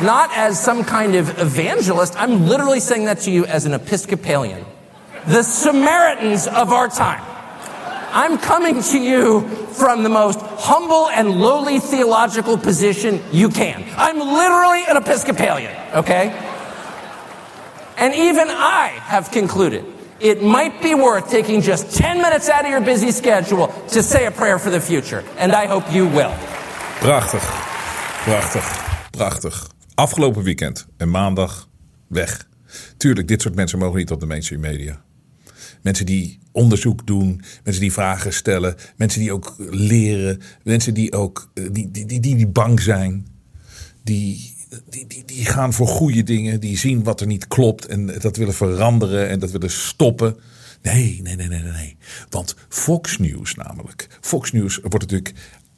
not 0.02 0.30
as 0.34 0.60
some 0.60 0.84
kind 0.84 1.16
of 1.16 1.40
evangelist. 1.40 2.16
I'm 2.18 2.48
literally 2.48 2.80
saying 2.80 3.06
that 3.06 3.20
to 3.20 3.32
you 3.32 3.46
as 3.46 3.66
an 3.66 3.74
Episcopalian. 3.74 4.66
The 5.28 5.44
Samaritans 5.44 6.48
of 6.48 6.72
our 6.72 6.90
time. 6.90 7.24
I'm 8.16 8.38
coming 8.38 8.82
to 8.82 9.00
you 9.00 9.42
from 9.74 10.04
the 10.04 10.10
most 10.10 10.40
humble 10.42 11.10
and 11.10 11.40
lowly 11.40 11.80
theological 11.80 12.58
position 12.58 13.24
you 13.32 13.50
can. 13.50 13.84
I'm 13.98 14.20
literally 14.20 14.84
an 14.88 14.98
Episcopalian, 14.98 15.76
okay? 15.94 16.30
And 17.98 18.14
even 18.14 18.50
I 18.50 18.88
have 19.06 19.32
concluded 19.32 19.93
it 20.24 20.42
might 20.42 20.82
be 20.82 20.96
worth 20.96 21.30
taking 21.30 21.62
just 21.62 21.96
10 21.96 22.22
minutes 22.22 22.50
out 22.50 22.64
of 22.64 22.70
your 22.70 22.82
busy 22.82 23.12
schedule 23.12 23.68
to 23.88 24.02
say 24.02 24.26
a 24.26 24.32
prayer 24.32 24.60
for 24.60 24.72
the 24.72 24.82
future. 24.82 25.24
And 25.38 25.52
I 25.52 25.68
hope 25.68 25.92
you 25.92 26.08
will. 26.08 26.32
Prachtig. 27.00 27.44
Prachtig. 28.24 28.64
Prachtig. 29.12 29.72
Afgelopen 29.96 30.44
weekend 30.44 30.88
en 30.98 31.10
maandag 31.10 31.70
weg. 32.08 32.48
Tuurlijk, 32.98 33.28
dit 33.28 33.42
soort 33.42 33.56
mensen 33.56 33.80
mogen 33.80 33.98
niet 33.98 34.12
op 34.12 34.20
de 34.20 34.26
mainstream 34.26 34.62
media. 34.62 35.02
Mensen 35.82 36.06
die 36.06 36.40
onderzoek 36.52 37.08
doen, 37.08 37.42
mensen 37.64 37.82
die 37.82 37.94
vragen 37.94 38.34
stellen, 38.34 38.76
mensen 38.96 39.20
die 39.20 39.34
ook 39.34 39.56
leren, 39.58 40.42
mensen 40.64 40.94
die 40.94 41.14
ook 41.14 41.52
die, 41.54 41.92
die, 41.92 42.06
die, 42.06 42.36
die 42.36 42.48
bang 42.48 42.82
zijn, 42.82 43.28
die, 44.04 44.53
die, 44.90 45.08
die, 45.08 45.26
die 45.26 45.46
gaan 45.46 45.74
voor 45.74 45.88
goede 45.88 46.24
dingen, 46.24 46.60
die 46.60 46.78
zien 46.78 47.04
wat 47.04 47.22
er 47.22 47.28
niet 47.28 47.48
klopt 47.48 47.86
en 47.86 48.06
dat 48.20 48.38
willen 48.38 48.54
veranderen 48.54 49.30
en 49.30 49.40
dat 49.40 49.52
willen 49.52 49.72
stoppen. 49.72 50.36
Nee, 50.82 51.20
nee, 51.24 51.36
nee, 51.36 51.48
nee, 51.48 51.62
nee. 51.62 51.98
Want 52.30 52.56
Fox 52.70 53.18
News 53.18 53.56
namelijk. 53.56 54.08
Fox 54.22 54.52
News 54.52 54.76
wordt 54.82 55.00
natuurlijk 55.00 55.34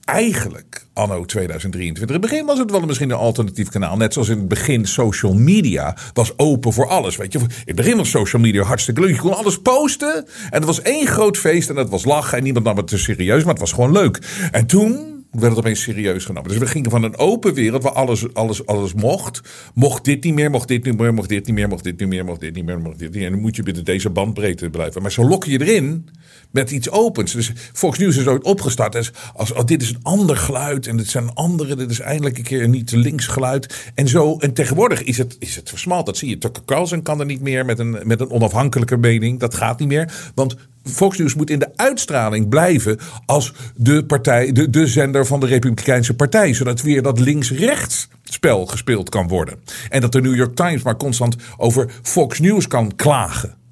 eigenlijk 0.06 0.86
anno 0.94 1.26
2023. 1.26 2.16
In 2.16 2.22
het 2.22 2.32
begin 2.32 2.46
was 2.46 2.60
het 2.60 2.72
wel 2.72 2.82
misschien 2.82 3.10
een 3.10 3.18
alternatief 3.18 3.70
kanaal. 3.70 3.98
Net 3.98 4.14
zoals 4.14 4.30
in 4.30 4.38
het 4.38 4.48
begin 4.48 4.86
social 4.86 5.34
media 5.34 5.98
was 6.14 6.38
open 6.38 6.74
voor 6.74 6.88
alles. 6.88 7.16
Weet 7.16 7.34
je, 7.34 7.40
in 7.40 7.48
het 7.66 7.76
begin 7.76 7.98
was 7.98 8.10
social 8.10 8.42
media 8.42 8.64
hartstikke 8.64 9.02
leuk. 9.02 9.16
Je 9.16 9.22
kon 9.22 9.36
alles 9.36 9.62
posten. 9.62 10.16
En 10.26 10.58
het 10.58 10.66
was 10.66 10.82
één 10.82 11.08
groot 11.08 11.38
feest 11.38 11.70
en 11.70 11.76
dat 11.76 11.90
was 11.90 12.06
lachen. 12.06 12.38
En 12.38 12.44
niemand 12.44 12.66
nam 12.66 12.78
het 12.78 12.88
te 12.88 12.98
serieus, 12.98 13.44
maar 13.44 13.54
het 13.54 13.62
was 13.62 13.72
gewoon 13.72 13.92
leuk. 13.92 14.22
En 14.52 14.66
toen 14.66 15.15
werd 15.40 15.50
het 15.56 15.58
opeens 15.58 15.82
serieus 15.82 16.26
genomen. 16.26 16.50
Dus 16.50 16.58
we 16.58 16.68
gingen 16.68 16.90
van 16.92 17.04
een 17.04 17.18
open 17.18 17.54
wereld 17.54 17.84
waar 17.84 17.92
alles, 17.92 18.34
alles, 18.34 18.66
alles 18.66 18.94
mocht. 18.94 19.42
Mocht 19.74 20.06
dit 20.06 20.24
niet 20.24 20.34
meer, 20.34 20.50
mocht 20.50 20.68
dit 20.68 20.84
niet 20.84 20.98
meer, 20.98 21.14
mocht 21.14 21.30
dit 21.30 21.46
niet 21.46 21.56
meer, 21.56 21.68
mocht 21.68 21.84
dit 21.84 22.00
niet 22.00 22.10
meer, 22.10 22.26
mocht 22.26 22.40
dit 22.40 22.56
niet 22.56 22.66
meer, 22.66 22.80
mocht 22.80 23.00
dit 23.00 23.08
niet 23.10 23.18
meer. 23.18 23.26
En 23.26 23.32
dan 23.32 23.42
moet 23.42 23.56
je 23.56 23.64
binnen 23.64 23.86
deze 23.86 24.10
bandbreedte 24.10 24.70
blijven. 24.70 25.02
Maar 25.02 25.12
zo 25.12 25.28
lok 25.28 25.44
je 25.44 25.62
erin 25.62 26.10
met 26.52 26.72
iets 26.72 26.90
opens. 26.90 27.32
Dus 27.32 27.52
Fox 27.74 27.98
News 27.98 28.18
is 28.18 28.28
ooit 28.28 28.44
opgestart 28.44 29.12
als, 29.34 29.54
oh, 29.54 29.66
dit 29.66 29.82
is 29.82 29.90
een 29.90 30.04
ander 30.04 30.38
geluid 30.38 30.88
en 30.88 30.98
dit 30.98 31.10
zijn 31.10 31.34
andere, 31.34 31.76
dit 31.76 31.92
is 31.92 32.00
eindelijk 32.00 32.38
een 32.38 32.44
keer 32.44 32.68
niet 32.70 32.92
links 32.92 33.28
geluid. 33.28 33.92
En 33.96 34.08
zo, 34.08 34.38
en 34.38 34.54
tegenwoordig 34.54 35.04
is 35.04 35.18
het, 35.18 35.36
is 35.40 35.56
het 35.56 35.70
versmald. 35.70 36.06
Dat 36.06 36.18
zie 36.18 36.30
je. 36.30 36.38
Tucker 36.38 36.66
Carlson 36.66 37.02
kan 37.02 37.20
er 37.20 37.26
niet 37.26 37.42
meer 37.42 37.66
met 37.66 37.80
een, 37.80 37.98
met 38.04 38.20
een 38.20 38.30
onafhankelijke 38.30 38.98
mening. 38.98 39.40
Dat 39.40 39.56
gaat 39.56 39.80
niet 39.80 39.88
meer. 39.88 40.32
Want 40.36 40.56
Fox 40.84 41.18
News 41.18 41.36
moet 41.36 41.50
in 41.50 41.60
de 41.60 41.72
uitstraling 41.76 42.50
blijven 42.50 43.00
als 43.26 43.54
de, 43.76 44.06
partij, 44.06 44.52
de, 44.52 44.70
de 44.70 44.88
zender 44.88 45.26
van 45.26 45.40
de 45.40 45.46
Republikeinse 45.46 46.14
Partij. 46.14 46.54
Zodat 46.54 46.82
weer 46.82 47.02
dat 47.02 47.20
links-rechts 47.20 48.08
spel 48.24 48.66
gespeeld 48.66 49.10
kan 49.10 49.28
worden. 49.28 49.60
En 49.90 50.02
dat 50.02 50.12
de 50.12 50.22
New 50.22 50.36
York 50.36 50.56
Times 50.56 50.84
maar 50.84 50.98
constant 50.98 51.36
over 51.58 51.90
Fox 52.02 52.40
News 52.40 52.68
kan 52.68 52.96
klagen. 52.96 53.65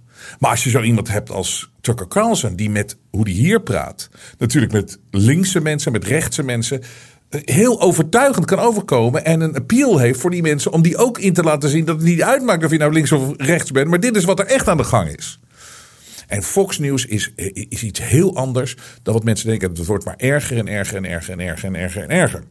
Maar 0.44 0.52
als 0.52 0.64
je 0.64 0.70
zo 0.70 0.82
iemand 0.82 1.08
hebt 1.08 1.30
als 1.30 1.72
Tucker 1.82 2.08
Carlson, 2.08 2.56
die 2.56 2.70
met 2.70 2.98
hoe 3.10 3.26
die 3.26 3.34
hier 3.34 3.62
praat, 3.62 4.10
natuurlijk 4.38 4.72
met 4.72 5.00
linkse 5.12 5.62
mensen, 5.62 5.92
met 5.92 6.06
rechtse 6.06 6.44
mensen, 6.44 6.82
eh, 7.30 7.42
heel 7.44 7.82
overtuigend 7.82 8.46
kan 8.46 8.60
overkomen 8.60 9.26
en 9.26 9.42
een 9.42 9.56
appeal 9.56 9.98
heeft 9.98 10.20
voor 10.20 10.30
die 10.30 10.42
mensen 10.42 10.72
om 10.72 10.82
die 10.82 10.98
ook 10.98 11.20
in 11.20 11.34
te 11.34 11.44
laten 11.44 11.70
zien 11.70 11.86
dat 11.86 11.96
het 11.96 12.06
niet 12.06 12.22
uitmaakt 12.22 12.64
of 12.64 12.72
je 12.72 12.78
nou 12.78 12.94
links 12.94 13.12
of 13.12 13.34
rechts 13.38 13.72
bent, 13.72 13.90
maar 13.90 14.00
dit 14.00 14.16
is 14.16 14.24
wat 14.24 14.40
er 14.40 14.46
echt 14.46 14.68
aan 14.68 14.78
de 14.78 14.84
gang 14.84 15.10
is. 15.18 15.40
En 16.28 16.44
Fox 16.44 16.80
News 16.80 17.06
is, 17.06 17.32
is 17.70 17.84
iets 17.84 18.02
heel 18.02 18.36
anders 18.36 18.76
dan 19.04 19.14
wat 19.14 19.24
mensen 19.24 19.48
denken. 19.48 19.70
Het 19.70 19.86
wordt 19.86 20.06
maar 20.06 20.18
erger 20.18 20.58
en 20.58 20.68
erger 20.68 20.98
en 20.98 21.06
erger 21.06 21.34
en 21.34 21.40
erger 21.40 21.68
en 21.68 21.76
erger 21.76 22.04
en 22.04 22.10
erger. 22.10 22.44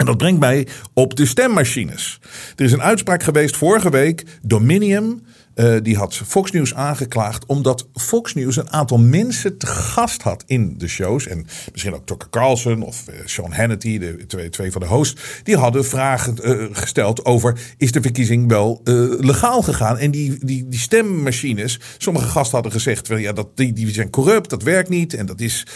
En 0.00 0.06
dat 0.06 0.16
brengt 0.16 0.40
mij 0.40 0.66
op 0.94 1.16
de 1.16 1.26
stemmachines. 1.26 2.20
Er 2.56 2.64
is 2.64 2.72
een 2.72 2.82
uitspraak 2.82 3.22
geweest 3.22 3.56
vorige 3.56 3.90
week. 3.90 4.24
Dominion, 4.42 5.26
uh, 5.54 5.76
die 5.82 5.96
had 5.96 6.16
Fox 6.16 6.50
News 6.50 6.74
aangeklaagd 6.74 7.46
omdat 7.46 7.88
Fox 7.94 8.34
News 8.34 8.56
een 8.56 8.70
aantal 8.70 8.98
mensen 8.98 9.58
te 9.58 9.66
gast 9.66 10.22
had 10.22 10.42
in 10.46 10.78
de 10.78 10.88
shows. 10.88 11.26
En 11.26 11.46
misschien 11.72 11.94
ook 11.94 12.06
Tucker 12.06 12.30
Carlson 12.30 12.82
of 12.82 13.04
uh, 13.08 13.14
Sean 13.24 13.52
Hannity, 13.52 13.98
de 13.98 14.26
twee, 14.26 14.48
twee 14.48 14.72
van 14.72 14.80
de 14.80 14.86
hosts. 14.86 15.40
Die 15.42 15.56
hadden 15.56 15.84
vragen 15.84 16.36
uh, 16.42 16.66
gesteld 16.72 17.24
over 17.24 17.60
is 17.76 17.92
de 17.92 18.00
verkiezing 18.00 18.48
wel 18.48 18.80
legaal 19.20 19.62
gegaan. 19.62 19.98
En 19.98 20.10
die, 20.10 20.44
die, 20.44 20.68
die 20.68 20.80
stemmachines, 20.80 21.80
sommige 21.98 22.26
gasten 22.26 22.54
hadden 22.54 22.72
gezegd 22.72 23.08
well, 23.08 23.20
ja, 23.20 23.32
dat, 23.32 23.56
die, 23.56 23.72
die 23.72 23.92
zijn 23.92 24.10
corrupt, 24.10 24.50
dat 24.50 24.62
werkt 24.62 24.88
niet. 24.88 25.14
En 25.14 25.26
dat 25.26 25.40
is, 25.40 25.66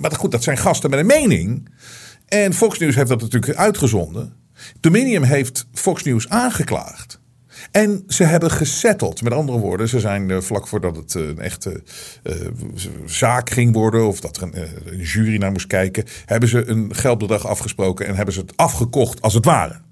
maar 0.00 0.12
goed, 0.12 0.30
dat 0.30 0.42
zijn 0.42 0.58
gasten 0.58 0.90
met 0.90 0.98
een 0.98 1.06
mening. 1.06 1.68
En 2.26 2.54
Fox 2.54 2.78
News 2.78 2.94
heeft 2.94 3.08
dat 3.08 3.20
natuurlijk 3.20 3.58
uitgezonden. 3.58 4.32
Dominion 4.80 5.22
heeft 5.22 5.66
Fox 5.72 6.02
News 6.02 6.28
aangeklaagd. 6.28 7.20
En 7.70 8.04
ze 8.08 8.24
hebben 8.24 8.50
gesetteld. 8.50 9.22
Met 9.22 9.32
andere 9.32 9.58
woorden, 9.58 9.88
ze 9.88 10.00
zijn 10.00 10.28
uh, 10.28 10.40
vlak 10.40 10.66
voordat 10.66 10.96
het 10.96 11.14
uh, 11.14 11.28
een 11.28 11.38
echte 11.38 11.82
uh, 12.22 12.34
zaak 13.06 13.50
ging 13.50 13.72
worden, 13.72 14.06
of 14.06 14.20
dat 14.20 14.36
er 14.36 14.42
een, 14.42 14.68
een, 14.84 14.98
jury 14.98 15.36
naar 15.36 15.52
moest 15.52 15.66
kijken, 15.66 16.04
hebben 16.24 16.48
ze 16.48 16.66
een 16.66 16.94
geldbedrag 16.94 17.46
afgesproken 17.46 18.06
en 18.06 18.14
hebben 18.14 18.34
ze 18.34 18.40
het 18.40 18.56
afgekocht 18.56 19.22
als 19.22 19.34
het 19.34 19.44
ware. 19.44 19.85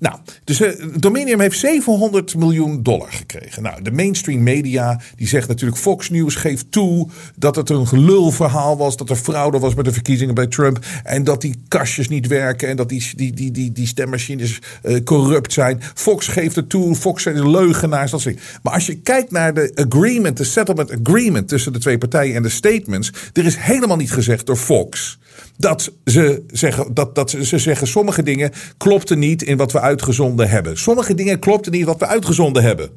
Nou, 0.00 0.16
dus 0.44 0.60
uh, 0.60 0.70
Dominion 0.96 1.40
heeft 1.40 1.58
700 1.58 2.36
miljoen 2.36 2.82
dollar 2.82 3.12
gekregen. 3.12 3.62
Nou, 3.62 3.82
de 3.82 3.92
mainstream 3.92 4.42
media 4.42 5.00
die 5.16 5.28
zegt 5.28 5.48
natuurlijk 5.48 5.78
Fox 5.78 6.10
News 6.10 6.34
geeft 6.34 6.72
toe 6.72 7.08
dat 7.36 7.56
het 7.56 7.70
een 7.70 7.86
gelulverhaal 7.86 8.76
was, 8.76 8.96
dat 8.96 9.10
er 9.10 9.16
fraude 9.16 9.58
was 9.58 9.74
met 9.74 9.84
de 9.84 9.92
verkiezingen 9.92 10.34
bij 10.34 10.46
Trump 10.46 10.78
en 11.04 11.24
dat 11.24 11.40
die 11.40 11.62
kastjes 11.68 12.08
niet 12.08 12.26
werken 12.26 12.68
en 12.68 12.76
dat 12.76 12.88
die, 12.88 13.12
die, 13.16 13.32
die, 13.32 13.50
die, 13.50 13.72
die 13.72 13.86
stemmachines 13.86 14.58
uh, 14.82 15.02
corrupt 15.04 15.52
zijn. 15.52 15.80
Fox 15.94 16.26
geeft 16.26 16.56
het 16.56 16.68
toe, 16.68 16.94
Fox 16.94 17.22
zijn 17.22 17.34
de 17.34 17.50
leugenaars, 17.50 18.10
dat 18.10 18.24
Maar 18.62 18.72
als 18.72 18.86
je 18.86 18.94
kijkt 18.94 19.30
naar 19.30 19.54
de 19.54 19.72
agreement, 19.74 20.36
de 20.36 20.44
settlement 20.44 20.90
agreement 21.00 21.48
tussen 21.48 21.72
de 21.72 21.78
twee 21.78 21.98
partijen 21.98 22.34
en 22.34 22.42
de 22.42 22.48
statements, 22.48 23.12
er 23.32 23.44
is 23.44 23.56
helemaal 23.56 23.96
niet 23.96 24.12
gezegd 24.12 24.46
door 24.46 24.56
Fox 24.56 25.18
dat 25.58 25.92
ze 26.04 26.42
zeggen, 26.50 26.94
dat, 26.94 27.14
dat 27.14 27.30
ze 27.30 27.58
zeggen 27.58 27.86
sommige 27.86 28.22
dingen 28.22 28.50
klopten 28.76 29.18
niet 29.18 29.42
in 29.42 29.56
wat 29.58 29.72
we 29.72 29.80
uitgezonden 29.80 30.48
hebben. 30.48 30.78
Sommige 30.78 31.14
dingen 31.14 31.38
klopten 31.38 31.72
niet 31.72 31.84
wat 31.84 31.98
we 31.98 32.06
uitgezonden 32.06 32.62
hebben. 32.62 32.90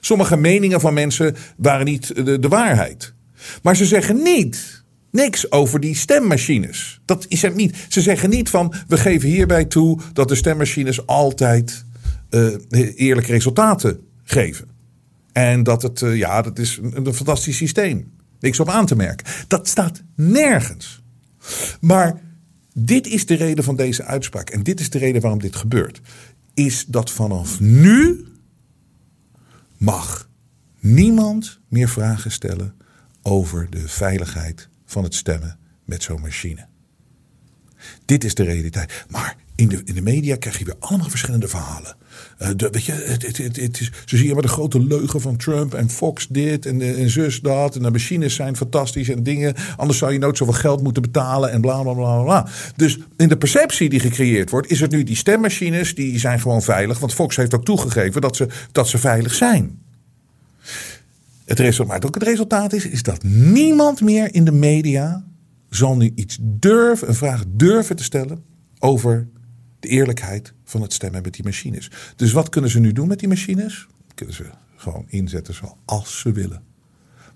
Sommige 0.00 0.36
meningen 0.36 0.80
van 0.80 0.94
mensen 0.94 1.36
waren 1.56 1.84
niet 1.84 2.14
de, 2.24 2.48
waarheid. 2.48 3.14
Maar 3.62 3.76
ze 3.76 3.86
zeggen 3.86 4.22
niet 4.22 4.84
niks 5.10 5.52
over 5.52 5.80
die 5.80 5.96
stemmachines. 5.96 7.00
Dat 7.04 7.24
is 7.28 7.42
er 7.42 7.54
niet. 7.54 7.86
Ze 7.88 8.00
zeggen 8.00 8.30
niet 8.30 8.50
van 8.50 8.74
we 8.88 8.96
geven 8.96 9.28
hierbij 9.28 9.64
toe 9.64 9.98
dat 10.12 10.28
de 10.28 10.34
stemmachines 10.34 11.06
altijd 11.06 11.84
uh, 12.30 12.56
eerlijke 12.94 13.32
resultaten 13.32 14.00
geven. 14.24 14.68
En 15.32 15.62
dat 15.62 15.82
het, 15.82 16.00
uh, 16.00 16.16
ja, 16.16 16.42
dat 16.42 16.58
is 16.58 16.78
een, 16.82 17.06
een 17.06 17.14
fantastisch 17.14 17.56
systeem. 17.56 18.12
Niks 18.40 18.60
op 18.60 18.68
aan 18.68 18.86
te 18.86 18.96
merken. 18.96 19.26
Dat 19.48 19.68
staat 19.68 20.02
nergens. 20.16 21.02
Maar 21.80 22.20
dit 22.74 23.06
is 23.06 23.26
de 23.26 23.34
reden 23.34 23.64
van 23.64 23.76
deze 23.76 24.04
uitspraak. 24.04 24.50
En 24.50 24.62
dit 24.62 24.80
is 24.80 24.90
de 24.90 24.98
reden 24.98 25.20
waarom 25.20 25.40
dit 25.40 25.56
gebeurt. 25.56 26.00
Is 26.54 26.86
dat 26.86 27.10
vanaf 27.10 27.60
nu 27.60 28.24
mag 29.76 30.28
niemand 30.80 31.60
meer 31.68 31.88
vragen 31.88 32.30
stellen 32.30 32.74
over 33.22 33.70
de 33.70 33.88
veiligheid 33.88 34.68
van 34.84 35.04
het 35.04 35.14
stemmen 35.14 35.58
met 35.84 36.02
zo'n 36.02 36.20
machine. 36.20 36.66
Dit 38.04 38.24
is 38.24 38.34
de 38.34 38.42
realiteit. 38.42 39.04
Maar 39.08 39.36
in 39.60 39.68
de, 39.68 39.80
in 39.84 39.94
de 39.94 40.02
media 40.02 40.36
krijg 40.36 40.58
je 40.58 40.64
weer 40.64 40.74
allemaal 40.78 41.08
verschillende 41.08 41.48
verhalen. 41.48 41.96
Uh, 42.42 42.48
de, 42.56 42.68
weet 42.70 42.84
je, 42.84 42.92
het, 42.92 43.22
het, 43.22 43.56
het, 43.56 43.80
is, 43.80 43.92
zo 44.04 44.16
zie 44.16 44.26
je 44.26 44.32
maar 44.32 44.42
de 44.42 44.48
grote 44.48 44.80
leugen 44.80 45.20
van 45.20 45.36
Trump 45.36 45.74
en 45.74 45.90
Fox 45.90 46.26
dit 46.28 46.66
en, 46.66 46.80
en 46.80 47.10
zus 47.10 47.40
dat. 47.40 47.76
En 47.76 47.82
de 47.82 47.90
machines 47.90 48.34
zijn 48.34 48.56
fantastisch 48.56 49.08
en 49.08 49.22
dingen. 49.22 49.54
Anders 49.76 49.98
zou 49.98 50.12
je 50.12 50.18
nooit 50.18 50.36
zoveel 50.36 50.54
geld 50.54 50.82
moeten 50.82 51.02
betalen 51.02 51.50
en 51.50 51.60
bla 51.60 51.82
bla 51.82 51.92
bla 51.92 52.22
bla. 52.22 52.48
Dus 52.76 52.98
in 53.16 53.28
de 53.28 53.36
perceptie 53.36 53.88
die 53.88 54.00
gecreëerd 54.00 54.50
wordt, 54.50 54.70
is 54.70 54.80
het 54.80 54.90
nu 54.90 55.02
die 55.02 55.16
stemmachines 55.16 55.94
die 55.94 56.18
zijn 56.18 56.40
gewoon 56.40 56.62
veilig. 56.62 56.98
Want 56.98 57.14
Fox 57.14 57.36
heeft 57.36 57.54
ook 57.54 57.64
toegegeven 57.64 58.20
dat 58.20 58.36
ze, 58.36 58.46
dat 58.72 58.88
ze 58.88 58.98
veilig 58.98 59.34
zijn. 59.34 59.78
Het 61.44 61.58
resultaat, 61.58 62.06
ook 62.06 62.14
het 62.14 62.22
resultaat 62.22 62.72
is, 62.72 62.86
is 62.86 63.02
dat 63.02 63.22
niemand 63.22 64.00
meer 64.00 64.34
in 64.34 64.44
de 64.44 64.52
media 64.52 65.24
zal 65.70 65.96
nu 65.96 66.12
iets 66.14 66.38
durven, 66.40 67.08
een 67.08 67.14
vraag 67.14 67.44
durven 67.48 67.96
te 67.96 68.04
stellen 68.04 68.42
over 68.78 69.28
de 69.80 69.88
eerlijkheid 69.88 70.52
van 70.64 70.82
het 70.82 70.92
stemmen 70.92 71.22
met 71.22 71.34
die 71.34 71.44
machines. 71.44 71.90
Dus 72.16 72.32
wat 72.32 72.48
kunnen 72.48 72.70
ze 72.70 72.80
nu 72.80 72.92
doen 72.92 73.08
met 73.08 73.18
die 73.18 73.28
machines? 73.28 73.86
Kunnen 74.14 74.34
ze 74.34 74.44
gewoon 74.76 75.04
inzetten 75.08 75.54
zoals 75.54 76.18
ze 76.18 76.32
willen. 76.32 76.62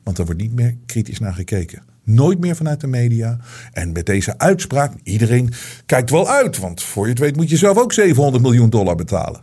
Want 0.03 0.19
er 0.19 0.25
wordt 0.25 0.41
niet 0.41 0.55
meer 0.55 0.77
kritisch 0.87 1.19
naar 1.19 1.35
gekeken. 1.35 1.83
Nooit 2.03 2.41
meer 2.41 2.57
vanuit 2.57 2.81
de 2.81 2.87
media. 2.87 3.39
En 3.73 3.93
met 3.93 4.07
deze 4.07 4.39
uitspraak, 4.39 4.93
iedereen 5.03 5.53
kijkt 5.87 6.11
wel 6.11 6.29
uit. 6.29 6.59
Want 6.59 6.83
voor 6.83 7.05
je 7.05 7.11
het 7.11 7.19
weet 7.21 7.37
moet 7.37 7.51
je 7.51 7.57
zelf 7.57 7.79
ook 7.79 7.93
700 7.93 8.43
miljoen 8.43 8.71
dollar 8.71 8.97
betalen. 8.97 9.43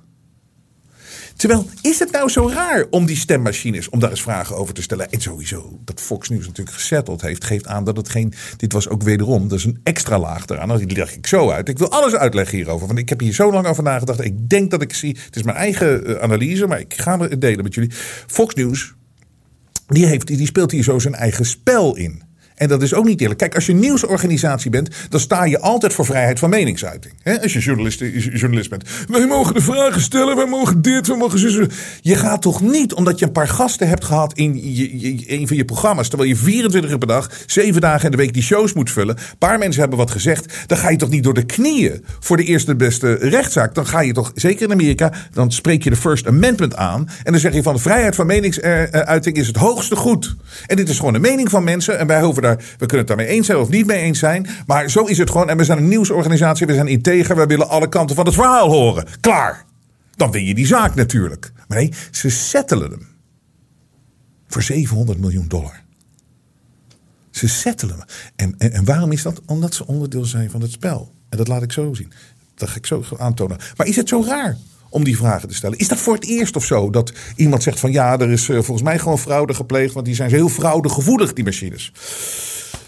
Terwijl, 1.41 1.65
is 1.81 1.99
het 1.99 2.11
nou 2.11 2.29
zo 2.29 2.49
raar 2.49 2.85
om 2.89 3.05
die 3.05 3.15
stemmachines, 3.15 3.89
om 3.89 3.99
daar 3.99 4.09
eens 4.09 4.21
vragen 4.21 4.55
over 4.55 4.73
te 4.73 4.81
stellen? 4.81 5.11
En 5.11 5.21
sowieso, 5.21 5.79
dat 5.83 6.01
Fox 6.01 6.29
News 6.29 6.47
natuurlijk 6.47 6.77
gezetteld 6.77 7.21
heeft, 7.21 7.43
geeft 7.43 7.67
aan 7.67 7.83
dat 7.83 7.97
het 7.97 8.09
geen. 8.09 8.33
Dit 8.57 8.73
was 8.73 8.87
ook 8.87 9.03
wederom, 9.03 9.47
dat 9.47 9.57
is 9.57 9.65
een 9.65 9.79
extra 9.83 10.19
laag 10.19 10.45
eraan. 10.47 10.67
Nou, 10.67 10.85
die 10.85 10.97
leg 10.97 11.15
ik 11.15 11.27
zo 11.27 11.49
uit. 11.49 11.69
Ik 11.69 11.77
wil 11.77 11.91
alles 11.91 12.13
uitleggen 12.13 12.57
hierover. 12.57 12.87
Want 12.87 12.99
ik 12.99 13.09
heb 13.09 13.19
hier 13.19 13.33
zo 13.33 13.51
lang 13.51 13.67
over 13.67 13.83
nagedacht. 13.83 14.23
Ik 14.23 14.49
denk 14.49 14.71
dat 14.71 14.81
ik 14.81 14.93
zie. 14.93 15.17
Het 15.25 15.35
is 15.35 15.43
mijn 15.43 15.57
eigen 15.57 16.05
eh, 16.05 16.23
analyse, 16.23 16.67
maar 16.67 16.79
ik 16.79 16.93
ga 16.93 17.19
het 17.19 17.41
delen 17.41 17.63
met 17.63 17.73
jullie. 17.73 17.91
Fox 18.27 18.55
News, 18.55 18.93
die, 19.87 20.05
heeft, 20.05 20.27
die 20.27 20.45
speelt 20.45 20.71
hier 20.71 20.83
zo 20.83 20.99
zijn 20.99 21.15
eigen 21.15 21.45
spel 21.45 21.95
in. 21.95 22.30
En 22.61 22.67
dat 22.67 22.81
is 22.81 22.93
ook 22.93 23.05
niet 23.05 23.21
eerlijk. 23.21 23.39
Kijk, 23.39 23.55
als 23.55 23.65
je 23.65 23.73
nieuwsorganisatie 23.73 24.69
bent, 24.69 24.89
dan 25.09 25.19
sta 25.19 25.45
je 25.45 25.59
altijd 25.59 25.93
voor 25.93 26.05
vrijheid 26.05 26.39
van 26.39 26.49
meningsuiting. 26.49 27.13
als 27.41 27.53
je 27.53 27.59
journalist, 27.59 27.99
journalist 28.33 28.69
bent. 28.69 28.83
Wij 29.07 29.27
mogen 29.27 29.53
de 29.53 29.61
vragen 29.61 30.01
stellen, 30.01 30.35
wij 30.35 30.45
mogen 30.45 30.81
dit, 30.81 31.07
wij 31.07 31.17
mogen 31.17 31.39
zo. 31.39 31.65
Je 32.01 32.15
gaat 32.15 32.41
toch 32.41 32.61
niet, 32.61 32.93
omdat 32.93 33.19
je 33.19 33.25
een 33.25 33.31
paar 33.31 33.47
gasten 33.47 33.87
hebt 33.87 34.05
gehad 34.05 34.33
in 34.33 34.51
een 35.27 35.47
van 35.47 35.57
je 35.57 35.65
programma's, 35.65 36.07
terwijl 36.07 36.29
je 36.29 36.35
24 36.35 36.91
uur 36.91 36.97
per 36.97 37.07
dag, 37.07 37.31
7 37.45 37.81
dagen 37.81 38.05
in 38.05 38.11
de 38.11 38.17
week 38.17 38.33
die 38.33 38.43
shows 38.43 38.73
moet 38.73 38.91
vullen. 38.91 39.17
Een 39.17 39.37
paar 39.37 39.59
mensen 39.59 39.81
hebben 39.81 39.99
wat 39.99 40.11
gezegd. 40.11 40.53
Dan 40.67 40.77
ga 40.77 40.89
je 40.89 40.97
toch 40.97 41.09
niet 41.09 41.23
door 41.23 41.33
de 41.33 41.45
knieën 41.45 42.05
voor 42.19 42.37
de 42.37 42.43
eerste 42.43 42.75
beste 42.75 43.13
rechtszaak. 43.13 43.75
Dan 43.75 43.87
ga 43.87 44.01
je 44.01 44.13
toch, 44.13 44.31
zeker 44.35 44.65
in 44.65 44.71
Amerika, 44.71 45.11
dan 45.33 45.51
spreek 45.51 45.83
je 45.83 45.89
de 45.89 45.95
First 45.95 46.27
Amendment 46.27 46.75
aan. 46.75 47.09
En 47.23 47.31
dan 47.31 47.41
zeg 47.41 47.53
je 47.53 47.63
van 47.63 47.73
de 47.73 47.81
vrijheid 47.81 48.15
van 48.15 48.25
meningsuiting 48.25 49.37
is 49.37 49.47
het 49.47 49.55
hoogste 49.55 49.95
goed. 49.95 50.35
En 50.67 50.75
dit 50.75 50.89
is 50.89 50.97
gewoon 50.97 51.13
de 51.13 51.19
mening 51.19 51.49
van 51.49 51.63
mensen. 51.63 51.99
En 51.99 52.07
wij 52.07 52.21
hoeven 52.21 52.41
daar 52.41 52.49
we 52.55 52.75
kunnen 52.77 52.97
het 52.97 53.07
daarmee 53.07 53.27
eens 53.27 53.45
zijn 53.45 53.57
of 53.57 53.69
niet 53.69 53.85
mee 53.85 54.01
eens 54.01 54.19
zijn. 54.19 54.47
Maar 54.65 54.89
zo 54.89 55.03
is 55.03 55.17
het 55.17 55.29
gewoon. 55.29 55.49
En 55.49 55.57
we 55.57 55.63
zijn 55.63 55.77
een 55.77 55.87
nieuwsorganisatie. 55.87 56.67
We 56.67 56.73
zijn 56.73 56.87
integer. 56.87 57.35
We 57.35 57.45
willen 57.45 57.69
alle 57.69 57.89
kanten 57.89 58.15
van 58.15 58.25
het 58.25 58.33
verhaal 58.33 58.69
horen. 58.69 59.05
Klaar. 59.19 59.65
Dan 60.15 60.31
win 60.31 60.45
je 60.45 60.55
die 60.55 60.67
zaak 60.67 60.95
natuurlijk. 60.95 61.51
Maar 61.67 61.77
nee, 61.77 61.93
ze 62.11 62.29
settelen 62.29 62.91
hem. 62.91 63.07
Voor 64.47 64.61
700 64.61 65.19
miljoen 65.19 65.47
dollar. 65.47 65.81
Ze 67.31 67.47
settelen 67.47 67.95
hem. 67.97 68.07
En, 68.35 68.55
en, 68.57 68.71
en 68.71 68.85
waarom 68.85 69.11
is 69.11 69.21
dat? 69.21 69.41
Omdat 69.45 69.73
ze 69.73 69.87
onderdeel 69.87 70.25
zijn 70.25 70.49
van 70.49 70.61
het 70.61 70.71
spel. 70.71 71.13
En 71.29 71.37
dat 71.37 71.47
laat 71.47 71.63
ik 71.63 71.71
zo 71.71 71.93
zien. 71.93 72.11
Dat 72.55 72.69
ga 72.69 72.75
ik 72.75 72.85
zo 72.85 73.03
aantonen. 73.17 73.57
Maar 73.77 73.87
is 73.87 73.95
het 73.95 74.09
zo 74.09 74.23
raar 74.27 74.57
om 74.91 75.03
die 75.03 75.17
vragen 75.17 75.47
te 75.47 75.55
stellen. 75.55 75.77
Is 75.77 75.87
dat 75.87 75.97
voor 75.97 76.13
het 76.13 76.25
eerst 76.25 76.55
of 76.55 76.65
zo 76.65 76.89
dat 76.89 77.13
iemand 77.35 77.63
zegt 77.63 77.79
van 77.79 77.91
ja, 77.91 78.19
er 78.19 78.31
is 78.31 78.47
uh, 78.47 78.55
volgens 78.55 78.81
mij 78.81 78.99
gewoon 78.99 79.19
fraude 79.19 79.53
gepleegd, 79.53 79.93
want 79.93 80.05
die 80.05 80.15
zijn 80.15 80.29
heel 80.29 80.49
fraudegevoelig, 80.49 81.33
die 81.33 81.43
machines. 81.43 81.91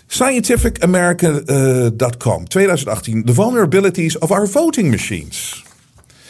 ScientificAmerican.com, 0.08 2.42
uh, 2.42 2.48
2018. 2.48 3.26
The 3.26 3.34
vulnerabilities 3.34 4.18
of 4.18 4.32
our 4.32 4.50
voting 4.50 4.90
machines. 4.90 5.64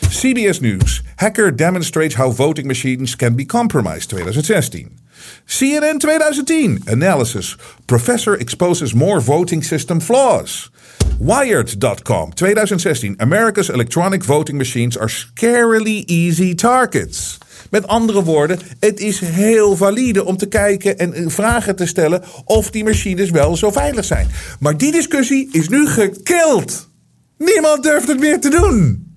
CBS 0.10 0.60
News. 0.60 1.02
Hacker 1.16 1.56
demonstrates 1.56 2.16
how 2.16 2.36
voting 2.36 2.68
machines 2.68 3.16
can 3.16 3.36
be 3.36 3.46
compromised 3.46 4.10
2016. 4.10 5.02
CNN 5.46 5.98
2010. 5.98 6.82
Analysis. 6.86 7.58
Professor 7.86 8.40
exposes 8.40 8.94
more 8.94 9.22
voting 9.22 9.64
system 9.64 10.02
flaws. 10.02 10.72
Wired.com 11.20 12.34
2016. 12.34 13.16
America's 13.18 13.70
electronic 13.70 14.24
voting 14.24 14.58
machines 14.58 14.98
are 14.98 15.10
scarily 15.10 16.04
easy 16.06 16.56
targets. 16.56 17.38
Met 17.70 17.88
andere 17.88 18.24
woorden, 18.24 18.60
het 18.80 19.00
is 19.00 19.20
heel 19.20 19.76
valide 19.76 20.26
om 20.26 20.38
te 20.38 20.46
kijken 20.46 20.98
en 20.98 21.14
eh, 21.14 21.24
vragen 21.28 21.76
te 21.76 21.86
stellen 21.86 22.24
of 22.46 22.72
die 22.72 22.84
machines 22.84 23.30
wel 23.30 23.58
zo 23.58 23.72
veilig 23.72 24.06
zijn. 24.06 24.28
Maar 24.60 24.78
die 24.78 24.92
discussie 24.92 25.50
is 25.52 25.70
nu 25.70 25.88
gekild. 25.88 26.90
Niemand 27.38 27.84
durft 27.84 28.08
het 28.08 28.20
meer 28.20 28.40
te 28.40 28.50
doen. 28.50 29.08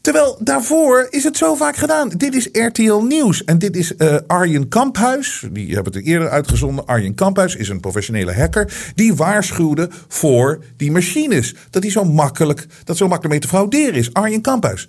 Terwijl 0.00 0.38
daarvoor 0.40 1.06
is 1.10 1.24
het 1.24 1.36
zo 1.36 1.54
vaak 1.54 1.76
gedaan. 1.76 2.08
Dit 2.08 2.34
is 2.34 2.48
RTL 2.52 3.00
Nieuws. 3.00 3.44
En 3.44 3.58
dit 3.58 3.76
is 3.76 3.92
uh, 3.98 4.16
Arjen 4.26 4.68
Kamphuis. 4.68 5.44
Die 5.52 5.74
hebben 5.74 5.92
het 5.92 6.04
eerder 6.04 6.28
uitgezonden. 6.28 6.86
Arjen 6.86 7.14
Kamphuis 7.14 7.56
is 7.56 7.68
een 7.68 7.80
professionele 7.80 8.32
hacker. 8.34 8.92
Die 8.94 9.14
waarschuwde 9.14 9.88
voor 10.08 10.64
die 10.76 10.90
machines. 10.92 11.54
Dat 11.70 11.82
die 11.82 11.90
zo 11.90 12.04
makkelijk, 12.04 12.66
dat 12.84 12.96
zo 12.96 13.04
makkelijk 13.08 13.30
mee 13.32 13.40
te 13.40 13.48
frauderen 13.48 13.94
is. 13.94 14.12
Arjen 14.12 14.40
Kamphuis. 14.40 14.88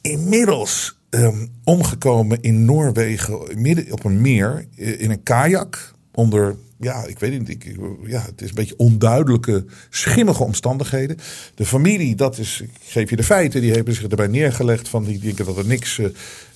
Inmiddels 0.00 0.98
um, 1.10 1.48
omgekomen 1.64 2.38
in 2.40 2.64
Noorwegen. 2.64 3.40
Midden 3.56 3.92
op 3.92 4.04
een 4.04 4.20
meer. 4.20 4.66
eh, 4.76 5.00
In 5.00 5.10
een 5.10 5.22
kajak. 5.22 5.92
Onder 6.14 6.56
ja, 6.80 7.04
ik 7.06 7.18
weet 7.18 7.38
niet. 7.38 7.48
Ik, 7.48 7.76
ja, 8.06 8.22
het 8.22 8.42
is 8.42 8.48
een 8.48 8.54
beetje 8.54 8.76
onduidelijke, 8.76 9.64
schimmige 9.90 10.44
omstandigheden. 10.44 11.16
De 11.54 11.66
familie, 11.66 12.14
dat 12.14 12.38
is, 12.38 12.60
ik 12.60 12.70
geef 12.82 13.10
je 13.10 13.16
de 13.16 13.22
feiten, 13.22 13.60
die 13.60 13.72
hebben 13.72 13.94
zich 13.94 14.06
erbij 14.06 14.26
neergelegd 14.26 14.88
van 14.88 15.04
die 15.04 15.18
denken 15.18 15.44
dat 15.44 15.56
er 15.56 15.66
niks 15.66 15.98
uh, 15.98 16.08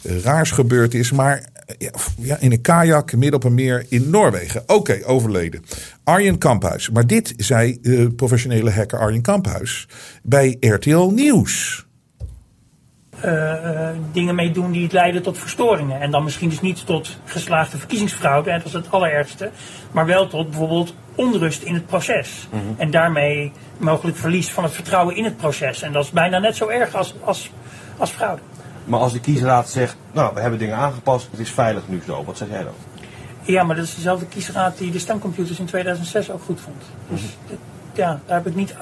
raars 0.03 0.51
gebeurd 0.51 0.95
is. 0.95 1.13
Maar 1.13 1.49
ja, 1.79 1.91
ja, 2.19 2.39
in 2.39 2.53
een 2.53 2.61
kajak 2.61 3.13
midden 3.13 3.35
op 3.35 3.45
een 3.45 3.55
meer 3.55 3.87
in 3.89 4.11
Noorwegen. 4.11 4.63
Oké, 4.67 5.01
overleden. 5.05 5.65
Arjen 6.05 6.39
Kamphuis. 6.39 6.91
Maar 6.91 7.07
dit 7.07 7.35
zei 7.37 7.79
uh, 7.83 8.07
professionele 8.17 8.71
hacker 8.71 8.99
Arjen 8.99 9.23
Kamphuis 9.23 9.89
bij 10.23 10.57
RTL 10.61 11.11
Nieuws. 11.11 11.87
Uh, 13.25 13.89
dingen 14.13 14.35
mee 14.35 14.51
doen 14.51 14.71
die 14.71 14.83
het 14.83 14.93
leiden 14.93 15.23
tot 15.23 15.39
verstoringen. 15.39 16.01
En 16.01 16.11
dan 16.11 16.25
misschien 16.25 16.49
dus 16.49 16.61
niet 16.61 16.87
tot 16.87 17.19
geslaagde 17.25 17.79
verkiezingsfraude, 17.79 18.51
dat 18.51 18.65
is 18.65 18.73
het 18.73 18.91
allerergste. 18.91 19.51
Maar 19.93 20.07
wel 20.07 20.27
tot 20.27 20.51
bijvoorbeeld 20.51 20.95
onrust 21.15 21.63
in 21.63 21.75
het 21.75 21.87
proces. 21.87 22.49
Mm 22.51 22.61
-hmm. 22.61 22.75
En 22.77 22.91
daarmee 22.91 23.53
mogelijk 23.79 24.17
verlies 24.17 24.51
van 24.51 24.65
het 24.65 24.73
vertrouwen 24.73 25.17
in 25.17 25.25
het 25.25 25.37
proces. 25.37 25.83
En 25.83 25.93
dat 25.93 26.05
is 26.05 26.11
bijna 26.11 26.39
net 26.39 26.57
zo 26.57 26.69
erg 26.69 26.95
als, 26.95 27.15
als, 27.25 27.51
als 27.97 28.11
fraude. 28.11 28.43
Maar 28.85 29.01
als 29.01 29.13
de 29.13 29.21
kiesraad 29.21 29.69
zegt, 29.69 29.97
nou, 30.13 30.35
we 30.35 30.41
hebben 30.41 30.59
dingen 30.59 30.77
aangepast, 30.77 31.29
het 31.31 31.41
is 31.41 31.51
veilig 31.51 31.83
nu 31.89 32.03
zo. 32.07 32.25
Wat 32.25 32.37
zeg 32.37 32.49
jij 32.49 32.63
dan? 32.63 32.75
Ja, 33.43 33.63
maar 33.63 33.77
dat 33.77 33.85
is 33.85 33.95
dezelfde 33.95 34.27
kiesraad 34.27 34.79
die 34.79 34.91
de 34.91 34.99
stemcomputers 34.99 35.59
in 35.59 35.67
2006 35.67 36.31
ook 36.31 36.43
goed 36.43 36.61
vond. 36.61 36.83
Dus 37.09 37.21
mm 37.21 37.29
-hmm. 37.47 37.59
ja, 37.93 38.21
daar 38.27 38.37
heb 38.37 38.47
ik 38.47 38.55
niet 38.55 38.75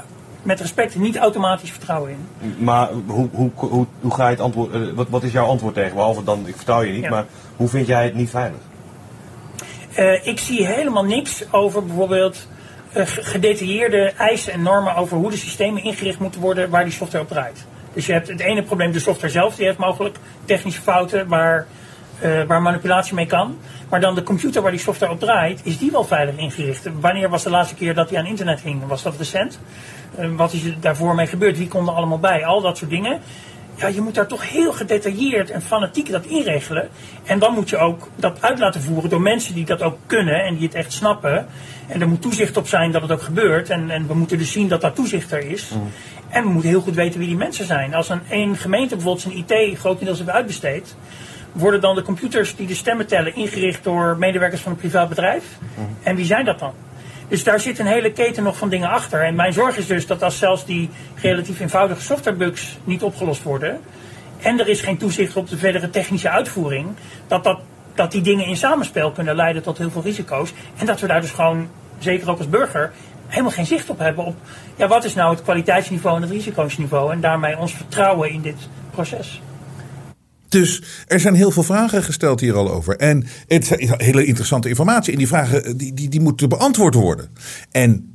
met 0.46 0.60
respect 0.60 0.96
niet 0.96 1.16
automatisch 1.16 1.70
vertrouwen 1.70 2.10
in. 2.10 2.54
Maar 2.58 2.88
hoe, 3.06 3.28
hoe, 3.32 3.50
hoe, 3.54 3.86
hoe 4.00 4.14
ga 4.14 4.24
je 4.24 4.30
het 4.30 4.40
antwoord, 4.40 4.74
uh, 4.74 4.92
wat, 4.92 5.08
wat 5.08 5.22
is 5.22 5.32
jouw 5.32 5.46
antwoord 5.46 5.74
tegen? 5.74 5.94
Behalve 5.94 6.24
dan, 6.24 6.46
ik 6.46 6.56
vertrouw 6.56 6.82
je 6.82 6.92
niet, 6.92 7.02
ja. 7.02 7.10
maar 7.10 7.24
hoe 7.56 7.68
vind 7.68 7.86
jij 7.86 8.04
het 8.04 8.14
niet 8.14 8.30
veilig? 8.30 8.58
Uh, 9.98 10.26
ik 10.26 10.38
zie 10.38 10.66
helemaal 10.66 11.04
niks 11.04 11.52
over 11.52 11.84
bijvoorbeeld 11.86 12.48
uh, 12.96 13.02
gedetailleerde 13.06 14.12
eisen 14.16 14.52
en 14.52 14.62
normen 14.62 14.94
over 14.94 15.16
hoe 15.16 15.30
de 15.30 15.36
systemen 15.36 15.82
ingericht 15.82 16.18
moeten 16.18 16.40
worden 16.40 16.70
waar 16.70 16.84
die 16.84 16.92
software 16.92 17.24
op 17.24 17.30
draait. 17.30 17.64
Dus 17.92 18.06
je 18.06 18.12
hebt 18.12 18.28
het 18.28 18.40
ene 18.40 18.62
probleem, 18.62 18.92
de 18.92 19.00
software 19.00 19.32
zelf, 19.32 19.56
die 19.56 19.66
heeft 19.66 19.78
mogelijk 19.78 20.16
technische 20.44 20.80
fouten 20.80 21.28
waar, 21.28 21.66
waar 22.46 22.62
manipulatie 22.62 23.14
mee 23.14 23.26
kan. 23.26 23.58
Maar 23.88 24.00
dan 24.00 24.14
de 24.14 24.22
computer 24.22 24.62
waar 24.62 24.70
die 24.70 24.80
software 24.80 25.12
op 25.12 25.20
draait, 25.20 25.60
is 25.64 25.78
die 25.78 25.90
wel 25.90 26.04
veilig 26.04 26.36
ingericht? 26.36 26.88
Wanneer 27.00 27.28
was 27.28 27.42
de 27.42 27.50
laatste 27.50 27.74
keer 27.74 27.94
dat 27.94 28.08
die 28.08 28.18
aan 28.18 28.26
internet 28.26 28.60
hing? 28.60 28.86
Was 28.86 29.02
dat 29.02 29.16
recent? 29.16 29.58
wat 30.36 30.52
is 30.52 30.64
er 30.64 30.76
daarvoor 30.80 31.14
mee 31.14 31.26
gebeurd? 31.26 31.58
Wie 31.58 31.68
kon 31.68 31.88
er 31.88 31.94
allemaal 31.94 32.18
bij? 32.18 32.44
Al 32.44 32.60
dat 32.60 32.76
soort 32.76 32.90
dingen. 32.90 33.20
Ja, 33.74 33.86
je 33.86 34.00
moet 34.00 34.14
daar 34.14 34.26
toch 34.26 34.50
heel 34.50 34.72
gedetailleerd 34.72 35.50
en 35.50 35.62
fanatiek 35.62 36.10
dat 36.10 36.24
inregelen. 36.24 36.88
En 37.24 37.38
dan 37.38 37.54
moet 37.54 37.70
je 37.70 37.76
ook 37.76 38.08
dat 38.16 38.42
uit 38.42 38.58
laten 38.58 38.82
voeren 38.82 39.10
door 39.10 39.20
mensen 39.20 39.54
die 39.54 39.64
dat 39.64 39.82
ook 39.82 39.98
kunnen 40.06 40.44
en 40.44 40.54
die 40.54 40.66
het 40.66 40.74
echt 40.74 40.92
snappen. 40.92 41.46
En 41.88 42.00
er 42.00 42.08
moet 42.08 42.22
toezicht 42.22 42.56
op 42.56 42.68
zijn 42.68 42.92
dat 42.92 43.02
het 43.02 43.10
ook 43.10 43.22
gebeurt. 43.22 43.70
En, 43.70 43.90
en 43.90 44.06
we 44.06 44.14
moeten 44.14 44.38
dus 44.38 44.52
zien 44.52 44.68
dat 44.68 44.80
daar 44.80 44.92
toezicht 44.92 45.32
er 45.32 45.50
is. 45.50 45.70
Mm. 45.70 45.90
En 46.28 46.42
we 46.42 46.48
moeten 46.48 46.70
heel 46.70 46.80
goed 46.80 46.94
weten 46.94 47.18
wie 47.18 47.28
die 47.28 47.36
mensen 47.36 47.66
zijn. 47.66 47.94
Als 47.94 48.08
een 48.08 48.20
één 48.28 48.56
gemeente 48.56 48.94
bijvoorbeeld 48.94 49.22
zijn 49.22 49.36
IT 49.36 49.78
grotendeels 49.78 50.18
heeft 50.18 50.30
uitbesteed, 50.30 50.96
worden 51.56 51.80
dan 51.80 51.94
de 51.94 52.02
computers 52.02 52.56
die 52.56 52.66
de 52.66 52.74
stemmen 52.74 53.06
tellen 53.06 53.34
ingericht 53.34 53.84
door 53.84 54.16
medewerkers 54.18 54.60
van 54.60 54.72
een 54.72 54.78
privaat 54.78 55.08
bedrijf? 55.08 55.44
Mm. 55.74 55.96
En 56.02 56.16
wie 56.16 56.24
zijn 56.24 56.44
dat 56.44 56.58
dan? 56.58 56.72
Dus 57.28 57.44
daar 57.44 57.60
zit 57.60 57.78
een 57.78 57.86
hele 57.86 58.12
keten 58.12 58.42
nog 58.42 58.56
van 58.56 58.68
dingen 58.68 58.88
achter. 58.88 59.22
En 59.22 59.34
mijn 59.34 59.52
zorg 59.52 59.76
is 59.76 59.86
dus 59.86 60.06
dat 60.06 60.22
als 60.22 60.38
zelfs 60.38 60.64
die 60.64 60.90
relatief 61.14 61.60
eenvoudige 61.60 62.00
softwarebugs 62.00 62.78
niet 62.84 63.02
opgelost 63.02 63.42
worden. 63.42 63.80
en 64.42 64.60
er 64.60 64.68
is 64.68 64.80
geen 64.80 64.96
toezicht 64.96 65.36
op 65.36 65.48
de 65.48 65.56
verdere 65.56 65.90
technische 65.90 66.30
uitvoering. 66.30 66.88
dat, 67.26 67.44
dat, 67.44 67.60
dat 67.94 68.12
die 68.12 68.20
dingen 68.20 68.46
in 68.46 68.56
samenspel 68.56 69.10
kunnen 69.10 69.36
leiden 69.36 69.62
tot 69.62 69.78
heel 69.78 69.90
veel 69.90 70.02
risico's. 70.02 70.52
En 70.76 70.86
dat 70.86 71.00
we 71.00 71.06
daar 71.06 71.20
dus 71.20 71.30
gewoon, 71.30 71.68
zeker 71.98 72.30
ook 72.30 72.38
als 72.38 72.48
burger. 72.48 72.92
helemaal 73.26 73.50
geen 73.50 73.66
zicht 73.66 73.90
op 73.90 73.98
hebben. 73.98 74.24
op 74.24 74.36
ja, 74.76 74.86
wat 74.86 75.04
is 75.04 75.14
nou 75.14 75.30
het 75.30 75.42
kwaliteitsniveau 75.42 76.16
en 76.16 76.22
het 76.22 76.30
risicosniveau. 76.30 77.12
en 77.12 77.20
daarmee 77.20 77.58
ons 77.58 77.74
vertrouwen 77.74 78.30
in 78.30 78.40
dit 78.40 78.68
proces. 78.90 79.40
Dus 80.48 80.82
er 81.06 81.20
zijn 81.20 81.34
heel 81.34 81.50
veel 81.50 81.62
vragen 81.62 82.02
gesteld 82.02 82.40
hier 82.40 82.54
al 82.54 82.70
over. 82.70 82.96
En 82.96 83.26
het 83.46 83.78
is 83.78 83.90
hele 83.96 84.24
interessante 84.24 84.68
informatie. 84.68 85.12
En 85.12 85.18
die 85.18 85.28
vragen 85.28 85.76
die, 85.76 85.94
die, 85.94 86.08
die 86.08 86.20
moeten 86.20 86.48
beantwoord 86.48 86.94
worden. 86.94 87.28
En 87.70 88.14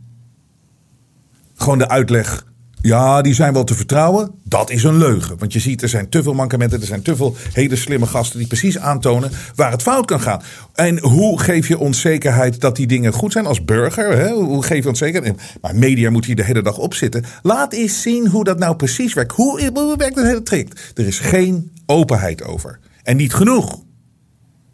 gewoon 1.56 1.78
de 1.78 1.90
uitleg. 1.90 2.46
Ja, 2.82 3.22
die 3.22 3.34
zijn 3.34 3.54
wel 3.54 3.64
te 3.64 3.76
vertrouwen. 3.76 4.32
Dat 4.44 4.70
is 4.70 4.84
een 4.84 4.98
leugen. 4.98 5.38
Want 5.38 5.54
je 5.54 5.60
ziet, 5.60 5.82
er 5.82 5.90
zijn 5.90 6.10
te 6.10 6.24
veel 6.24 6.34
mankementen. 6.34 6.82
Er 6.82 6.88
zijn 6.88 7.02
te 7.02 7.16
veel 7.16 7.36
hele 7.54 7.76
slimme 7.76 8.06
gasten 8.06 8.40
die 8.40 8.48
precies 8.48 8.78
aantonen 8.78 9.32
waar 9.56 9.72
het 9.72 9.82
fout 9.82 10.06
kan 10.06 10.22
gaan. 10.22 10.42
En 10.74 11.00
hoe 11.00 11.40
geef 11.40 11.68
je 11.68 11.78
ons 11.78 12.02
zekerheid 12.02 12.62
dat 12.62 12.76
die 12.76 12.88
dingen 12.88 13.14
goed 13.14 13.32
zijn 13.32 13.46
als 13.46 13.66
burger? 13.66 14.18
Hè? 14.18 14.30
Hoe 14.30 14.64
geef 14.64 14.84
je 14.84 14.90
ons 14.90 15.00
zekerheid? 15.00 15.42
Maar 15.62 15.76
media 15.76 16.10
moet 16.10 16.26
hier 16.26 16.36
de 16.36 16.44
hele 16.44 16.62
dag 16.62 16.78
op 16.78 16.94
zitten. 16.94 17.26
Laat 17.42 17.74
eens 17.74 18.02
zien 18.02 18.28
hoe 18.28 18.44
dat 18.44 18.60
nou 18.60 18.76
precies 18.76 19.14
werkt. 19.14 19.32
Hoe, 19.32 19.70
hoe 19.74 19.98
werkt 19.98 20.16
het 20.16 20.26
hele 20.26 20.44
trick? 20.44 20.92
Er 20.96 21.08
is 21.08 21.20
geen 21.20 21.72
openheid 21.86 22.44
over. 22.44 22.80
En 23.04 23.18
niet 23.18 23.34
genoeg. 23.34 23.84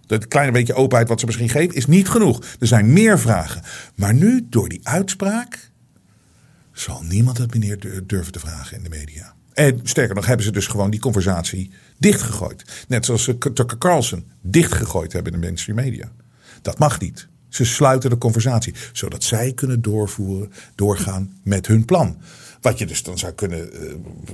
Dat 0.05 0.27
kleine 0.27 0.51
beetje 0.51 0.73
openheid 0.73 1.09
wat 1.09 1.19
ze 1.19 1.25
misschien 1.25 1.49
geven 1.49 1.75
is 1.75 1.85
niet 1.85 2.09
genoeg. 2.09 2.41
Er 2.59 2.67
zijn 2.67 2.93
meer 2.93 3.19
vragen. 3.19 3.61
Maar 3.95 4.13
nu, 4.13 4.45
door 4.49 4.69
die 4.69 4.79
uitspraak, 4.83 5.71
zal 6.79 7.01
niemand 7.01 7.37
het 7.37 7.57
meer 7.57 8.03
durven 8.07 8.31
te 8.31 8.39
vragen 8.39 8.77
in 8.77 8.83
de 8.83 8.89
media. 8.89 9.35
En 9.53 9.79
sterker 9.83 10.15
nog, 10.15 10.25
hebben 10.25 10.45
ze 10.45 10.51
dus 10.51 10.67
gewoon 10.67 10.89
die 10.89 10.99
conversatie 10.99 11.71
dichtgegooid. 11.97 12.85
Net 12.87 13.05
zoals 13.05 13.23
ze 13.23 13.37
Tucker 13.37 13.77
Carlson 13.77 14.25
dichtgegooid 14.41 15.13
hebben 15.13 15.33
in 15.33 15.39
de 15.39 15.45
mainstream 15.45 15.79
media. 15.79 16.11
Dat 16.61 16.79
mag 16.79 16.99
niet. 16.99 17.27
Ze 17.49 17.65
sluiten 17.65 18.09
de 18.09 18.17
conversatie, 18.17 18.73
zodat 18.93 19.23
zij 19.23 19.53
kunnen 19.53 19.81
doorvoeren, 19.81 20.51
doorgaan 20.75 21.39
met 21.43 21.67
hun 21.67 21.85
plan. 21.85 22.17
Wat 22.61 22.77
je 22.79 22.85
dus 22.85 23.03
dan 23.03 23.17
zou 23.17 23.33
kunnen, 23.33 23.69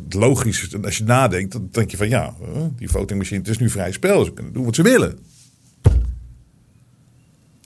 logisch, 0.09 0.75
als 0.83 0.97
je 0.97 1.03
nadenkt, 1.03 1.51
dan 1.51 1.67
denk 1.71 1.91
je 1.91 1.97
van 1.97 2.09
ja, 2.09 2.35
die 2.75 2.89
votingmachine, 2.89 3.39
het 3.39 3.49
is 3.49 3.57
nu 3.57 3.69
vrij 3.69 3.91
spel. 3.91 4.25
Ze 4.25 4.33
kunnen 4.33 4.53
doen 4.53 4.65
wat 4.65 4.75
ze 4.75 4.81
willen. 4.81 5.19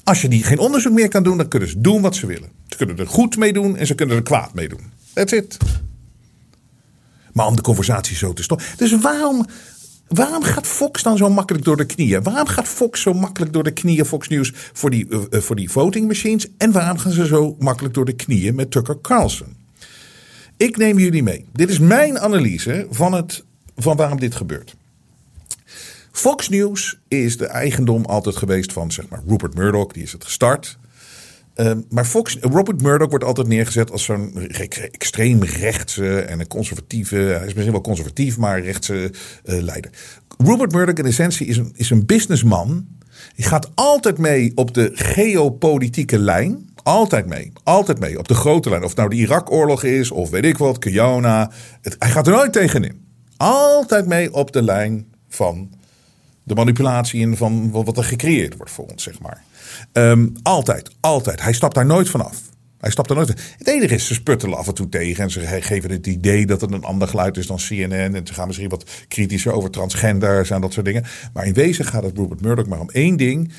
Als 0.07 0.21
je 0.21 0.27
die 0.27 0.43
geen 0.43 0.59
onderzoek 0.59 0.93
meer 0.93 1.07
kan 1.07 1.23
doen, 1.23 1.37
dan 1.37 1.47
kunnen 1.47 1.69
ze 1.69 1.81
doen 1.81 2.01
wat 2.01 2.15
ze 2.15 2.25
willen. 2.25 2.49
Ze 2.67 2.77
kunnen 2.77 2.97
er 2.97 3.07
goed 3.07 3.37
mee 3.37 3.53
doen 3.53 3.77
en 3.77 3.87
ze 3.87 3.95
kunnen 3.95 4.15
er 4.15 4.23
kwaad 4.23 4.53
mee 4.53 4.69
doen. 4.69 4.91
That's 5.13 5.33
it. 5.33 5.57
Maar 7.33 7.47
om 7.47 7.55
de 7.55 7.61
conversatie 7.61 8.15
zo 8.15 8.33
te 8.33 8.43
stoppen. 8.43 8.67
Dus 8.77 8.99
waarom, 8.99 9.45
waarom 10.07 10.43
gaat 10.43 10.67
Fox 10.67 11.03
dan 11.03 11.17
zo 11.17 11.29
makkelijk 11.29 11.65
door 11.65 11.77
de 11.77 11.85
knieën? 11.85 12.23
Waarom 12.23 12.47
gaat 12.47 12.67
Fox 12.67 13.01
zo 13.01 13.13
makkelijk 13.13 13.53
door 13.53 13.63
de 13.63 13.71
knieën, 13.71 14.05
Fox 14.05 14.27
News, 14.27 14.51
voor 14.73 14.89
die, 14.89 15.07
uh, 15.09 15.19
voor 15.29 15.55
die 15.55 15.69
voting 15.69 16.07
machines? 16.07 16.47
En 16.57 16.71
waarom 16.71 16.97
gaan 16.97 17.11
ze 17.11 17.25
zo 17.25 17.55
makkelijk 17.59 17.93
door 17.93 18.05
de 18.05 18.15
knieën 18.15 18.55
met 18.55 18.71
Tucker 18.71 19.01
Carlson? 19.01 19.55
Ik 20.57 20.77
neem 20.77 20.99
jullie 20.99 21.23
mee. 21.23 21.45
Dit 21.53 21.69
is 21.69 21.79
mijn 21.79 22.19
analyse 22.19 22.87
van, 22.89 23.13
het, 23.13 23.43
van 23.75 23.95
waarom 23.97 24.19
dit 24.19 24.35
gebeurt. 24.35 24.75
Fox 26.17 26.49
News 26.49 26.99
is 27.07 27.37
de 27.37 27.45
eigendom 27.45 28.05
altijd 28.05 28.35
geweest 28.35 28.73
van 28.73 28.91
zeg 28.91 29.07
maar, 29.09 29.21
Rupert 29.27 29.55
Murdoch, 29.55 29.91
die 29.91 30.03
is 30.03 30.11
het 30.11 30.23
gestart. 30.23 30.77
Uh, 31.55 31.71
maar 31.89 32.05
Fox, 32.05 32.37
Robert 32.41 32.81
Murdoch 32.81 33.09
wordt 33.09 33.23
altijd 33.23 33.47
neergezet 33.47 33.91
als 33.91 34.03
zo'n 34.03 34.49
extreem 34.91 35.43
rechtse 35.43 36.19
en 36.19 36.39
een 36.39 36.47
conservatieve. 36.47 37.15
Hij 37.15 37.45
is 37.45 37.53
misschien 37.53 37.71
wel 37.71 37.81
conservatief, 37.81 38.37
maar 38.37 38.61
rechtse 38.61 39.11
uh, 39.45 39.61
leider. 39.61 39.91
Rupert 40.37 40.71
Murdoch 40.71 40.95
in 40.95 41.05
essentie 41.05 41.47
is 41.47 41.57
een, 41.57 41.71
is 41.75 41.89
een 41.89 42.05
businessman. 42.05 42.87
Die 43.35 43.45
gaat 43.45 43.69
altijd 43.75 44.17
mee 44.17 44.51
op 44.55 44.73
de 44.73 44.91
geopolitieke 44.93 46.19
lijn. 46.19 46.69
Altijd 46.83 47.25
mee. 47.25 47.51
Altijd 47.63 47.99
mee. 47.99 48.19
Op 48.19 48.27
de 48.27 48.33
grote 48.33 48.69
lijn. 48.69 48.83
Of 48.83 48.95
nou 48.95 49.09
de 49.09 49.15
Irak-oorlog 49.15 49.83
is, 49.83 50.11
of 50.11 50.29
weet 50.29 50.45
ik 50.45 50.57
wat, 50.57 50.79
Kiona. 50.79 51.51
Hij 51.81 52.09
gaat 52.09 52.27
er 52.27 52.33
nooit 52.33 52.53
tegenin. 52.53 53.05
Altijd 53.37 54.07
mee 54.07 54.33
op 54.33 54.51
de 54.51 54.63
lijn 54.63 55.05
van 55.29 55.76
de 56.47 56.55
manipulatie 56.55 57.21
en 57.23 57.37
van 57.37 57.71
wat 57.71 57.97
er 57.97 58.03
gecreëerd 58.03 58.57
wordt 58.57 58.71
voor 58.71 58.85
ons, 58.85 59.03
zeg 59.03 59.19
maar. 59.19 59.43
Ehm, 59.91 60.27
altijd, 60.43 60.89
altijd. 60.99 61.41
Hij 61.41 61.53
stapt 61.53 61.75
daar 61.75 61.85
nooit 61.85 62.09
vanaf. 62.09 62.41
Hij 62.77 62.91
stapt 62.91 63.09
er 63.09 63.15
nooit. 63.15 63.27
Het 63.57 63.67
enige 63.67 63.93
is, 63.93 64.07
ze 64.07 64.13
sputtelen 64.13 64.57
af 64.57 64.67
en 64.67 64.73
toe 64.73 64.89
tegen. 64.89 65.23
En 65.23 65.31
ze 65.31 65.61
geven 65.61 65.91
het 65.91 66.07
idee 66.07 66.45
dat 66.45 66.61
het 66.61 66.71
een 66.71 66.83
ander 66.83 67.07
geluid 67.07 67.37
is 67.37 67.47
dan 67.47 67.57
CNN. 67.57 68.15
En 68.15 68.27
ze 68.27 68.33
gaan 68.33 68.47
misschien 68.47 68.69
wat 68.69 68.89
kritischer 69.07 69.51
over 69.51 69.69
transgenders 69.69 70.49
en 70.49 70.61
dat 70.61 70.73
soort 70.73 70.85
dingen. 70.85 71.03
Maar 71.33 71.45
in 71.45 71.53
wezen 71.53 71.85
gaat 71.85 72.03
het 72.03 72.17
Rupert 72.17 72.41
Murdoch 72.41 72.67
maar 72.67 72.79
om 72.79 72.89
één 72.89 73.17
ding: 73.17 73.51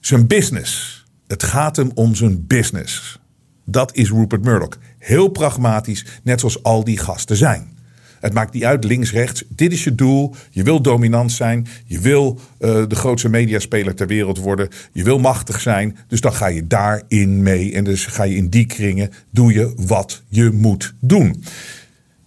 zijn 0.00 0.26
business. 0.26 1.04
Het 1.26 1.42
gaat 1.42 1.76
hem 1.76 1.90
om 1.94 2.14
zijn 2.14 2.46
business. 2.46 3.20
Dat 3.64 3.96
is 3.96 4.10
Rupert 4.10 4.44
Murdoch. 4.44 4.78
Heel 4.98 5.28
pragmatisch, 5.28 6.04
net 6.22 6.40
zoals 6.40 6.62
al 6.62 6.84
die 6.84 6.98
gasten 6.98 7.36
zijn. 7.36 7.77
Het 8.20 8.32
maakt 8.32 8.52
niet 8.52 8.64
uit, 8.64 8.84
links, 8.84 9.12
rechts. 9.12 9.44
Dit 9.48 9.72
is 9.72 9.84
je 9.84 9.94
doel. 9.94 10.34
Je 10.50 10.62
wil 10.62 10.82
dominant 10.82 11.32
zijn. 11.32 11.66
Je 11.84 12.00
wil 12.00 12.40
uh, 12.60 12.86
de 12.86 12.94
grootste 12.94 13.28
mediaspeler 13.28 13.94
ter 13.94 14.06
wereld 14.06 14.38
worden. 14.38 14.68
Je 14.92 15.04
wil 15.04 15.18
machtig 15.18 15.60
zijn. 15.60 15.96
Dus 16.08 16.20
dan 16.20 16.32
ga 16.32 16.46
je 16.46 16.66
daarin 16.66 17.42
mee. 17.42 17.72
En 17.72 17.84
dus 17.84 18.06
ga 18.06 18.22
je 18.22 18.36
in 18.36 18.48
die 18.48 18.66
kringen. 18.66 19.10
Doe 19.30 19.52
je 19.52 19.72
wat 19.76 20.22
je 20.28 20.50
moet 20.50 20.94
doen. 21.00 21.42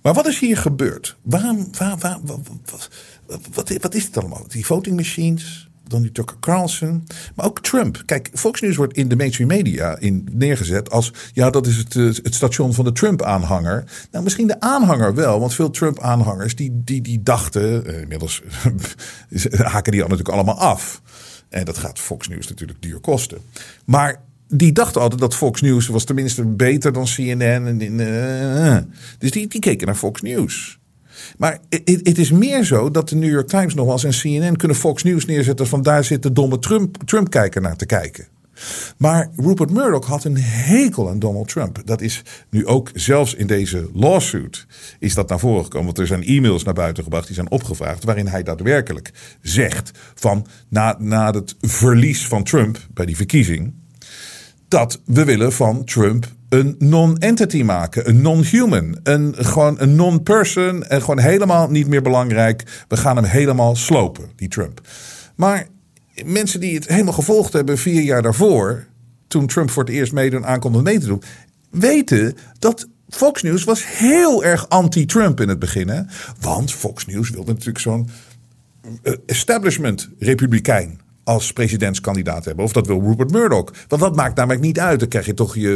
Maar 0.01 0.13
wat 0.13 0.27
is 0.27 0.39
hier 0.39 0.57
gebeurd? 0.57 1.17
Waarom, 1.21 1.67
waar, 1.77 1.97
waar, 1.97 2.19
wat, 2.23 2.89
wat, 3.53 3.77
wat 3.81 3.95
is 3.95 4.03
het 4.03 4.17
allemaal? 4.17 4.45
Die 4.47 4.65
voting 4.65 4.95
machines, 4.95 5.69
dan 5.87 6.01
die 6.01 6.11
Tucker 6.11 6.37
Carlson. 6.39 7.07
Maar 7.35 7.45
ook 7.45 7.59
Trump. 7.59 8.03
Kijk, 8.05 8.29
Fox 8.33 8.61
News 8.61 8.75
wordt 8.75 8.97
in 8.97 9.07
de 9.07 9.15
mainstream 9.15 9.49
media 9.49 9.97
in, 9.97 10.27
neergezet 10.31 10.89
als... 10.89 11.13
ja, 11.33 11.49
dat 11.49 11.67
is 11.67 11.77
het, 11.77 11.93
het 11.93 12.35
station 12.35 12.73
van 12.73 12.85
de 12.85 12.91
Trump-aanhanger. 12.91 13.83
Nou, 14.11 14.23
misschien 14.23 14.47
de 14.47 14.59
aanhanger 14.59 15.15
wel. 15.15 15.39
Want 15.39 15.53
veel 15.53 15.69
Trump-aanhangers 15.69 16.55
die, 16.55 16.81
die, 16.83 17.01
die 17.01 17.23
dachten... 17.23 17.85
Eh, 17.85 18.01
inmiddels 18.01 18.41
haken 19.73 19.91
die 19.91 20.01
al 20.01 20.07
natuurlijk 20.07 20.35
allemaal 20.35 20.59
af. 20.59 21.01
En 21.49 21.65
dat 21.65 21.77
gaat 21.77 21.99
Fox 21.99 22.27
News 22.27 22.47
natuurlijk 22.47 22.81
duur 22.81 22.99
kosten. 22.99 23.37
Maar 23.85 24.21
die 24.47 24.71
dachten 24.71 25.01
altijd 25.01 25.21
dat 25.21 25.35
Fox 25.35 25.61
News 25.61 25.87
was 25.87 26.03
tenminste 26.03 26.45
beter 26.45 26.93
dan 26.93 27.05
CNN. 27.05 27.41
En, 27.41 27.99
uh, 27.99 28.77
dus 29.17 29.31
die, 29.31 29.47
die 29.47 29.59
keken 29.59 29.87
naar 29.87 29.95
Fox 29.95 30.21
News. 30.21 30.79
Maar 31.37 31.59
het 31.69 32.17
is 32.17 32.31
meer 32.31 32.63
zo 32.63 32.91
dat 32.91 33.09
de 33.09 33.15
New 33.15 33.31
York 33.31 33.47
Times 33.47 33.73
nog 33.73 34.03
en 34.03 34.11
CNN 34.11 34.55
kunnen 34.55 34.77
Fox 34.77 35.03
News 35.03 35.25
neerzetten 35.25 35.67
van 35.67 35.81
daar 35.81 36.03
zit 36.03 36.23
de 36.23 36.31
domme 36.31 36.59
Trump-kijker 37.05 37.61
naar 37.61 37.75
te 37.75 37.85
kijken. 37.85 38.27
Maar 38.97 39.29
Rupert 39.35 39.71
Murdoch 39.71 40.05
had 40.05 40.23
een 40.23 40.37
hekel 40.37 41.09
aan 41.09 41.19
Donald 41.19 41.47
Trump. 41.47 41.81
Dat 41.85 42.01
is 42.01 42.21
nu 42.49 42.65
ook 42.65 42.89
zelfs 42.93 43.33
in 43.33 43.47
deze 43.47 43.89
lawsuit 43.93 44.65
is 44.99 45.13
dat 45.13 45.29
naar 45.29 45.39
voren 45.39 45.63
gekomen. 45.63 45.85
Want 45.85 45.99
er 45.99 46.07
zijn 46.07 46.23
e-mails 46.23 46.63
naar 46.63 46.73
buiten 46.73 47.03
gebracht 47.03 47.25
die 47.25 47.35
zijn 47.35 47.51
opgevraagd. 47.51 48.03
Waarin 48.03 48.27
hij 48.27 48.43
daadwerkelijk 48.43 49.11
zegt 49.41 49.91
van 50.15 50.47
na, 50.69 50.95
na 50.99 51.31
het 51.31 51.55
verlies 51.61 52.27
van 52.27 52.43
Trump 52.43 52.79
bij 52.93 53.05
die 53.05 53.15
verkiezing. 53.15 53.73
Dat 54.71 55.01
we 55.05 55.25
willen 55.25 55.53
van 55.53 55.83
Trump 55.83 56.27
een 56.49 56.75
non-entity 56.79 57.63
maken, 57.63 58.09
een 58.09 58.21
non-human, 58.21 58.99
een, 59.03 59.35
gewoon 59.37 59.75
een 59.79 59.95
non-person 59.95 60.83
en 60.87 61.01
gewoon 61.01 61.19
helemaal 61.19 61.69
niet 61.69 61.87
meer 61.87 62.01
belangrijk. 62.01 62.83
We 62.87 62.97
gaan 62.97 63.15
hem 63.15 63.25
helemaal 63.25 63.75
slopen, 63.75 64.29
die 64.35 64.47
Trump. 64.47 64.81
Maar 65.35 65.67
mensen 66.25 66.59
die 66.59 66.75
het 66.75 66.87
helemaal 66.87 67.13
gevolgd 67.13 67.53
hebben 67.53 67.77
vier 67.77 68.01
jaar 68.01 68.21
daarvoor, 68.21 68.85
toen 69.27 69.47
Trump 69.47 69.69
voor 69.71 69.83
het 69.83 69.93
eerst 69.93 70.13
meedoen 70.13 70.45
aankondigde 70.45 70.89
mee 70.89 70.99
te 70.99 71.07
doen, 71.07 71.23
weten 71.69 72.37
dat 72.59 72.87
Fox 73.09 73.41
News 73.41 73.63
was 73.63 73.97
heel 73.97 74.43
erg 74.43 74.69
anti-Trump 74.69 75.39
in 75.39 75.49
het 75.49 75.59
begin. 75.59 75.89
Hè? 75.89 76.01
Want 76.39 76.73
Fox 76.73 77.05
News 77.05 77.29
wilde 77.29 77.51
natuurlijk 77.51 77.79
zo'n 77.79 78.09
eh, 79.03 79.13
establishment 79.25 80.09
republikein 80.19 80.99
als 81.31 81.53
presidentskandidaat 81.53 82.45
hebben. 82.45 82.65
Of 82.65 82.71
dat 82.71 82.87
wil 82.87 83.01
Rupert 83.01 83.31
Murdoch. 83.31 83.73
Want 83.87 84.01
dat 84.01 84.15
maakt 84.15 84.35
namelijk 84.35 84.61
niet 84.61 84.79
uit. 84.79 84.99
Dan 84.99 85.07
krijg 85.07 85.25
je 85.25 85.33
toch 85.33 85.55
je. 85.55 85.69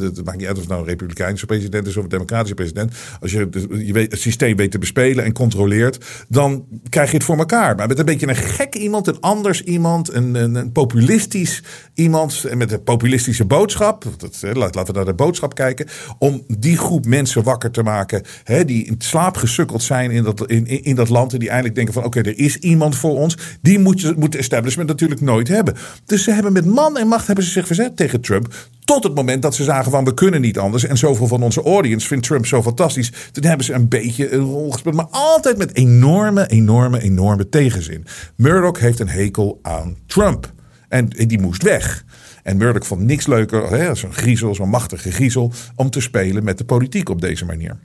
Het 0.00 0.24
maakt 0.24 0.38
niet 0.38 0.46
uit 0.46 0.56
of 0.56 0.60
het 0.60 0.70
nou 0.70 0.80
een 0.80 0.88
republikeinse 0.88 1.46
president 1.46 1.86
is 1.86 1.96
of 1.96 2.02
een 2.02 2.08
democratische 2.08 2.54
president. 2.54 2.92
Als 3.20 3.32
je, 3.32 3.48
je 3.84 3.92
weet, 3.92 4.12
het 4.12 4.20
systeem 4.20 4.56
weet 4.56 4.70
te 4.70 4.78
bespelen 4.78 5.24
en 5.24 5.32
controleert, 5.32 6.24
dan 6.28 6.64
krijg 6.88 7.10
je 7.10 7.16
het 7.16 7.24
voor 7.24 7.36
elkaar. 7.36 7.76
Maar 7.76 7.88
met 7.88 7.98
een 7.98 8.04
beetje 8.04 8.28
een 8.28 8.36
gek 8.36 8.74
iemand, 8.74 9.06
een 9.06 9.20
anders 9.20 9.62
iemand, 9.62 10.12
een, 10.12 10.34
een, 10.34 10.72
populistisch 10.72 11.62
iemand 11.94 12.44
met 12.54 12.72
een 12.72 12.82
populistische 12.82 13.44
boodschap. 13.44 14.04
Dat, 14.16 14.42
laten 14.56 14.84
we 14.86 14.92
naar 14.92 15.04
de 15.04 15.14
boodschap 15.14 15.54
kijken. 15.54 15.86
Om 16.18 16.44
die 16.58 16.76
groep 16.76 17.06
mensen 17.06 17.42
wakker 17.42 17.70
te 17.70 17.82
maken. 17.82 18.22
Hè, 18.44 18.64
die 18.64 18.84
in 18.84 18.94
slaap 18.98 19.36
gesukkeld 19.36 19.82
zijn 19.82 20.10
in 20.10 20.22
dat, 20.22 20.50
in, 20.50 20.66
in, 20.66 20.94
dat 20.94 21.08
land. 21.08 21.32
En 21.32 21.38
die 21.38 21.48
eindelijk 21.48 21.74
denken 21.74 21.94
van 21.94 22.04
oké, 22.04 22.20
er 22.20 22.38
is 22.38 22.56
iemand 22.56 22.96
voor 22.96 23.16
ons. 23.16 23.36
Die 23.62 23.78
moet, 23.78 24.16
moet 24.16 24.32
de 24.32 24.38
establishment 24.38 24.88
natuurlijk 25.00 25.30
nooit 25.30 25.48
hebben. 25.48 25.74
Dus 26.04 26.24
ze 26.24 26.32
hebben 26.32 26.52
met 26.52 26.64
man 26.64 26.96
en 26.96 27.08
macht 27.08 27.26
hebben 27.26 27.44
ze 27.44 27.50
zich 27.50 27.66
verzet 27.66 27.96
tegen 27.96 28.20
Trump. 28.20 28.54
Tot 28.84 29.04
het 29.04 29.14
moment 29.14 29.42
dat 29.42 29.54
ze 29.54 29.64
zagen 29.64 29.90
van 29.90 30.04
we 30.04 30.14
kunnen 30.14 30.40
niet 30.40 30.58
anders. 30.58 30.84
En 30.84 30.98
zoveel 30.98 31.26
van 31.26 31.42
onze 31.42 31.62
audience 31.62 32.06
vindt 32.06 32.26
Trump 32.26 32.46
zo 32.46 32.62
fantastisch. 32.62 33.12
Toen 33.32 33.44
hebben 33.44 33.66
ze 33.66 33.72
een 33.72 33.88
beetje 33.88 34.32
een 34.32 34.40
rol 34.40 34.70
gespeeld. 34.70 34.94
Maar 34.94 35.08
altijd 35.10 35.58
met 35.58 35.74
enorme, 35.74 36.46
enorme, 36.46 37.00
enorme 37.00 37.48
tegenzin. 37.48 38.06
Murdoch 38.36 38.78
heeft 38.78 39.00
een 39.00 39.08
hekel 39.08 39.58
aan 39.62 39.96
Trump. 40.06 40.52
En 40.88 41.08
die 41.08 41.40
moest 41.40 41.62
weg. 41.62 42.04
En 42.42 42.56
Murdoch 42.56 42.86
vond 42.86 43.00
niks 43.00 43.26
leuker, 43.26 43.96
zo'n 43.96 44.12
griezel, 44.12 44.54
zo'n 44.54 44.68
machtige 44.68 45.12
griezel, 45.12 45.52
om 45.74 45.90
te 45.90 46.00
spelen 46.00 46.44
met 46.44 46.58
de 46.58 46.64
politiek 46.64 47.08
op 47.08 47.20
deze 47.20 47.44
manier. 47.44 47.78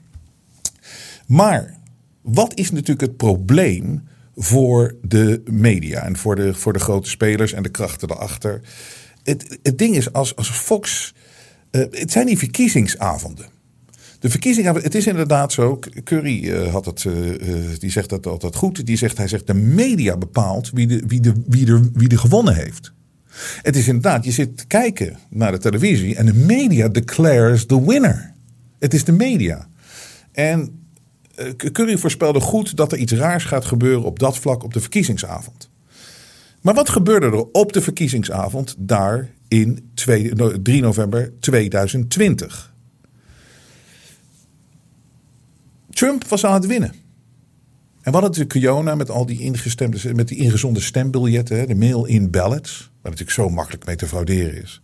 Maar 1.26 1.74
wat 2.22 2.54
is 2.54 2.70
natuurlijk 2.70 3.00
het 3.00 3.16
probleem 3.16 4.02
voor 4.36 4.96
de 5.02 5.42
media 5.44 6.02
en 6.02 6.16
voor 6.16 6.36
de, 6.36 6.54
voor 6.54 6.72
de 6.72 6.78
grote 6.78 7.08
spelers 7.08 7.52
en 7.52 7.62
de 7.62 7.68
krachten 7.68 8.08
daarachter. 8.08 8.60
Het, 9.22 9.58
het 9.62 9.78
ding 9.78 9.96
is, 9.96 10.12
als, 10.12 10.36
als 10.36 10.50
Fox. 10.50 11.14
Uh, 11.70 11.82
het 11.90 12.12
zijn 12.12 12.26
die 12.26 12.38
verkiezingsavonden. 12.38 13.46
De 14.18 14.30
verkiezingen, 14.30 14.74
het 14.74 14.94
is 14.94 15.06
inderdaad 15.06 15.52
zo. 15.52 15.78
Curry 16.04 16.44
uh, 16.44 16.72
had 16.72 16.84
het, 16.84 17.04
uh, 17.04 17.14
die 17.78 17.90
zegt 17.90 18.08
dat 18.08 18.26
altijd 18.26 18.54
goed. 18.54 18.86
Die 18.86 18.96
zegt, 18.96 19.16
hij 19.16 19.28
zegt, 19.28 19.46
de 19.46 19.54
media 19.54 20.16
bepaalt 20.16 20.70
wie, 20.70 20.86
de, 20.86 21.02
wie, 21.06 21.20
de, 21.20 21.32
wie, 21.46 21.66
er, 21.66 21.90
wie 21.92 22.08
er 22.08 22.18
gewonnen 22.18 22.54
heeft. 22.54 22.92
Het 23.62 23.76
is 23.76 23.86
inderdaad, 23.86 24.24
je 24.24 24.30
zit 24.30 24.56
te 24.56 24.66
kijken 24.66 25.16
naar 25.30 25.52
de 25.52 25.58
televisie 25.58 26.16
en 26.16 26.26
de 26.26 26.34
media 26.34 26.88
declares 26.88 27.66
the 27.66 27.86
winner. 27.86 28.32
Het 28.78 28.94
is 28.94 29.04
de 29.04 29.12
media. 29.12 29.68
En 30.32 30.60
eh, 30.60 30.66
Curry 31.72 31.98
voorspelde 31.98 32.40
goed 32.40 32.76
dat 32.76 32.92
er 32.92 32.98
iets 32.98 33.12
raars 33.12 33.44
gaat 33.44 33.64
gebeuren 33.64 34.04
op 34.04 34.18
dat 34.18 34.38
vlak 34.38 34.62
op 34.62 34.72
de 34.72 34.80
verkiezingsavond. 34.80 35.70
Maar 36.60 36.74
wat 36.74 36.88
gebeurde 36.88 37.26
er 37.26 37.44
op 37.52 37.72
de 37.72 37.80
verkiezingsavond 37.80 38.74
daar 38.78 39.30
in 39.48 39.90
2, 39.94 40.32
3 40.62 40.82
november 40.82 41.32
2020? 41.40 42.74
Trump 45.90 46.28
was 46.28 46.44
aan 46.44 46.54
het 46.54 46.66
winnen. 46.66 46.92
En 48.06 48.12
wat 48.12 48.22
hadden 48.22 48.40
natuurlijk 48.40 48.66
Kiona 48.66 48.94
met 48.94 49.10
al 49.10 49.26
die 49.26 49.40
ingestemde, 49.40 50.14
met 50.14 50.28
die 50.28 50.38
ingezonde 50.38 50.80
stembiljetten, 50.80 51.68
de 51.68 51.74
mail-in 51.74 52.30
ballots, 52.30 52.78
waar 52.78 53.12
natuurlijk 53.12 53.30
zo 53.30 53.48
makkelijk 53.48 53.86
mee 53.86 53.96
te 53.96 54.06
frauderen 54.06 54.62
is. 54.62 54.80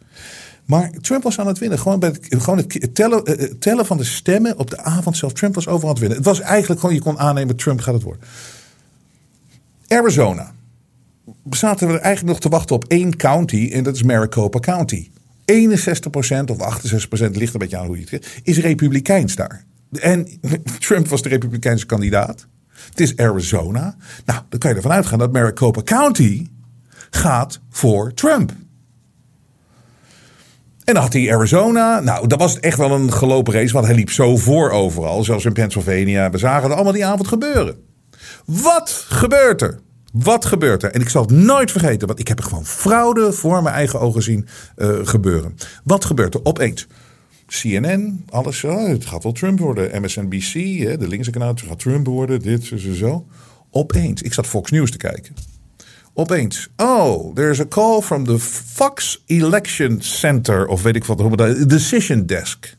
Maar 0.64 0.90
Trump 0.90 1.22
was 1.22 1.38
aan 1.38 1.46
het 1.46 1.58
winnen. 1.58 1.78
Gewoon, 1.78 2.02
het, 2.02 2.18
gewoon 2.28 2.58
het 2.58 2.94
tellen, 2.94 3.24
eh, 3.24 3.44
eh, 3.44 3.54
tellen 3.58 3.86
van 3.86 3.96
de 3.96 4.04
stemmen 4.04 4.58
op 4.58 4.70
de 4.70 4.78
avond 4.78 5.16
zelf. 5.16 5.32
Trump 5.32 5.54
was 5.54 5.66
overal 5.66 5.88
aan 5.88 5.94
het 5.94 5.98
winnen. 5.98 6.18
Het 6.18 6.26
was 6.26 6.40
eigenlijk 6.40 6.80
gewoon, 6.80 6.94
je 6.94 7.02
kon 7.02 7.18
aannemen, 7.18 7.56
Trump 7.56 7.80
gaat 7.80 7.94
het 7.94 8.02
worden. 8.02 8.22
Arizona. 9.88 10.52
Zaten 11.50 11.86
we 11.86 11.92
er 11.92 12.00
eigenlijk 12.00 12.32
nog 12.32 12.40
te 12.40 12.48
wachten 12.48 12.76
op 12.76 12.84
één 12.84 13.16
county. 13.16 13.70
En 13.72 13.84
dat 13.84 13.94
is 13.94 14.02
Maricopa 14.02 14.58
County. 14.58 15.10
61% 15.44 16.50
of 16.50 16.56
68% 16.58 17.36
ligt 17.36 17.52
een 17.52 17.58
beetje 17.58 17.76
aan 17.76 17.86
hoe 17.86 17.98
je 17.98 18.06
het 18.08 18.40
is 18.42 18.58
republikeins 18.58 19.34
daar. 19.34 19.64
En 19.92 20.28
Trump 20.78 21.08
was 21.08 21.22
de 21.22 21.28
republikeinse 21.28 21.86
kandidaat. 21.86 22.46
Het 22.68 23.00
is 23.00 23.16
Arizona. 23.16 23.96
Nou, 24.24 24.40
dan 24.48 24.58
kan 24.58 24.70
je 24.70 24.76
ervan 24.76 24.92
uitgaan 24.92 25.18
dat 25.18 25.32
Maricopa 25.32 25.82
County 25.82 26.46
gaat 27.10 27.60
voor 27.70 28.14
Trump. 28.14 28.52
En 30.84 30.94
dan 30.94 31.02
had 31.02 31.12
hij 31.12 31.34
Arizona. 31.34 32.00
Nou, 32.00 32.26
dat 32.26 32.38
was 32.38 32.60
echt 32.60 32.78
wel 32.78 32.90
een 32.90 33.12
gelopen 33.12 33.52
race, 33.52 33.72
want 33.72 33.86
hij 33.86 33.94
liep 33.94 34.10
zo 34.10 34.36
voor 34.36 34.70
overal. 34.70 35.24
Zelfs 35.24 35.44
in 35.44 35.52
Pennsylvania. 35.52 36.30
We 36.30 36.38
zagen 36.38 36.62
het 36.62 36.72
allemaal 36.72 36.92
die 36.92 37.06
avond 37.06 37.28
gebeuren. 37.28 37.76
Wat 38.44 39.04
gebeurt 39.08 39.62
er? 39.62 39.80
Wat 40.12 40.44
gebeurt 40.44 40.82
er? 40.82 40.90
En 40.90 41.00
ik 41.00 41.08
zal 41.08 41.22
het 41.22 41.30
nooit 41.30 41.70
vergeten, 41.70 42.06
want 42.06 42.20
ik 42.20 42.28
heb 42.28 42.38
er 42.38 42.44
gewoon 42.44 42.66
fraude 42.66 43.32
voor 43.32 43.62
mijn 43.62 43.74
eigen 43.74 44.00
ogen 44.00 44.22
zien 44.22 44.48
uh, 44.76 44.98
gebeuren. 45.02 45.56
Wat 45.84 46.04
gebeurt 46.04 46.34
er? 46.34 46.40
Opeens. 46.44 46.86
CNN, 47.46 48.24
alles, 48.28 48.64
oh, 48.64 48.88
het 48.88 49.06
gaat 49.06 49.22
wel 49.22 49.32
Trump 49.32 49.58
worden. 49.58 50.02
MSNBC, 50.02 50.52
de 50.98 51.08
linkse 51.08 51.30
kanaal, 51.30 51.48
het 51.48 51.62
gaat 51.62 51.78
Trump 51.78 52.06
worden, 52.06 52.40
dit, 52.40 52.64
zo, 52.64 52.76
zo, 52.76 52.92
zo. 52.92 53.26
Opeens, 53.70 54.22
ik 54.22 54.32
zat 54.32 54.46
Fox 54.46 54.70
News 54.70 54.90
te 54.90 54.96
kijken. 54.96 55.34
Opeens, 56.14 56.68
oh, 56.76 57.34
there's 57.34 57.60
a 57.60 57.66
call 57.66 58.02
from 58.02 58.24
the 58.24 58.38
Fox 58.38 59.22
Election 59.26 60.00
Center, 60.00 60.66
of 60.66 60.82
weet 60.82 60.96
ik 60.96 61.04
wat, 61.04 61.18
de 61.38 61.66
decision 61.66 62.26
desk. 62.26 62.76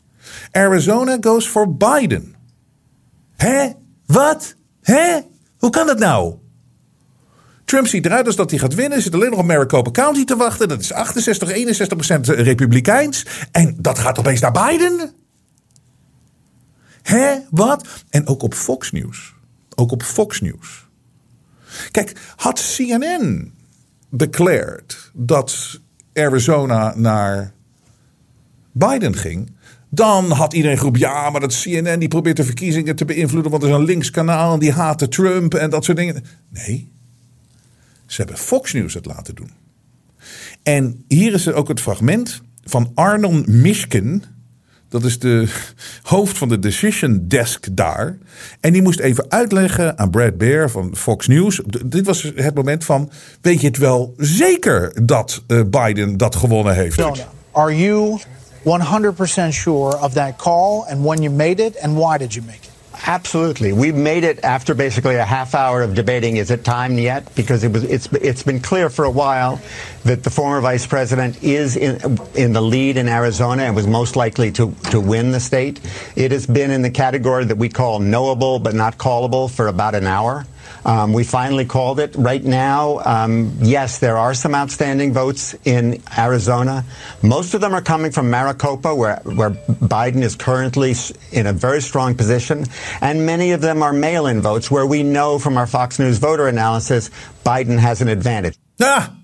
Arizona 0.52 1.18
goes 1.22 1.48
for 1.48 1.76
Biden. 1.76 2.36
Hè? 3.36 3.70
Wat? 4.06 4.56
Hè? 4.82 5.20
Hoe 5.58 5.70
kan 5.70 5.88
dat 5.88 6.00
nou? 6.00 6.36
Trump 7.66 7.88
ziet 7.88 8.06
eruit 8.06 8.26
als 8.26 8.36
dat 8.36 8.50
hij 8.50 8.60
gaat 8.60 8.74
winnen. 8.74 9.02
Zit 9.02 9.14
alleen 9.14 9.30
nog 9.30 9.40
op 9.40 9.46
Maricopa 9.46 9.92
County 9.92 10.24
te 10.26 10.36
wachten. 10.36 10.68
Dat 10.68 10.80
is 10.80 10.94
68, 10.94 11.50
61 11.50 11.98
procent 11.98 12.28
republikeins. 12.28 13.26
En 13.52 13.76
dat 13.80 14.00
gaat 14.00 14.20
opeens 14.20 14.42
naar 14.42 14.52
Biden. 14.52 15.14
Hè? 17.02 17.36
Wat? 17.50 17.88
En 18.10 18.28
ook 18.28 18.44
op 18.44 18.54
Fox 18.54 18.92
News. 18.92 19.34
Ook 19.76 19.92
op 19.92 20.04
Fox 20.04 20.42
News. 20.42 20.83
Kijk, 21.92 22.14
had 22.36 22.74
CNN 22.76 23.54
declared 24.10 25.12
dat 25.14 25.80
Arizona 26.14 26.94
naar 26.96 27.54
Biden 28.72 29.16
ging, 29.16 29.52
dan 29.90 30.32
had 30.32 30.54
iedereen 30.54 30.78
geroepen: 30.78 31.02
ja, 31.02 31.30
maar 31.30 31.42
dat 31.42 31.62
CNN 31.62 32.00
die 32.00 32.08
probeert 32.08 32.38
de 32.38 32.44
verkiezingen 32.44 32.96
te 32.96 33.06
beïnvloeden, 33.06 33.52
want 33.52 33.64
er 33.64 33.70
is 33.70 33.76
een 33.76 33.84
links 33.84 34.10
kanaal 34.10 34.54
en 34.54 34.60
die 34.60 34.72
haat 34.72 35.12
Trump 35.12 35.54
en 35.54 35.70
dat 35.70 35.84
soort 35.84 35.98
dingen. 35.98 36.24
Nee, 36.50 36.92
ze 38.06 38.22
hebben 38.22 38.38
Fox 38.38 38.74
News 38.74 38.94
het 38.94 39.06
laten 39.06 39.36
doen. 39.36 39.50
En 40.64 41.04
hier 41.08 41.34
is 41.34 41.46
er 41.46 41.54
ook 41.54 41.68
het 41.68 41.82
fragment 41.82 42.42
van 42.64 42.92
Arnon 42.94 43.46
Mishkin. 43.48 44.24
Dat 44.94 45.04
is 45.04 45.20
de 45.20 45.48
hoofd 46.02 46.38
van 46.38 46.50
de 46.50 46.60
decision 46.60 47.26
desk 47.28 47.68
daar. 47.72 48.18
En 48.60 48.74
die 48.74 48.82
moest 48.82 49.00
even 49.00 49.26
uitleggen 49.30 49.98
aan 49.98 50.10
Brad 50.10 50.38
Baer 50.38 50.70
van 50.70 50.96
Fox 50.96 51.28
News. 51.28 51.62
Dit 51.86 52.06
was 52.06 52.32
het 52.36 52.56
moment 52.56 52.86
van: 52.86 53.12
weet 53.42 53.62
je 53.62 53.68
het 53.68 53.78
wel 53.78 54.14
zeker 54.18 55.06
dat 55.06 55.44
eh, 55.48 55.62
Biden 55.70 56.18
dat 56.18 56.36
gewonnen 56.36 56.76
heeft? 56.76 57.02
Are 57.52 57.78
you 57.78 58.20
100% 58.64 59.50
sure 59.50 60.02
of 60.02 60.14
that 60.14 60.36
call 60.36 60.84
and 60.90 61.04
when 61.04 61.22
you 61.22 61.36
made 61.36 61.64
it 61.64 61.82
and 61.82 61.98
why 61.98 62.18
did 62.18 62.34
you 62.34 62.46
make 62.46 62.58
it? 62.62 62.73
Absolutely. 63.06 63.74
We 63.74 63.92
made 63.92 64.24
it 64.24 64.46
after 64.46 64.74
basically 64.74 65.16
a 65.16 65.26
half 65.26 65.56
hour 65.56 65.82
of 65.82 65.94
debating. 65.94 66.38
Is 66.38 66.52
it 66.52 66.64
time 66.64 66.98
yet? 66.98 67.36
Because 67.36 67.66
it 67.66 67.72
was, 67.74 67.84
it's, 67.84 68.08
it's 68.14 68.44
been 68.44 68.62
clear 68.62 68.90
for 68.90 69.04
a 69.04 69.12
while 69.12 69.62
that 70.06 70.24
the 70.24 70.30
former 70.30 70.62
vice 70.62 70.88
president 70.88 71.44
is 71.44 71.76
in, 71.76 72.18
in 72.34 72.54
the 72.54 72.62
lead 72.62 72.96
in 72.96 73.10
Arizona 73.10 73.64
and 73.64 73.76
was 73.76 73.88
most 73.88 74.16
likely 74.16 74.54
to, 74.54 74.74
to 74.92 75.02
win 75.02 75.32
the 75.32 75.42
state. 75.42 75.82
It 76.16 76.32
has 76.32 76.48
been 76.48 76.72
in 76.72 76.82
the 76.82 76.92
category 76.92 77.44
that 77.44 77.58
we 77.58 77.68
call 77.68 78.00
knowable 78.00 78.60
but 78.60 78.74
not 78.74 78.98
callable 78.98 79.52
for 79.54 79.68
about 79.68 79.96
an 79.96 80.08
hour. 80.08 80.46
Um, 80.86 81.14
we 81.14 81.24
finally 81.24 81.66
called 81.66 82.00
it. 82.00 82.16
Right 82.16 82.44
now, 82.44 83.00
um, 83.06 83.54
yes, 83.62 84.00
there 84.00 84.18
are 84.18 84.34
some 84.34 84.54
outstanding 84.54 85.14
votes 85.14 85.56
in 85.66 86.02
Arizona. 86.18 86.84
Most 87.22 87.54
of 87.54 87.62
them 87.62 87.74
are 87.74 87.82
coming 87.82 88.12
from 88.12 88.30
Maricopa, 88.30 88.94
where, 88.94 89.18
where 89.24 89.52
Biden 89.52 90.22
is 90.22 90.36
currently 90.36 90.94
in 91.32 91.48
a 91.48 91.54
very 91.54 91.82
strong 91.82 92.16
position. 92.16 92.66
And 93.02 93.26
many 93.26 93.52
of 93.52 93.62
them 93.62 93.82
are 93.82 93.94
mail 93.94 94.28
in 94.28 94.42
votes, 94.42 94.70
where 94.70 94.86
we 94.86 95.04
know 95.04 95.40
from 95.40 95.58
our 95.58 95.68
Fox 95.68 96.00
News 96.00 96.18
voter 96.18 96.48
analysis 96.48 97.10
Biden 97.46 97.78
has 97.80 98.02
an 98.02 98.08
advantage. 98.08 98.58
Ja. 98.78 99.23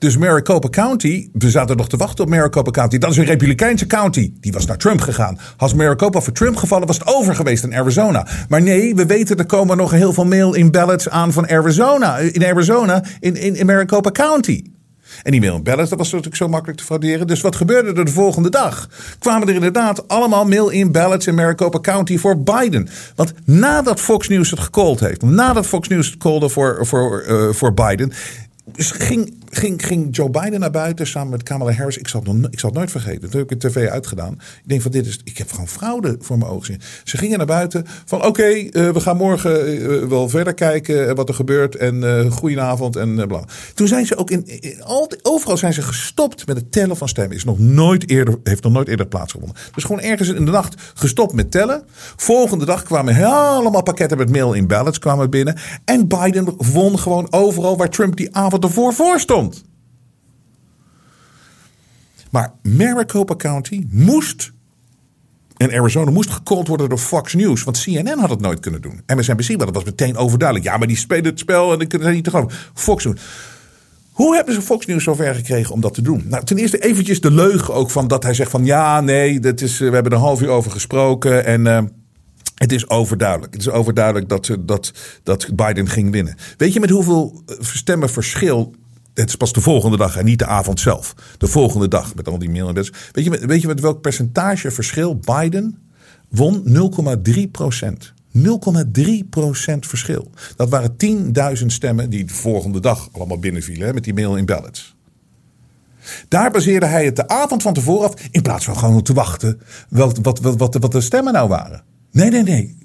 Dus 0.00 0.16
Maricopa 0.16 0.68
County, 0.68 1.28
we 1.32 1.50
zaten 1.50 1.76
nog 1.76 1.88
te 1.88 1.96
wachten 1.96 2.24
op 2.24 2.30
Maricopa 2.30 2.70
County. 2.70 2.98
Dat 2.98 3.10
is 3.10 3.16
een 3.16 3.24
Republikeinse 3.24 3.86
county. 3.86 4.32
Die 4.40 4.52
was 4.52 4.66
naar 4.66 4.76
Trump 4.76 5.00
gegaan. 5.00 5.38
Als 5.56 5.74
Maricopa 5.74 6.20
voor 6.20 6.32
Trump 6.32 6.56
gevallen, 6.56 6.86
was 6.86 6.98
het 6.98 7.06
over 7.06 7.34
geweest 7.34 7.64
in 7.64 7.74
Arizona. 7.74 8.26
Maar 8.48 8.62
nee, 8.62 8.94
we 8.94 9.06
weten 9.06 9.36
er 9.36 9.46
komen 9.46 9.76
nog 9.76 9.90
heel 9.90 10.12
veel 10.12 10.24
mail-in 10.24 10.70
ballots 10.70 11.08
aan 11.08 11.32
van 11.32 11.48
Arizona. 11.48 12.16
In 12.16 12.44
Arizona, 12.44 13.04
in, 13.20 13.36
in, 13.36 13.66
Maricopa 13.66 14.10
County. 14.10 14.64
En 15.22 15.30
die 15.30 15.40
mail-in 15.40 15.62
ballots, 15.62 15.90
dat 15.90 15.98
was 15.98 16.08
natuurlijk 16.08 16.36
zo 16.36 16.48
makkelijk 16.48 16.78
te 16.78 16.84
frauderen. 16.84 17.26
Dus 17.26 17.40
wat 17.40 17.56
gebeurde 17.56 17.92
er 17.92 18.04
de 18.04 18.10
volgende 18.10 18.50
dag? 18.50 18.88
Kwamen 19.18 19.48
er 19.48 19.54
inderdaad 19.54 20.08
allemaal 20.08 20.46
mail-in 20.46 20.92
ballots 20.92 21.26
in 21.26 21.34
Maricopa 21.34 21.80
County 21.80 22.18
voor 22.18 22.42
Biden. 22.42 22.88
Want 23.14 23.32
nadat 23.44 24.00
Fox 24.00 24.28
News 24.28 24.50
het 24.50 24.60
gecallt 24.60 25.00
heeft, 25.00 25.22
nadat 25.22 25.66
Fox 25.66 25.88
News 25.88 26.06
het 26.06 26.16
callde 26.16 26.48
voor, 26.48 26.86
voor, 26.86 27.20
eh, 27.20 27.48
voor 27.52 27.74
Biden, 27.74 28.12
ging, 28.76 29.38
ging, 29.50 29.86
ging 29.86 30.16
Joe 30.16 30.30
Biden 30.30 30.60
naar 30.60 30.70
buiten 30.70 31.06
samen 31.06 31.30
met 31.30 31.42
Kamala 31.42 31.72
Harris. 31.72 31.98
Ik 31.98 32.08
zal 32.08 32.22
het, 32.22 32.52
ik 32.52 32.60
zal 32.60 32.70
het 32.70 32.78
nooit 32.78 32.90
vergeten. 32.90 33.30
Toen 33.30 33.40
heb 33.40 33.52
ik 33.52 33.60
de 33.60 33.68
tv 33.68 33.88
uitgedaan. 33.88 34.32
Ik 34.32 34.68
denk 34.68 34.82
van 34.82 34.90
dit 34.90 35.06
is. 35.06 35.20
Ik 35.24 35.38
heb 35.38 35.50
gewoon 35.50 35.68
fraude 35.68 36.16
voor 36.20 36.38
mijn 36.38 36.50
ogen 36.50 36.64
gezien. 36.64 36.80
Ze 37.04 37.16
gingen 37.16 37.38
naar 37.38 37.46
buiten 37.46 37.86
van 38.04 38.24
oké, 38.24 38.42
eh, 38.42 38.90
we 38.90 39.00
gaan 39.00 39.16
morgen 39.16 39.66
eh, 39.66 40.08
wel 40.08 40.28
verder 40.28 40.54
kijken 40.54 41.08
eh, 41.08 41.14
wat 41.14 41.28
er 41.28 41.34
gebeurt. 41.34 41.76
En 41.76 42.04
eh 42.04 42.30
goedenavond 42.30 42.96
en 42.96 43.20
eh, 43.20 43.26
bla. 43.26 43.44
Toen 43.74 43.88
zijn 43.88 44.06
ze 44.06 44.16
ook 44.16 44.30
in, 44.30 44.46
in 44.60 44.82
al, 44.82 45.10
overal 45.22 45.56
zijn 45.56 45.72
ze 45.72 45.82
gestopt 45.82 46.46
met 46.46 46.56
het 46.56 46.72
tellen 46.72 46.96
van 46.96 47.08
stemmen. 47.08 47.36
Is 47.36 47.44
nog 47.44 47.58
nooit 47.58 48.08
eerder, 48.10 48.38
heeft 48.44 48.62
nog 48.62 48.72
nooit 48.72 48.88
eerder 48.88 49.06
plaatsgevonden. 49.06 49.56
Dus 49.74 49.84
gewoon 49.84 50.00
ergens 50.00 50.28
in 50.28 50.44
de 50.44 50.50
nacht 50.50 50.74
gestopt 50.94 51.32
met 51.32 51.50
tellen. 51.50 51.82
Volgende 52.16 52.64
dag 52.64 52.82
kwamen 52.82 53.24
allemaal 53.24 53.82
pakketten 53.82 54.18
met 54.18 54.30
mail 54.30 54.52
in 54.52 54.66
ballots 54.66 54.98
kwamen 54.98 55.30
binnen. 55.30 55.56
En 55.84 56.08
Biden 56.08 56.54
won 56.56 56.98
gewoon 56.98 57.32
overal 57.32 57.76
waar 57.76 57.90
Trump 57.90 58.16
die 58.16 58.36
avond 58.36 58.64
ervoor 58.64 58.94
voor 58.94 59.20
stond. 59.20 59.39
Maar 62.30 62.52
Maricopa 62.62 63.36
County 63.36 63.86
moest. 63.90 64.52
En 65.56 65.72
Arizona 65.72 66.10
moest 66.10 66.30
gecallt 66.30 66.68
worden 66.68 66.88
door 66.88 66.98
Fox 66.98 67.34
News. 67.34 67.62
Want 67.64 67.82
CNN 67.82 68.18
had 68.18 68.30
het 68.30 68.40
nooit 68.40 68.60
kunnen 68.60 68.80
doen. 68.82 69.00
MSNBC, 69.06 69.48
maar 69.48 69.66
dat 69.66 69.74
was 69.74 69.84
meteen 69.84 70.16
overduidelijk. 70.16 70.68
Ja, 70.68 70.76
maar 70.76 70.86
die 70.86 70.96
spelen 70.96 71.24
het 71.24 71.38
spel 71.38 71.72
en 71.72 71.78
dan 71.78 71.86
kunnen 71.86 72.08
ze 72.08 72.14
niet 72.14 72.24
te 72.24 72.30
geloven. 72.30 72.58
Fox 72.74 73.04
News. 73.04 73.20
Hoe 74.10 74.34
hebben 74.36 74.54
ze 74.54 74.62
Fox 74.62 74.86
News 74.86 75.04
zover 75.04 75.34
gekregen 75.34 75.74
om 75.74 75.80
dat 75.80 75.94
te 75.94 76.02
doen? 76.02 76.22
Nou, 76.26 76.44
ten 76.44 76.56
eerste 76.58 76.78
eventjes 76.78 77.20
de 77.20 77.30
leugen 77.30 77.74
ook 77.74 77.90
van 77.90 78.08
dat 78.08 78.22
hij 78.22 78.34
zegt 78.34 78.50
van 78.50 78.64
ja, 78.64 79.00
nee, 79.00 79.40
dat 79.40 79.60
is, 79.60 79.72
eh, 79.72 79.88
we 79.88 79.94
hebben 79.94 80.12
er 80.12 80.18
een 80.18 80.24
half 80.24 80.42
uur 80.42 80.48
over 80.48 80.70
gesproken 80.70 81.44
en 81.44 81.66
eh, 81.66 81.82
het 82.54 82.72
is 82.72 82.88
overduidelijk. 82.88 83.52
Het 83.52 83.62
is 83.62 83.70
overduidelijk 83.70 84.28
dat, 84.28 84.46
ze- 84.46 84.64
dat, 84.64 84.92
dat 85.22 85.48
Biden 85.54 85.88
ging 85.88 86.10
winnen. 86.10 86.34
Weet 86.56 86.72
je 86.72 86.80
met 86.80 86.90
hoeveel 86.90 87.42
eh, 87.46 87.56
stemmen 87.60 88.10
verschil? 88.10 88.74
Het 89.14 89.28
is 89.28 89.36
pas 89.36 89.52
de 89.52 89.60
volgende 89.60 89.96
dag 89.96 90.16
en 90.16 90.24
niet 90.24 90.38
de 90.38 90.46
avond 90.46 90.80
zelf. 90.80 91.14
De 91.38 91.46
volgende 91.46 91.88
dag 91.88 92.14
met 92.14 92.28
al 92.28 92.38
die 92.38 92.50
mail 92.50 92.72
Weet 92.72 92.90
je, 93.12 93.46
weet 93.46 93.60
je 93.60 93.66
met 93.66 93.80
welk 93.80 94.00
percentage 94.00 94.70
verschil 94.70 95.16
Biden 95.16 95.78
won? 96.28 96.62
0,3 97.28 97.50
procent. 97.50 98.12
0,3 98.38 99.02
procent 99.30 99.86
verschil. 99.86 100.30
Dat 100.56 100.68
waren 100.68 100.96
10.000 101.60 101.66
stemmen 101.66 102.10
die 102.10 102.24
de 102.24 102.34
volgende 102.34 102.80
dag 102.80 103.08
allemaal 103.12 103.38
binnenvielen 103.38 103.94
met 103.94 104.04
die 104.04 104.14
mail 104.14 104.36
in 104.36 104.46
ballots. 104.46 104.96
Daar 106.28 106.50
baseerde 106.50 106.86
hij 106.86 107.04
het 107.04 107.16
de 107.16 107.28
avond 107.28 107.62
van 107.62 107.74
tevoren 107.74 108.08
af, 108.08 108.14
in 108.30 108.42
plaats 108.42 108.64
van 108.64 108.76
gewoon 108.76 109.02
te 109.02 109.12
wachten 109.12 109.60
wat, 109.88 110.18
wat, 110.22 110.40
wat, 110.40 110.56
wat, 110.56 110.76
wat 110.80 110.92
de 110.92 111.00
stemmen 111.00 111.32
nou 111.32 111.48
waren. 111.48 111.82
Nee, 112.10 112.30
nee, 112.30 112.42
nee. 112.42 112.78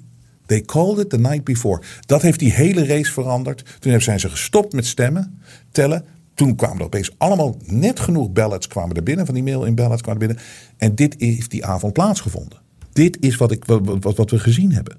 They 0.46 0.60
called 0.60 0.98
it 0.98 1.10
the 1.10 1.18
night 1.18 1.44
before. 1.44 1.82
Dat 2.00 2.22
heeft 2.22 2.38
die 2.38 2.52
hele 2.52 2.86
race 2.86 3.12
veranderd. 3.12 3.76
Toen 3.78 4.00
zijn 4.00 4.20
ze 4.20 4.30
gestopt 4.30 4.72
met 4.72 4.86
stemmen, 4.86 5.40
tellen. 5.70 6.04
Toen 6.36 6.54
kwamen 6.54 6.78
er 6.78 6.84
opeens 6.84 7.14
allemaal 7.18 7.56
net 7.64 8.00
genoeg 8.00 8.32
ballots 8.32 8.68
kwamen 8.68 8.96
er 8.96 9.02
binnen, 9.02 9.26
van 9.26 9.34
die 9.34 9.42
mail 9.42 9.64
in 9.64 9.74
ballots 9.74 10.02
kwamen 10.02 10.20
er 10.20 10.26
binnen. 10.26 10.44
En 10.76 10.94
dit 10.94 11.14
heeft 11.18 11.50
die 11.50 11.66
avond 11.66 11.92
plaatsgevonden. 11.92 12.58
Dit 12.92 13.16
is 13.20 13.36
wat, 13.36 13.52
ik, 13.52 13.64
wat, 13.64 14.16
wat, 14.16 14.30
we 14.30 14.38
gezien 14.38 14.72
hebben. 14.72 14.96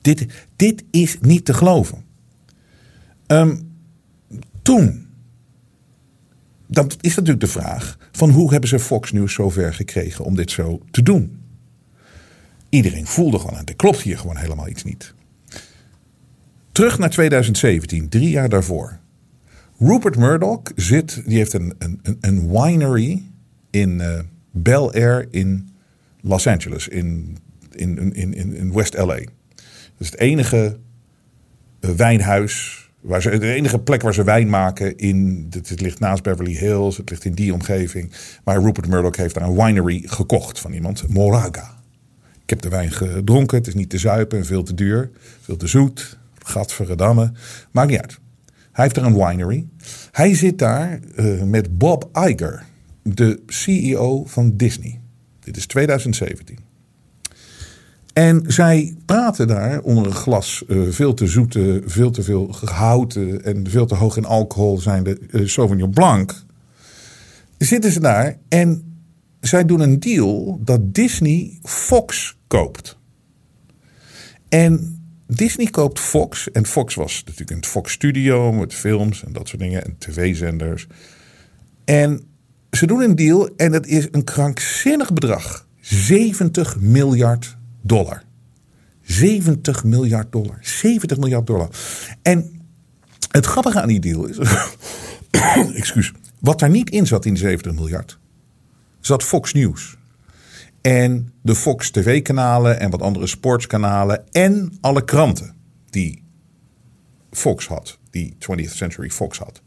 Dit, 0.00 0.26
dit 0.56 0.84
is 0.90 1.16
niet 1.20 1.44
te 1.44 1.54
geloven. 1.54 2.04
Ehm, 3.26 3.56
toen 4.62 5.06
dan 6.72 6.90
is 7.00 7.14
natuurlijk 7.14 7.40
de 7.40 7.60
vraag 7.60 7.98
van 8.12 8.30
hoe 8.30 8.50
hebben 8.50 8.68
ze 8.68 8.78
Fox 8.78 9.12
News 9.12 9.32
zover 9.32 9.74
gekregen 9.74 10.24
om 10.24 10.36
dit 10.36 10.50
zo 10.50 10.82
te 10.90 11.02
doen? 11.02 11.40
Iedereen 12.68 13.06
voelde 13.06 13.38
gewoon, 13.38 13.64
er 13.64 13.76
klopt 13.76 14.00
hier 14.00 14.18
gewoon 14.18 14.36
helemaal 14.36 14.68
iets 14.68 14.84
niet. 14.84 15.14
Terug 16.72 16.98
naar 16.98 17.10
2017, 17.10 18.08
drie 18.08 18.30
jaar 18.30 18.48
daarvoor. 18.48 19.01
Rupert 19.84 20.16
Murdoch 20.16 20.62
zit, 20.76 21.22
die 21.26 21.36
heeft 21.36 21.52
een, 21.52 21.74
een, 21.78 22.00
een- 22.20 22.50
winery 22.50 23.22
in 23.70 24.00
eh, 24.00 24.20
Bel 24.50 24.92
Air 24.92 25.26
in 25.30 25.68
Los 26.20 26.46
Angeles, 26.46 26.88
in, 26.88 27.36
in, 27.70 28.12
in, 28.14 28.34
in, 28.34 28.54
in 28.54 28.72
West 28.72 28.96
LA. 28.96 29.16
Dat 29.16 29.98
is 29.98 30.10
het 30.10 30.18
enige 30.18 30.78
eh, 31.80 31.90
wijnhuis. 31.90 32.80
Waar 33.00 33.22
ze, 33.22 33.38
de 33.38 33.52
enige 33.52 33.78
plek 33.78 34.02
waar 34.02 34.14
ze 34.14 34.24
wijn 34.24 34.48
maken. 34.48 34.96
In, 34.96 35.46
het, 35.50 35.68
het 35.68 35.80
ligt 35.80 35.98
naast 36.00 36.22
Beverly 36.22 36.52
Hills. 36.56 36.96
Het 36.96 37.10
ligt 37.10 37.24
in 37.24 37.32
die 37.32 37.52
omgeving. 37.54 38.12
Maar 38.44 38.62
Rupert 38.62 38.88
Murdoch 38.88 39.16
heeft 39.16 39.34
daar 39.34 39.48
een 39.48 39.56
winery 39.64 40.02
gekocht 40.06 40.58
van 40.60 40.72
iemand. 40.72 41.08
Moraga. 41.08 41.80
Ik 42.42 42.50
heb 42.50 42.60
de 42.60 42.68
wijn 42.68 42.90
gedronken. 42.92 43.58
Het 43.58 43.66
is 43.66 43.74
niet 43.74 43.90
te 43.90 43.98
zuipen 43.98 44.38
en 44.38 44.44
veel 44.44 44.62
te 44.62 44.74
duur. 44.74 45.10
Veel 45.40 45.56
te 45.56 45.66
zoet. 45.66 46.18
Gadverdamme. 46.38 47.32
Maakt 47.70 47.90
niet 47.90 48.00
uit. 48.00 48.20
Hij 48.72 48.84
heeft 48.84 48.94
daar 48.94 49.04
een 49.04 49.26
winery. 49.26 49.66
Hij 50.10 50.34
zit 50.34 50.58
daar 50.58 51.00
eh, 51.14 51.42
met 51.42 51.78
Bob 51.78 52.08
Iger. 52.12 52.64
De 53.02 53.42
CEO 53.46 54.24
van 54.24 54.56
Disney. 54.56 55.00
Dit 55.40 55.56
is 55.56 55.66
2017. 55.66 56.58
En 58.12 58.44
zij 58.46 58.94
praten 59.04 59.46
daar 59.46 59.80
onder 59.80 60.06
een 60.06 60.12
glas 60.12 60.64
eh, 60.68 60.82
veel 60.88 61.14
te 61.14 61.26
zoete, 61.26 61.82
veel 61.84 62.10
te 62.10 62.22
veel 62.22 62.46
gehouten 62.46 63.44
en 63.44 63.70
veel 63.70 63.86
te 63.86 63.94
hoog 63.94 64.16
in 64.16 64.24
alcohol 64.24 64.78
zijnde 64.78 65.18
eh 65.30 65.46
Sauvignon 65.46 65.90
Blanc. 65.90 66.44
Zitten 67.58 67.92
ze 67.92 68.00
daar 68.00 68.36
en 68.48 68.96
zij 69.40 69.64
doen 69.64 69.80
een 69.80 70.00
deal 70.00 70.60
dat 70.64 70.94
Disney 70.94 71.58
Fox 71.62 72.36
koopt. 72.46 72.98
En 74.48 74.91
Disney 75.34 75.66
koopt 75.66 76.00
Fox. 76.00 76.50
En 76.50 76.66
Fox 76.66 76.94
was 76.94 77.22
natuurlijk 77.26 77.50
een 77.50 77.70
Fox 77.70 77.92
Studio 77.92 78.52
met 78.52 78.74
films 78.74 79.24
en 79.24 79.32
dat 79.32 79.48
soort 79.48 79.62
dingen. 79.62 79.84
En 79.84 79.96
tv-zenders. 79.98 80.86
En 81.84 82.22
ze 82.70 82.86
doen 82.86 83.02
een 83.02 83.16
deal 83.16 83.48
en 83.56 83.72
het 83.72 83.86
is 83.86 84.08
een 84.10 84.24
krankzinnig 84.24 85.12
bedrag. 85.12 85.66
70 85.80 86.80
miljard 86.80 87.56
dollar. 87.82 88.22
70 89.02 89.84
miljard 89.84 90.32
dollar. 90.32 90.58
70 90.60 91.18
miljard 91.18 91.46
dollar. 91.46 91.68
En 92.22 92.60
het 93.30 93.46
grappige 93.46 93.80
aan 93.80 93.88
die 93.88 94.00
deal 94.00 94.26
is. 94.26 94.38
excuus. 95.74 96.12
Wat 96.38 96.58
daar 96.58 96.70
niet 96.70 96.90
in 96.90 97.06
zat 97.06 97.24
in 97.24 97.34
die 97.34 97.42
70 97.42 97.72
miljard. 97.72 98.18
zat 99.00 99.22
Fox 99.22 99.52
News. 99.52 99.96
En 100.82 101.32
de 101.42 101.54
Fox 101.54 101.90
TV-kanalen 101.90 102.80
en 102.80 102.90
wat 102.90 103.02
andere 103.02 103.26
sportskanalen. 103.26 104.32
En 104.32 104.78
alle 104.80 105.04
kranten 105.04 105.54
die 105.90 106.22
Fox 107.30 107.66
had. 107.66 107.98
Die 108.10 108.36
20th 108.38 108.74
Century 108.74 109.10
Fox 109.10 109.38
had. 109.38 109.62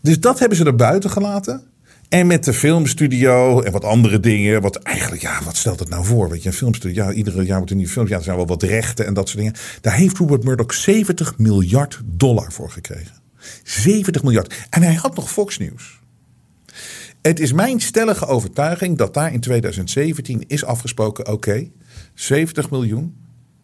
Dus 0.00 0.20
dat 0.20 0.38
hebben 0.38 0.58
ze 0.58 0.64
er 0.64 0.74
buiten 0.74 1.10
gelaten. 1.10 1.62
En 2.08 2.26
met 2.26 2.44
de 2.44 2.52
filmstudio 2.52 3.60
en 3.60 3.72
wat 3.72 3.84
andere 3.84 4.20
dingen. 4.20 4.60
Wat 4.60 4.76
eigenlijk, 4.76 5.22
ja, 5.22 5.42
wat 5.44 5.56
stelt 5.56 5.80
het 5.80 5.88
nou 5.88 6.04
voor? 6.04 6.28
Weet 6.28 6.42
je, 6.42 6.48
een 6.48 6.54
filmstudio, 6.54 7.04
ja, 7.04 7.12
iedere 7.12 7.44
jaar 7.44 7.56
wordt 7.56 7.70
een 7.70 7.76
nieuwe 7.76 7.92
film. 7.92 8.08
Ja, 8.08 8.16
er 8.16 8.22
zijn 8.22 8.36
wel 8.36 8.46
wat 8.46 8.62
rechten 8.62 9.06
en 9.06 9.14
dat 9.14 9.28
soort 9.28 9.38
dingen. 9.38 9.56
Daar 9.80 9.94
heeft 9.94 10.18
Rupert 10.18 10.44
Murdoch 10.44 10.74
70 10.74 11.38
miljard 11.38 12.00
dollar 12.04 12.52
voor 12.52 12.70
gekregen. 12.70 13.14
70 13.62 14.22
miljard. 14.22 14.54
En 14.70 14.82
hij 14.82 14.94
had 14.94 15.16
nog 15.16 15.30
Fox 15.30 15.58
News. 15.58 16.00
Het 17.26 17.40
is 17.40 17.52
mijn 17.52 17.80
stellige 17.80 18.26
overtuiging 18.26 18.98
dat 18.98 19.14
daar 19.14 19.32
in 19.32 19.40
2017 19.40 20.44
is 20.46 20.64
afgesproken: 20.64 21.28
oké, 21.28 21.70
70 22.14 22.70
miljoen. 22.70 23.16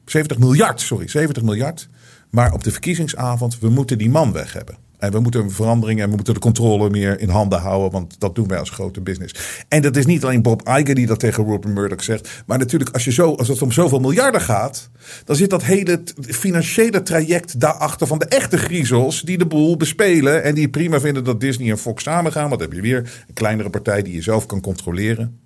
70 0.04 0.38
miljard, 0.38 0.80
sorry, 0.80 1.08
70 1.08 1.42
miljard. 1.42 1.88
Maar 2.30 2.52
op 2.52 2.64
de 2.64 2.70
verkiezingsavond, 2.70 3.58
we 3.58 3.68
moeten 3.68 3.98
die 3.98 4.10
man 4.10 4.32
weg 4.32 4.52
hebben. 4.52 4.76
En 5.00 5.12
we 5.12 5.20
moeten 5.20 5.40
een 5.40 5.50
verandering 5.50 6.00
en 6.00 6.08
we 6.08 6.14
moeten 6.14 6.34
de 6.34 6.40
controle 6.40 6.90
meer 6.90 7.20
in 7.20 7.28
handen 7.28 7.60
houden. 7.60 7.90
Want 7.90 8.20
dat 8.20 8.34
doen 8.34 8.48
wij 8.48 8.58
als 8.58 8.70
grote 8.70 9.00
business. 9.00 9.64
En 9.68 9.82
dat 9.82 9.96
is 9.96 10.06
niet 10.06 10.24
alleen 10.24 10.42
Bob 10.42 10.68
Iger 10.68 10.94
die 10.94 11.06
dat 11.06 11.18
tegen 11.18 11.44
Rupert 11.44 11.74
Murdoch 11.74 12.02
zegt. 12.02 12.42
Maar 12.46 12.58
natuurlijk, 12.58 12.90
als, 12.90 13.04
je 13.04 13.12
zo, 13.12 13.34
als 13.34 13.48
het 13.48 13.62
om 13.62 13.72
zoveel 13.72 14.00
miljarden 14.00 14.40
gaat. 14.40 14.90
dan 15.24 15.36
zit 15.36 15.50
dat 15.50 15.64
hele 15.64 16.02
financiële 16.20 17.02
traject 17.02 17.60
daarachter 17.60 18.06
van 18.06 18.18
de 18.18 18.24
echte 18.24 18.58
griezels. 18.58 19.22
die 19.22 19.38
de 19.38 19.46
boel 19.46 19.76
bespelen. 19.76 20.42
En 20.42 20.54
die 20.54 20.68
prima 20.68 21.00
vinden 21.00 21.24
dat 21.24 21.40
Disney 21.40 21.70
en 21.70 21.78
Fox 21.78 22.02
samengaan. 22.02 22.48
Want 22.48 22.60
dan 22.60 22.68
heb 22.68 22.78
je 22.78 22.82
weer 22.82 23.24
een 23.28 23.34
kleinere 23.34 23.70
partij 23.70 24.02
die 24.02 24.14
je 24.14 24.22
zelf 24.22 24.46
kan 24.46 24.60
controleren. 24.60 25.38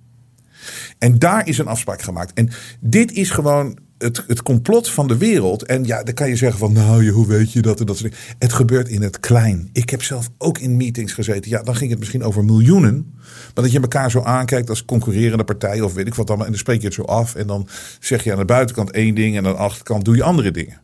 En 0.99 1.19
daar 1.19 1.49
is 1.49 1.59
een 1.59 1.67
afspraak 1.67 2.03
gemaakt. 2.03 2.33
En 2.33 2.51
dit 2.81 3.13
is 3.13 3.31
gewoon 3.31 3.79
het, 4.05 4.43
complot 4.43 4.91
van 4.91 5.09
de 5.09 5.17
wereld. 5.17 5.63
En 5.63 5.85
ja, 5.85 6.03
dan 6.03 6.15
kan 6.15 6.29
je 6.29 6.37
zeggen 6.37 6.59
van 6.59 6.73
nou, 6.73 7.09
hoe 7.09 7.27
weet 7.27 7.53
je 7.53 7.63
dat 7.63 7.81
en 7.81 7.87
dat 7.87 7.97
soort. 7.97 8.17
Het 8.39 8.53
gebeurt 8.53 8.89
in 8.89 9.03
het 9.03 9.21
klein. 9.21 9.69
Ik 9.73 9.91
heb 9.91 10.03
zelf 10.03 10.31
ook 10.39 10.59
in 10.59 10.77
meetings 10.77 11.13
gezeten. 11.13 11.51
Ja, 11.51 11.63
dan 11.63 11.77
ging 11.77 11.91
het 11.91 11.99
misschien 11.99 12.23
over 12.23 12.45
miljoenen. 12.45 13.13
Maar 13.55 13.65
dat 13.65 13.73
je 13.73 13.81
elkaar 13.81 14.11
zo 14.11 14.23
aankijkt 14.23 14.69
als 14.69 14.85
concurrerende 14.85 15.45
partij 15.45 15.81
of 15.81 15.95
weet 15.95 16.07
ik 16.07 16.15
wat 16.15 16.29
allemaal. 16.29 16.47
En 16.47 16.53
dan 16.53 16.61
spreek 16.61 16.81
je 16.81 16.87
het 16.87 16.95
zo 16.95 17.03
af. 17.03 17.35
En 17.35 17.47
dan 17.47 17.69
zeg 18.01 18.25
je 18.25 18.33
aan 18.33 18.39
de 18.39 18.45
buitenkant 18.45 18.91
één 18.91 19.15
ding 19.15 19.37
en 19.37 19.47
aan 19.47 19.53
de 19.53 19.59
achterkant 19.59 20.05
doe 20.05 20.17
je 20.17 20.23
andere 20.23 20.51
dingen. 20.51 20.81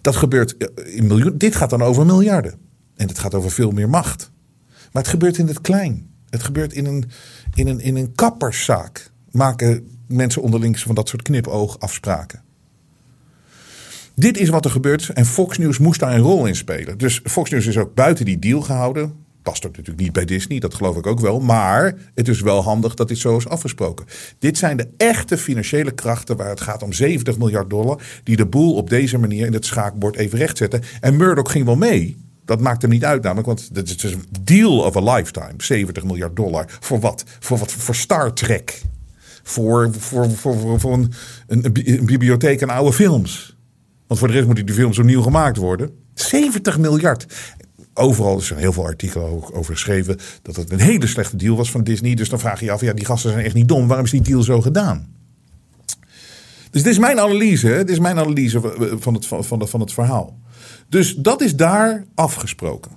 Dat 0.00 0.16
gebeurt 0.16 0.54
in 0.84 1.06
miljoenen. 1.06 1.38
Dit 1.38 1.56
gaat 1.56 1.70
dan 1.70 1.82
over 1.82 2.06
miljarden. 2.06 2.54
En 2.96 3.08
het 3.08 3.18
gaat 3.18 3.34
over 3.34 3.50
veel 3.50 3.70
meer 3.70 3.88
macht. 3.88 4.30
Maar 4.92 5.02
het 5.02 5.10
gebeurt 5.10 5.38
in 5.38 5.46
het 5.46 5.60
klein. 5.60 6.10
Het 6.30 6.42
gebeurt 6.42 6.72
in 6.72 6.86
een, 6.86 7.04
in 7.54 7.68
een, 7.68 7.80
in 7.80 7.96
een 7.96 8.14
kapperszaak. 8.14 9.10
Maken 9.30 9.97
mensen 10.08 10.42
onderling 10.42 10.80
van 10.80 10.94
dat 10.94 11.08
soort 11.08 11.22
knipoogafspraken. 11.22 12.42
Dit 14.18 14.38
is 14.38 14.48
wat 14.48 14.64
er 14.64 14.70
gebeurt 14.70 15.08
en 15.08 15.26
Fox 15.26 15.58
News 15.58 15.78
moest 15.78 16.00
daar 16.00 16.14
een 16.14 16.20
rol 16.20 16.46
in 16.46 16.56
spelen. 16.56 16.98
Dus 16.98 17.20
Fox 17.24 17.50
News 17.50 17.66
is 17.66 17.78
ook 17.78 17.94
buiten 17.94 18.24
die 18.24 18.38
deal 18.38 18.60
gehouden. 18.60 19.14
Past 19.42 19.66
ook 19.66 19.76
natuurlijk 19.76 20.00
niet 20.00 20.12
bij 20.12 20.24
Disney, 20.24 20.58
dat 20.58 20.74
geloof 20.74 20.96
ik 20.96 21.06
ook 21.06 21.20
wel. 21.20 21.40
Maar 21.40 21.94
het 22.14 22.28
is 22.28 22.40
wel 22.40 22.62
handig 22.62 22.94
dat 22.94 23.08
dit 23.08 23.18
zo 23.18 23.36
is 23.36 23.48
afgesproken. 23.48 24.06
Dit 24.38 24.58
zijn 24.58 24.76
de 24.76 24.88
echte 24.96 25.38
financiële 25.38 25.90
krachten 25.90 26.36
waar 26.36 26.48
het 26.48 26.60
gaat 26.60 26.82
om 26.82 26.92
70 26.92 27.38
miljard 27.38 27.70
dollar. 27.70 28.02
Die 28.22 28.36
de 28.36 28.46
boel 28.46 28.74
op 28.74 28.90
deze 28.90 29.18
manier 29.18 29.46
in 29.46 29.52
het 29.52 29.64
schaakbord 29.64 30.16
even 30.16 30.38
rechtzetten. 30.38 30.82
En 31.00 31.16
Murdoch 31.16 31.52
ging 31.52 31.64
wel 31.64 31.76
mee. 31.76 32.16
Dat 32.44 32.60
maakt 32.60 32.82
hem 32.82 32.90
niet 32.90 33.04
uit 33.04 33.22
namelijk, 33.22 33.46
want 33.46 33.70
het 33.72 34.04
is 34.04 34.12
een 34.12 34.24
deal 34.40 34.78
of 34.78 34.96
a 34.96 35.14
lifetime. 35.14 35.54
70 35.56 36.04
miljard 36.04 36.36
dollar. 36.36 36.64
Voor 36.80 37.00
wat? 37.00 37.24
Voor 37.38 37.58
wat? 37.58 37.72
Voor 37.72 37.94
Star 37.94 38.32
Trek 38.32 38.82
voor, 39.50 39.90
voor, 39.98 40.30
voor, 40.30 40.80
voor, 40.80 41.08
een, 41.46 41.62
bibliotheek 42.04 42.62
aan 42.62 42.70
oude 42.70 42.92
films. 42.92 43.56
Want 44.06 44.20
voor 44.20 44.28
de 44.28 44.34
rest 44.34 44.46
moeten 44.46 44.66
die 44.66 44.74
films 44.74 44.98
opnieuw 44.98 45.22
gemaakt 45.22 45.56
worden. 45.56 45.90
70 46.14 46.78
miljard. 46.78 47.26
Overal 47.94 48.38
is 48.38 48.50
er 48.50 48.56
heel 48.56 48.72
veel 48.72 48.84
artikelen 48.84 49.54
over 49.54 49.72
geschreven 49.74 50.18
dat 50.42 50.56
het 50.56 50.70
een 50.70 50.80
hele 50.80 51.06
slechte 51.06 51.36
deal 51.36 51.56
was 51.56 51.70
van 51.70 51.84
Disney. 51.84 52.14
Dus 52.14 52.28
dan 52.28 52.38
vraag 52.38 52.58
je 52.58 52.64
je 52.64 52.72
af, 52.72 52.80
ja, 52.80 52.92
die 52.92 53.04
gasten 53.04 53.30
zijn 53.30 53.44
echt 53.44 53.54
niet 53.54 53.68
dom. 53.68 53.86
Waarom 53.86 54.04
is 54.04 54.10
die 54.10 54.20
deal 54.20 54.42
zo 54.42 54.60
gedaan? 54.60 55.14
Dus 56.70 56.82
dit 56.82 56.92
is 56.92 56.98
mijn 56.98 57.20
analyse. 57.20 57.66
Hè? 57.66 57.76
Dit 57.76 57.90
is 57.90 57.98
mijn 57.98 58.18
analyse 58.18 58.60
van 58.98 59.14
het, 59.14 59.26
van, 59.26 59.60
het, 59.60 59.70
van 59.70 59.80
het 59.80 59.92
verhaal. 59.92 60.38
Dus 60.88 61.14
dat 61.14 61.40
is 61.40 61.56
daar 61.56 62.04
afgesproken. 62.14 62.90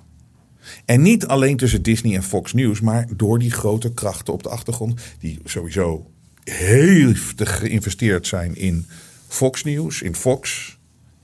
En 0.84 1.02
niet 1.02 1.26
alleen 1.26 1.56
tussen 1.56 1.82
Disney 1.82 2.14
en 2.14 2.22
Fox 2.22 2.52
News, 2.52 2.80
maar 2.80 3.06
door 3.16 3.38
die 3.38 3.50
grote 3.50 3.94
krachten 3.94 4.32
op 4.32 4.42
de 4.42 4.48
achtergrond, 4.48 5.00
die 5.18 5.38
sowieso 5.44 6.11
heftig 6.44 7.58
geïnvesteerd 7.58 8.26
zijn 8.26 8.56
in 8.56 8.86
Fox 9.28 9.64
News, 9.64 10.02
in 10.02 10.14
Fox, 10.14 10.76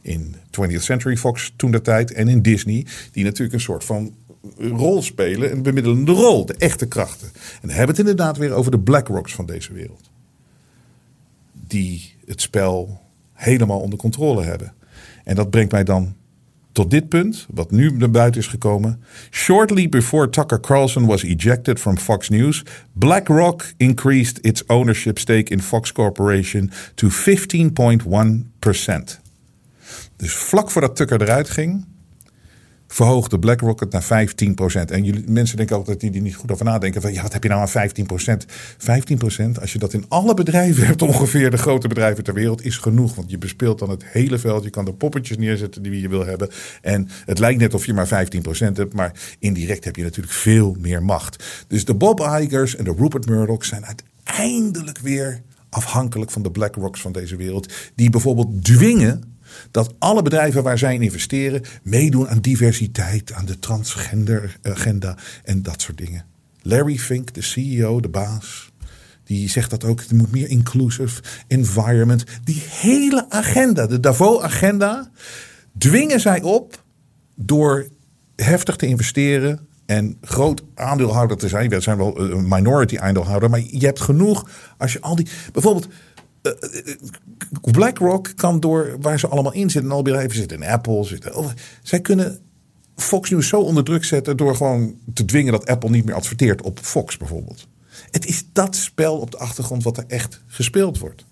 in 0.02 0.34
20th 0.34 0.80
Century 0.80 1.16
Fox 1.16 1.52
toen 1.56 1.70
de 1.70 1.80
tijd 1.80 2.12
en 2.12 2.28
in 2.28 2.42
Disney, 2.42 2.86
die 3.12 3.24
natuurlijk 3.24 3.52
een 3.52 3.60
soort 3.60 3.84
van 3.84 4.14
rol 4.58 5.02
spelen, 5.02 5.52
een 5.52 5.62
bemiddelende 5.62 6.12
rol, 6.12 6.46
de 6.46 6.54
echte 6.54 6.86
krachten. 6.86 7.30
En 7.62 7.68
hebben 7.68 7.88
het 7.88 7.98
inderdaad 7.98 8.36
weer 8.36 8.52
over 8.52 8.70
de 8.70 8.78
BlackRocks 8.78 9.34
van 9.34 9.46
deze 9.46 9.72
wereld. 9.72 10.10
Die 11.52 12.14
het 12.26 12.40
spel 12.40 13.00
helemaal 13.32 13.80
onder 13.80 13.98
controle 13.98 14.42
hebben. 14.42 14.74
En 15.24 15.34
dat 15.34 15.50
brengt 15.50 15.72
mij 15.72 15.84
dan 15.84 16.16
tot 16.78 16.90
dit 16.90 17.08
punt, 17.08 17.46
wat 17.54 17.70
nu 17.70 17.90
naar 17.90 18.10
buiten 18.10 18.40
is 18.40 18.46
gekomen. 18.46 19.02
Shortly 19.30 19.88
before 19.88 20.30
Tucker 20.30 20.60
Carlson 20.60 21.06
was 21.06 21.22
ejected 21.22 21.80
from 21.80 21.98
Fox 21.98 22.28
News, 22.28 22.62
BlackRock 22.92 23.72
increased 23.76 24.44
its 24.44 24.66
ownership 24.66 25.18
stake 25.18 25.50
in 25.50 25.60
Fox 25.60 25.92
Corporation 25.92 26.70
to 26.94 27.08
15.1%. 27.08 29.20
Dus 30.16 30.34
vlak 30.34 30.70
voordat 30.70 30.96
Tucker 30.96 31.22
eruit 31.22 31.50
ging, 31.50 31.84
verhoogde 32.88 33.38
BlackRock 33.38 33.80
het 33.80 33.92
naar 33.92 34.26
15%. 34.26 34.90
En 34.90 35.04
jullie, 35.04 35.24
mensen 35.28 35.56
denken 35.56 35.76
altijd 35.76 36.00
die, 36.00 36.10
die 36.10 36.22
niet 36.22 36.34
goed 36.34 36.52
over 36.52 36.64
nadenken. 36.64 37.02
Van, 37.02 37.12
ja, 37.12 37.22
wat 37.22 37.32
heb 37.32 37.42
je 37.42 37.48
nou 37.48 37.60
aan 37.60 37.90
15%? 37.90 38.44
15%, 39.56 39.60
als 39.60 39.72
je 39.72 39.78
dat 39.78 39.92
in 39.92 40.04
alle 40.08 40.34
bedrijven 40.34 40.86
hebt, 40.86 41.02
ongeveer 41.02 41.50
de 41.50 41.58
grote 41.58 41.88
bedrijven 41.88 42.24
ter 42.24 42.34
wereld, 42.34 42.64
is 42.64 42.76
genoeg. 42.76 43.14
Want 43.14 43.30
je 43.30 43.38
bespeelt 43.38 43.78
dan 43.78 43.90
het 43.90 44.04
hele 44.04 44.38
veld. 44.38 44.64
Je 44.64 44.70
kan 44.70 44.86
er 44.86 44.94
poppetjes 44.94 45.36
neerzetten 45.36 45.82
die 45.82 46.00
je 46.00 46.08
wil 46.08 46.26
hebben. 46.26 46.48
En 46.82 47.08
het 47.24 47.38
lijkt 47.38 47.60
net 47.60 47.74
of 47.74 47.86
je 47.86 47.94
maar 47.94 48.08
15% 48.08 48.10
hebt. 48.72 48.94
Maar 48.94 49.12
indirect 49.38 49.84
heb 49.84 49.96
je 49.96 50.02
natuurlijk 50.02 50.34
veel 50.34 50.76
meer 50.80 51.02
macht. 51.02 51.64
Dus 51.68 51.84
de 51.84 51.94
Bob 51.94 52.20
Igers 52.20 52.76
en 52.76 52.84
de 52.84 52.94
Rupert 52.98 53.26
Murdoch 53.26 53.64
zijn 53.64 53.84
uiteindelijk 53.86 54.98
weer 54.98 55.42
afhankelijk 55.70 56.30
van 56.30 56.42
de 56.42 56.50
BlackRocks 56.50 57.00
van 57.00 57.12
deze 57.12 57.36
wereld. 57.36 57.72
Die 57.94 58.10
bijvoorbeeld 58.10 58.64
dwingen 58.64 59.37
dat 59.70 59.94
alle 59.98 60.22
bedrijven 60.22 60.62
waar 60.62 60.78
zij 60.78 60.94
in 60.94 61.02
investeren 61.02 61.62
meedoen 61.82 62.28
aan 62.28 62.40
diversiteit, 62.40 63.32
aan 63.32 63.46
de 63.46 63.58
transgender 63.58 64.56
agenda 64.62 65.16
en 65.44 65.62
dat 65.62 65.80
soort 65.80 65.98
dingen. 65.98 66.24
Larry 66.62 66.98
Fink, 66.98 67.34
de 67.34 67.42
CEO, 67.42 68.00
de 68.00 68.08
baas, 68.08 68.72
die 69.24 69.48
zegt 69.48 69.70
dat 69.70 69.84
ook. 69.84 70.00
Er 70.00 70.16
moet 70.16 70.30
meer 70.30 70.48
inclusive 70.48 71.22
environment. 71.46 72.24
Die 72.44 72.62
hele 72.68 73.26
agenda, 73.28 73.86
de 73.86 74.00
Davos-agenda, 74.00 75.10
dwingen 75.78 76.20
zij 76.20 76.42
op 76.42 76.84
door 77.34 77.88
heftig 78.36 78.76
te 78.76 78.86
investeren 78.86 79.66
en 79.86 80.18
groot 80.20 80.62
aandeelhouder 80.74 81.36
te 81.36 81.48
zijn. 81.48 81.70
We 81.70 81.80
zijn 81.80 81.96
wel 81.96 82.20
een 82.20 82.48
minority 82.48 82.98
aandeelhouder, 82.98 83.50
maar 83.50 83.60
je 83.60 83.86
hebt 83.86 84.00
genoeg 84.00 84.50
als 84.78 84.92
je 84.92 85.00
al 85.00 85.16
die. 85.16 85.28
Bijvoorbeeld 85.52 85.88
BlackRock 87.60 88.32
kan 88.36 88.60
door 88.60 88.96
waar 89.00 89.18
ze 89.18 89.28
allemaal 89.28 89.52
in 89.52 89.70
zitten, 89.70 89.90
al 89.90 90.02
bedrijven 90.02 90.36
zitten 90.36 90.62
in 90.62 90.68
Apple, 90.68 91.04
zitten, 91.04 91.54
zij 91.82 92.00
kunnen 92.00 92.38
Fox 92.96 93.30
News 93.30 93.48
zo 93.48 93.60
onder 93.60 93.84
druk 93.84 94.04
zetten 94.04 94.36
door 94.36 94.56
gewoon 94.56 94.94
te 95.14 95.24
dwingen 95.24 95.52
dat 95.52 95.66
Apple 95.66 95.90
niet 95.90 96.04
meer 96.04 96.14
adverteert 96.14 96.62
op 96.62 96.78
Fox 96.82 97.16
bijvoorbeeld. 97.16 97.66
Het 98.10 98.26
is 98.26 98.44
dat 98.52 98.76
spel 98.76 99.18
op 99.18 99.30
de 99.30 99.38
achtergrond 99.38 99.82
wat 99.82 99.96
er 99.96 100.04
echt 100.06 100.42
gespeeld 100.46 100.98
wordt. 100.98 101.24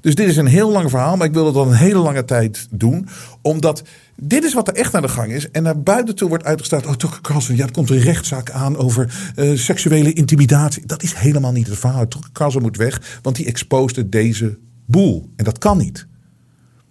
Dus 0.00 0.14
dit 0.14 0.28
is 0.28 0.36
een 0.36 0.46
heel 0.46 0.70
lang 0.70 0.90
verhaal, 0.90 1.16
maar 1.16 1.26
ik 1.26 1.32
wil 1.32 1.46
het 1.46 1.56
al 1.56 1.66
een 1.66 1.72
hele 1.72 1.98
lange 1.98 2.24
tijd 2.24 2.66
doen. 2.70 3.08
Omdat 3.42 3.82
dit 4.16 4.44
is 4.44 4.54
wat 4.54 4.68
er 4.68 4.74
echt 4.74 4.94
aan 4.94 5.02
de 5.02 5.08
gang 5.08 5.32
is. 5.32 5.50
En 5.50 5.62
naar 5.62 5.82
buiten 5.82 6.14
toe 6.14 6.28
wordt 6.28 6.44
uitgesteld. 6.44 6.86
Oh, 6.86 6.94
Tucker 6.94 7.20
Carlson, 7.20 7.56
ja, 7.56 7.64
er 7.64 7.72
komt 7.72 7.90
een 7.90 7.98
rechtszaak 7.98 8.50
aan 8.50 8.76
over 8.76 9.32
uh, 9.36 9.58
seksuele 9.58 10.12
intimidatie. 10.12 10.86
Dat 10.86 11.02
is 11.02 11.14
helemaal 11.14 11.52
niet 11.52 11.66
het 11.66 11.78
verhaal. 11.78 12.08
Tucker 12.08 12.32
Carlson 12.32 12.62
moet 12.62 12.76
weg, 12.76 13.18
want 13.22 13.36
die 13.36 13.46
exposeerde 13.46 14.08
deze 14.08 14.58
boel. 14.86 15.30
En 15.36 15.44
dat 15.44 15.58
kan 15.58 15.78
niet. 15.78 16.06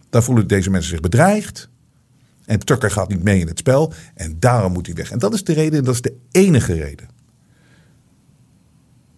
Daar 0.09 0.23
voelen 0.23 0.47
deze 0.47 0.69
mensen 0.69 0.89
zich 0.89 0.99
bedreigd. 0.99 1.69
En 2.45 2.59
Tucker 2.59 2.91
gaat 2.91 3.09
niet 3.09 3.23
mee 3.23 3.39
in 3.39 3.47
het 3.47 3.57
spel. 3.57 3.93
En 4.15 4.35
daarom 4.39 4.71
moet 4.71 4.85
hij 4.85 4.95
weg. 4.95 5.11
En 5.11 5.19
dat 5.19 5.33
is 5.33 5.43
de 5.43 5.53
reden, 5.53 5.79
en 5.79 5.85
dat 5.85 5.93
is 5.93 6.01
de 6.01 6.17
enige 6.31 6.73
reden. 6.73 7.07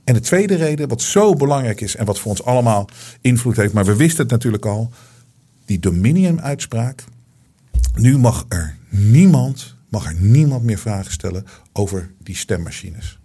En 0.04 0.14
de 0.14 0.20
tweede 0.20 0.56
reden, 0.56 0.88
wat 0.88 1.02
zo 1.02 1.34
belangrijk 1.34 1.82
is 1.82 1.96
en 1.96 2.06
wat 2.06 2.20
voor 2.20 2.32
ons 2.32 2.44
allemaal 2.44 2.90
invloed 3.22 3.56
heeft, 3.56 3.74
maar 3.74 3.86
we 3.86 3.96
wisten 3.96 4.22
het 4.22 4.32
natuurlijk 4.32 4.66
al, 4.66 4.92
die 5.66 5.80
Dominion-uitspraak. 5.80 7.04
Nu 7.96 8.18
mag 8.18 8.46
er 8.50 8.78
niemand, 8.90 9.76
mag 9.90 10.06
er 10.06 10.16
niemand 10.20 10.64
meer 10.64 10.80
vragen 10.80 11.12
stellen 11.12 11.46
over 11.74 12.12
die 12.24 12.36
stemmachines. 12.36 13.20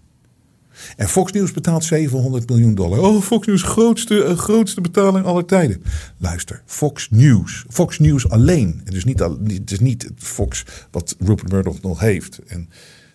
En 0.96 1.08
Fox 1.08 1.32
News 1.32 1.52
betaalt 1.52 1.84
700 1.84 2.48
miljoen 2.48 2.74
dollar. 2.74 2.98
Oh, 2.98 3.22
Fox 3.22 3.46
News, 3.46 3.62
grootste, 3.62 4.24
uh, 4.24 4.36
grootste 4.36 4.80
betaling 4.80 5.26
aller 5.26 5.44
tijden. 5.44 5.82
Luister, 6.16 6.62
Fox 6.66 7.08
News. 7.10 7.64
Fox 7.68 7.98
News 7.98 8.28
alleen. 8.28 8.80
En 8.84 8.92
dus 8.92 9.04
niet, 9.04 9.18
het 9.18 9.70
is 9.70 9.80
niet 9.80 10.10
Fox 10.16 10.64
wat 10.90 11.16
Rupert 11.18 11.52
Murdoch 11.52 11.82
nog 11.82 12.00
heeft. 12.00 12.38
En 12.46 12.68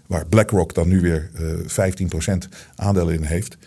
waar 0.08 0.28
BlackRock 0.28 0.74
dan 0.74 0.88
nu 0.88 1.02
weer 1.02 1.32
uh, 1.40 1.94
15% 2.36 2.50
aandelen 2.76 3.14
in 3.14 3.24
heeft. 3.24 3.58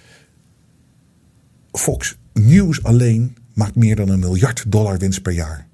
Fox 1.73 2.17
News 2.33 2.83
alleen 2.83 3.37
maakt 3.55 3.77
meer 3.77 3.97
dan 3.97 4.09
een 4.09 4.19
miljard 4.19 4.65
dollar 4.69 4.99
winst 4.99 5.23
per 5.23 5.33
jaar. 5.33 5.66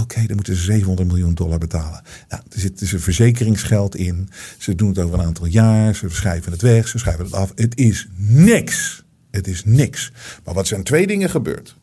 Oké, 0.00 0.26
dan 0.26 0.36
moeten 0.36 0.56
ze 0.56 0.62
700 0.62 1.08
miljoen 1.08 1.34
dollar 1.34 1.58
betalen. 1.58 2.02
Nou, 2.28 2.42
er 2.52 2.60
zit 2.60 2.78
dus 2.78 2.92
een 2.92 3.00
verzekeringsgeld 3.00 3.96
in. 3.96 4.28
Ze 4.58 4.74
doen 4.74 4.88
het 4.88 4.98
over 4.98 5.18
een 5.18 5.24
aantal 5.24 5.46
jaar. 5.46 5.94
Ze 5.94 6.08
schrijven 6.08 6.52
het 6.52 6.62
weg. 6.62 6.88
Ze 6.88 6.98
schrijven 6.98 7.24
het 7.24 7.34
af. 7.34 7.52
Het 7.54 7.78
is 7.78 8.08
niks. 8.16 9.04
Het 9.30 9.46
is 9.46 9.64
niks. 9.64 10.12
Maar 10.44 10.54
wat 10.54 10.66
zijn 10.66 10.82
twee 10.82 11.06
dingen 11.06 11.30
gebeurd? 11.30 11.76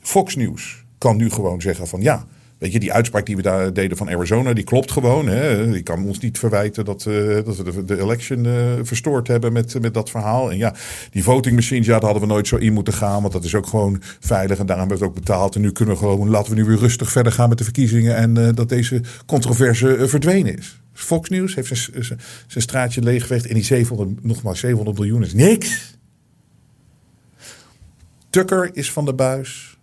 Fox 0.00 0.36
News 0.36 0.84
kan 0.98 1.16
nu 1.16 1.30
gewoon 1.30 1.60
zeggen 1.60 1.88
van 1.88 2.00
ja, 2.00 2.26
Weet 2.58 2.72
je, 2.72 2.80
die 2.80 2.92
uitspraak 2.92 3.26
die 3.26 3.36
we 3.36 3.42
daar 3.42 3.72
deden 3.72 3.96
van 3.96 4.08
Arizona, 4.08 4.52
die 4.52 4.64
klopt 4.64 4.92
gewoon. 4.92 5.28
Hè. 5.28 5.70
Die 5.70 5.82
kan 5.82 6.06
ons 6.06 6.18
niet 6.18 6.38
verwijten 6.38 6.84
dat, 6.84 7.04
uh, 7.08 7.44
dat 7.44 7.56
we 7.56 7.84
de, 7.84 8.00
election 8.00 8.44
uh, 8.44 8.54
verstoord 8.82 9.28
hebben 9.28 9.52
met, 9.52 9.80
met 9.80 9.94
dat 9.94 10.10
verhaal. 10.10 10.50
En 10.50 10.56
ja, 10.56 10.74
die 11.10 11.22
voting 11.22 11.54
machines, 11.54 11.86
ja, 11.86 11.92
daar 11.92 12.10
hadden 12.10 12.28
we 12.28 12.34
nooit 12.34 12.48
zo 12.48 12.56
in 12.56 12.72
moeten 12.72 12.92
gaan. 12.92 13.20
Want 13.20 13.32
dat 13.32 13.44
is 13.44 13.54
ook 13.54 13.66
gewoon 13.66 14.02
veilig 14.20 14.58
en 14.58 14.66
daarom 14.66 14.88
hebben 14.88 14.98
we 14.98 15.04
het 15.04 15.14
ook 15.14 15.24
betaald. 15.24 15.54
En 15.54 15.60
nu 15.60 15.72
kunnen 15.72 15.94
we 15.94 16.00
gewoon, 16.00 16.28
laten 16.28 16.50
we 16.50 16.58
nu 16.58 16.64
weer 16.64 16.78
rustig 16.78 17.10
verder 17.10 17.32
gaan 17.32 17.48
met 17.48 17.58
de 17.58 17.64
verkiezingen. 17.64 18.16
En 18.16 18.38
uh, 18.38 18.48
dat 18.54 18.68
deze 18.68 19.00
controverse 19.26 20.08
verdwenen 20.08 20.58
is. 20.58 20.80
Fox 20.92 21.28
News 21.28 21.54
heeft 21.54 21.90
zijn, 21.98 22.20
straatje 22.46 23.02
leeggeveegd. 23.02 23.46
En 23.46 23.54
die 23.54 23.64
700, 23.64 24.24
nogmaals 24.24 24.58
700 24.58 24.98
miljoen 24.98 25.24
is 25.24 25.34
niks. 25.34 25.96
Tucker 28.30 28.70
is 28.72 28.92
van 28.92 29.04
de 29.04 29.14
buis. 29.14 29.73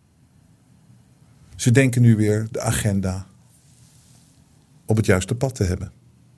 Ze 1.61 1.71
denken 1.71 2.01
nu 2.01 2.15
weer 2.15 2.47
de 2.51 2.61
agenda 2.61 3.27
op 4.85 4.97
het 4.97 5.05
juiste 5.05 5.35
pad 5.35 5.55
te 5.55 5.63
hebben. 5.63 5.91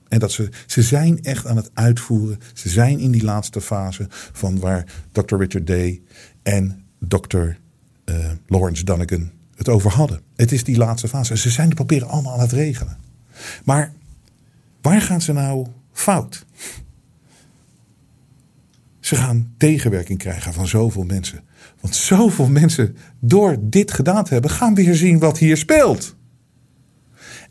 En 0.08 0.18
dat 0.18 0.32
ze, 0.32 0.48
ze 0.66 0.82
zijn 0.82 1.22
echt 1.22 1.46
aan 1.46 1.56
het 1.56 1.70
uitvoeren. 1.74 2.38
Ze 2.54 2.68
zijn 2.68 2.98
in 2.98 3.10
die 3.10 3.24
laatste 3.24 3.60
fase 3.60 4.06
van 4.10 4.58
waar 4.58 4.86
Dr. 5.12 5.36
Richard 5.36 5.66
Day 5.66 6.02
en 6.42 6.84
Dr. 6.98 7.38
Uh, 7.38 7.54
Lawrence 8.46 8.84
Dunnigan 8.84 9.30
het 9.54 9.68
over 9.68 9.90
hadden. 9.90 10.20
Het 10.36 10.52
is 10.52 10.64
die 10.64 10.76
laatste 10.76 11.08
fase. 11.08 11.36
Ze 11.36 11.50
zijn 11.50 11.68
de 11.68 11.74
papieren 11.74 12.08
allemaal 12.08 12.32
aan 12.32 12.40
het 12.40 12.52
regelen. 12.52 12.98
Maar 13.64 13.92
waar 14.80 15.00
gaan 15.00 15.20
ze 15.20 15.32
nou 15.32 15.66
fout? 15.92 16.46
Ze 19.00 19.16
gaan 19.16 19.54
tegenwerking 19.56 20.18
krijgen 20.18 20.52
van 20.52 20.68
zoveel 20.68 21.04
mensen. 21.04 21.42
Want 21.84 21.96
zoveel 21.96 22.48
mensen 22.48 22.96
door 23.20 23.56
dit 23.60 23.92
gedaan 23.92 24.24
te 24.24 24.32
hebben, 24.32 24.50
gaan 24.50 24.74
weer 24.74 24.94
zien 24.94 25.18
wat 25.18 25.38
hier 25.38 25.56
speelt. 25.56 26.16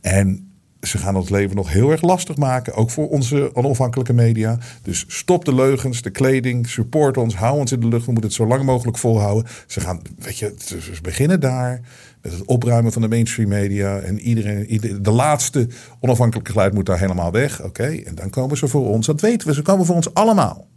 En 0.01 0.53
ze 0.81 0.97
gaan 0.97 1.15
ons 1.15 1.29
leven 1.29 1.55
nog 1.55 1.71
heel 1.71 1.91
erg 1.91 2.01
lastig 2.01 2.37
maken, 2.37 2.73
ook 2.73 2.89
voor 2.89 3.09
onze 3.09 3.55
onafhankelijke 3.55 4.13
media. 4.13 4.57
Dus 4.81 5.05
stop 5.07 5.45
de 5.45 5.55
leugens, 5.55 6.01
de 6.01 6.09
kleding, 6.09 6.67
support 6.67 7.17
ons, 7.17 7.35
hou 7.35 7.59
ons 7.59 7.71
in 7.71 7.79
de 7.79 7.87
lucht. 7.87 8.05
We 8.05 8.11
moeten 8.11 8.29
het 8.29 8.39
zo 8.39 8.47
lang 8.47 8.63
mogelijk 8.63 8.97
volhouden. 8.97 9.51
Ze 9.67 9.79
gaan, 9.79 10.01
weet 10.17 10.37
je, 10.37 10.53
ze 10.57 11.01
beginnen 11.01 11.39
daar 11.39 11.81
met 12.21 12.31
het 12.31 12.45
opruimen 12.45 12.91
van 12.91 13.01
de 13.01 13.07
mainstream 13.07 13.49
media. 13.49 13.99
En 13.99 14.19
iedereen, 14.19 14.99
de 15.01 15.11
laatste 15.11 15.67
onafhankelijke 15.99 16.51
geluid 16.51 16.73
moet 16.73 16.85
daar 16.85 16.99
helemaal 16.99 17.31
weg. 17.31 17.63
Oké, 17.63 17.87
en 18.05 18.15
dan 18.15 18.29
komen 18.29 18.57
ze 18.57 18.67
voor 18.67 18.87
ons. 18.87 19.05
Dat 19.05 19.21
weten 19.21 19.47
we, 19.47 19.53
ze 19.53 19.61
komen 19.61 19.85
voor 19.85 19.95
ons 19.95 20.13
allemaal. 20.13 20.71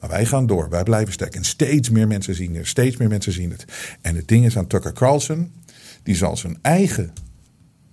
Maar 0.00 0.10
wij 0.10 0.26
gaan 0.26 0.46
door, 0.46 0.68
wij 0.68 0.82
blijven 0.82 1.12
sterk. 1.12 1.34
En 1.34 1.44
steeds 1.44 1.90
meer 1.90 2.06
mensen 2.06 2.34
zien 2.34 2.54
het, 2.54 2.66
steeds 2.66 2.96
meer 2.96 3.08
mensen 3.08 3.32
zien 3.32 3.50
het. 3.50 3.64
En 4.00 4.16
het 4.16 4.28
ding 4.28 4.44
is 4.44 4.56
aan 4.56 4.66
Tucker 4.66 4.92
Carlson, 4.92 5.52
die 6.02 6.16
zal 6.16 6.36
zijn 6.36 6.58
eigen 6.62 7.12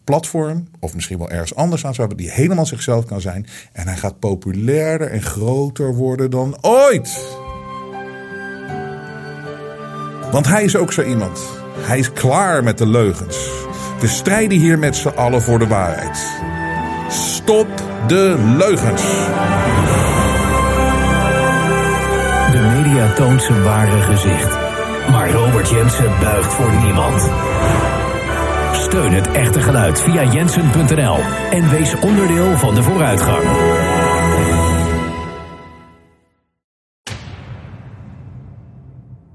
platform, 0.03 0.67
of 0.79 0.93
misschien 0.93 1.17
wel 1.17 1.29
ergens 1.29 1.55
anders 1.55 1.85
aan 1.85 1.93
zou 1.93 2.07
hebben, 2.07 2.25
die 2.25 2.35
helemaal 2.35 2.65
zichzelf 2.65 3.05
kan 3.05 3.21
zijn. 3.21 3.47
En 3.71 3.87
hij 3.87 3.97
gaat 3.97 4.19
populairder 4.19 5.07
en 5.07 5.21
groter 5.21 5.95
worden 5.95 6.31
dan 6.31 6.57
ooit. 6.61 7.37
Want 10.31 10.47
hij 10.47 10.63
is 10.63 10.75
ook 10.75 10.93
zo 10.93 11.03
iemand. 11.03 11.39
Hij 11.77 11.99
is 11.99 12.13
klaar 12.13 12.63
met 12.63 12.77
de 12.77 12.87
leugens. 12.87 13.49
We 13.99 14.07
strijden 14.07 14.59
hier 14.59 14.79
met 14.79 14.95
z'n 14.95 15.07
allen 15.07 15.41
voor 15.41 15.59
de 15.59 15.67
waarheid. 15.67 16.17
Stop 17.11 17.67
de 18.07 18.53
leugens. 18.57 19.03
Toont 23.19 23.41
zijn 23.41 23.63
ware 23.63 24.01
gezicht. 24.01 24.57
Maar 25.09 25.31
Robert 25.31 25.69
Jensen 25.69 26.19
buigt 26.19 26.53
voor 26.53 26.71
niemand. 26.71 27.21
Steun 28.73 29.13
het 29.13 29.31
echte 29.31 29.61
geluid 29.61 30.01
via 30.01 30.31
jensen.nl 30.31 31.17
en 31.51 31.69
wees 31.69 31.99
onderdeel 31.99 32.57
van 32.57 32.75
de 32.75 32.83
vooruitgang. 32.83 33.43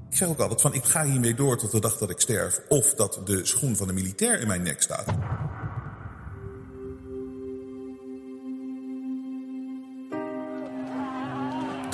Ik 0.09 0.17
zeg 0.17 0.27
ook 0.27 0.39
altijd 0.39 0.61
van 0.61 0.73
ik 0.73 0.83
ga 0.83 1.03
hiermee 1.03 1.33
door 1.33 1.57
tot 1.57 1.71
de 1.71 1.79
dag 1.79 1.97
dat 1.97 2.09
ik 2.09 2.19
sterf 2.19 2.61
of 2.67 2.93
dat 2.93 3.21
de 3.25 3.45
schoen 3.45 3.75
van 3.75 3.87
de 3.87 3.93
militair 3.93 4.41
in 4.41 4.47
mijn 4.47 4.63
nek 4.63 4.81
staat. 4.81 5.05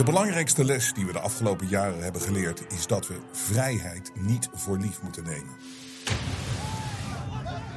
De 0.01 0.07
belangrijkste 0.07 0.63
les 0.65 0.93
die 0.93 1.05
we 1.05 1.11
de 1.11 1.19
afgelopen 1.19 1.67
jaren 1.67 2.03
hebben 2.03 2.21
geleerd 2.21 2.73
is 2.73 2.87
dat 2.87 3.07
we 3.07 3.15
vrijheid 3.31 4.11
niet 4.15 4.49
voor 4.53 4.77
lief 4.77 5.01
moeten 5.01 5.23
nemen. 5.23 5.55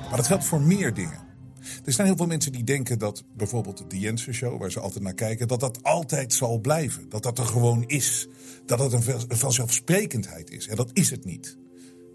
Maar 0.09 0.17
dat 0.17 0.27
geldt 0.27 0.45
voor 0.45 0.61
meer 0.61 0.95
dingen. 0.95 1.19
Er 1.85 1.93
zijn 1.93 2.07
heel 2.07 2.17
veel 2.17 2.27
mensen 2.27 2.53
die 2.53 2.65
denken 2.65 2.99
dat 2.99 3.25
bijvoorbeeld 3.37 3.91
de 3.91 3.99
Jensen 3.99 4.35
Show, 4.35 4.61
waar 4.61 4.71
ze 4.71 4.81
altijd 4.81 5.05
naar 5.05 5.15
kijken, 5.15 5.49
dat 5.49 5.61
dat 5.61 5.83
altijd 5.83 6.33
zal 6.33 6.59
blijven. 6.59 7.09
Dat 7.09 7.23
dat 7.23 7.39
er 7.39 7.47
gewoon 7.47 7.85
is. 7.87 8.29
Dat 8.67 8.79
het 8.79 8.93
een 8.93 9.37
vanzelfsprekendheid 9.37 10.51
is. 10.51 10.69
En 10.69 10.77
dat 10.77 10.91
is 10.93 11.11
het 11.11 11.25
niet. 11.25 11.59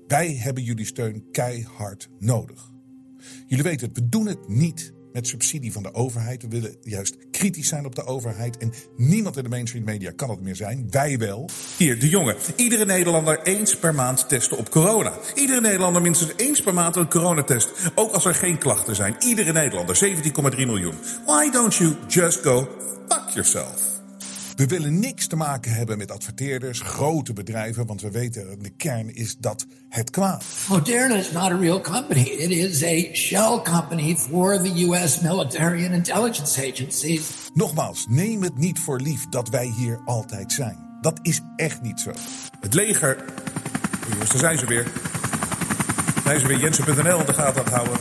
Wij 0.08 0.36
hebben 0.36 0.64
jullie 0.64 0.86
steun 0.86 1.26
keihard 1.32 2.10
nodig. 2.20 2.72
Jullie 3.48 3.64
weten 3.64 3.88
het, 3.88 3.98
we 3.98 4.10
doen 4.10 4.28
het 4.28 4.48
niet 4.48 4.94
met 5.14 5.28
subsidie 5.28 5.72
van 5.72 5.84
de 5.84 5.94
overheid. 5.94 6.42
We 6.42 6.48
willen 6.48 6.76
juist 6.82 7.18
kritisch 7.32 7.68
zijn 7.68 7.86
op 7.86 7.96
de 7.96 8.06
overheid. 8.06 8.58
En 8.58 8.74
niemand 8.98 9.38
in 9.38 9.44
de 9.44 9.50
mainstream 9.50 9.86
media 9.86 10.12
kan 10.16 10.30
het 10.30 10.42
meer 10.42 10.56
zijn. 10.56 10.88
Wij 10.90 11.18
wel. 11.18 11.50
Hier, 11.78 12.00
de 12.00 12.10
jongen. 12.10 12.36
Iedere 12.56 12.86
Nederlander 12.86 13.42
eens 13.44 13.78
per 13.78 13.96
maand 13.96 14.30
testen 14.30 14.58
op 14.58 14.70
corona. 14.70 15.14
Iedere 15.36 15.62
Nederlander 15.62 16.02
minstens 16.02 16.34
eens 16.36 16.62
per 16.62 16.74
maand 16.74 16.96
een 16.96 17.10
coronatest. 17.10 17.70
Ook 17.96 18.14
als 18.14 18.26
er 18.26 18.36
geen 18.36 18.58
klachten 18.58 18.96
zijn. 18.96 19.16
Iedere 19.20 19.52
Nederlander, 19.52 20.00
17,3 20.52 20.58
miljoen. 20.58 20.96
Why 21.26 21.50
don't 21.52 21.76
you 21.76 21.96
just 22.08 22.42
go 22.42 22.68
fuck 23.08 23.30
yourself? 23.30 23.99
We 24.60 24.68
willen 24.68 25.00
niks 25.00 25.28
te 25.28 25.36
maken 25.36 25.72
hebben 25.72 25.98
met 25.98 26.12
adverteerders, 26.12 26.82
grote 26.82 27.34
bedrijven, 27.34 27.86
want 27.86 28.02
we 28.02 28.12
weten 28.12 28.60
de 28.62 28.70
kern 28.70 29.16
is 29.16 29.38
dat 29.38 29.66
het 29.90 30.10
kwaad. 30.10 30.44
Moderna 30.70 31.16
is 31.16 31.32
not 31.32 31.52
a 31.52 31.58
real 31.58 31.82
company. 31.82 32.22
It 32.22 32.50
is 32.50 32.84
a 32.84 33.14
shell 33.14 33.62
company 33.64 34.16
for 34.16 34.62
the 34.62 34.86
US 34.86 35.20
military 35.20 35.86
and 35.86 35.94
intelligence 35.94 36.72
agencies. 36.72 37.32
Nogmaals, 37.54 38.06
neem 38.10 38.42
het 38.42 38.58
niet 38.58 38.80
voor 38.80 39.02
lief 39.02 39.30
dat 39.30 39.50
wij 39.50 39.74
hier 39.78 40.02
altijd 40.06 40.52
zijn. 40.52 40.78
Dat 41.02 41.20
is 41.22 41.42
echt 41.56 41.82
niet 41.82 42.00
zo. 42.00 42.12
Het 42.60 42.74
leger. 42.74 43.18
Oh 43.18 44.12
jongens, 44.12 44.30
daar 44.30 44.40
zijn 44.40 44.58
ze 44.58 44.66
weer. 44.66 44.84
Daar 46.14 46.24
zijn 46.24 46.40
ze 46.40 46.48
weer 46.48 46.60
Jensen.nl 46.60 47.26
de 47.26 47.34
gaten 47.34 47.60
aan 47.60 47.66
het 47.66 47.74
houden. 47.74 48.00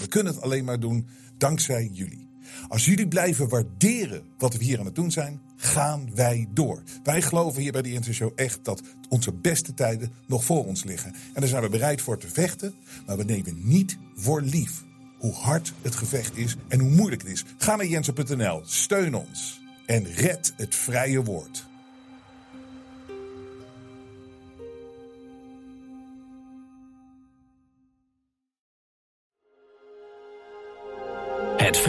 We 0.00 0.08
kunnen 0.08 0.32
het 0.32 0.42
alleen 0.42 0.64
maar 0.64 0.80
doen 0.80 1.06
dankzij 1.38 1.90
jullie. 1.92 2.21
Als 2.68 2.84
jullie 2.84 3.08
blijven 3.08 3.48
waarderen 3.48 4.22
wat 4.38 4.56
we 4.56 4.64
hier 4.64 4.78
aan 4.78 4.84
het 4.84 4.94
doen 4.94 5.10
zijn, 5.10 5.40
gaan 5.56 6.10
wij 6.14 6.48
door. 6.54 6.82
Wij 7.04 7.22
geloven 7.22 7.62
hier 7.62 7.72
bij 7.72 7.82
de 7.82 7.92
Intershow 7.92 8.32
echt 8.34 8.64
dat 8.64 8.82
onze 9.08 9.32
beste 9.32 9.74
tijden 9.74 10.12
nog 10.26 10.44
voor 10.44 10.64
ons 10.64 10.84
liggen. 10.84 11.12
En 11.12 11.40
daar 11.40 11.48
zijn 11.48 11.62
we 11.62 11.68
bereid 11.68 12.00
voor 12.00 12.18
te 12.18 12.28
vechten, 12.28 12.74
maar 13.06 13.16
we 13.16 13.24
nemen 13.24 13.60
niet 13.62 13.98
voor 14.14 14.40
lief 14.40 14.82
hoe 15.18 15.32
hard 15.32 15.72
het 15.82 15.94
gevecht 15.94 16.36
is 16.36 16.56
en 16.68 16.80
hoe 16.80 16.90
moeilijk 16.90 17.22
het 17.22 17.30
is. 17.30 17.44
Ga 17.56 17.76
naar 17.76 17.86
jensen.nl, 17.86 18.60
steun 18.64 19.14
ons 19.14 19.60
en 19.86 20.04
red 20.04 20.52
het 20.56 20.74
vrije 20.74 21.22
woord. 21.22 21.70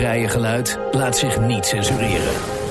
Vrije 0.03 0.29
geluid 0.29 0.79
laat 0.91 1.17
zich 1.17 1.39
niet 1.39 1.65
censureren. 1.65 2.62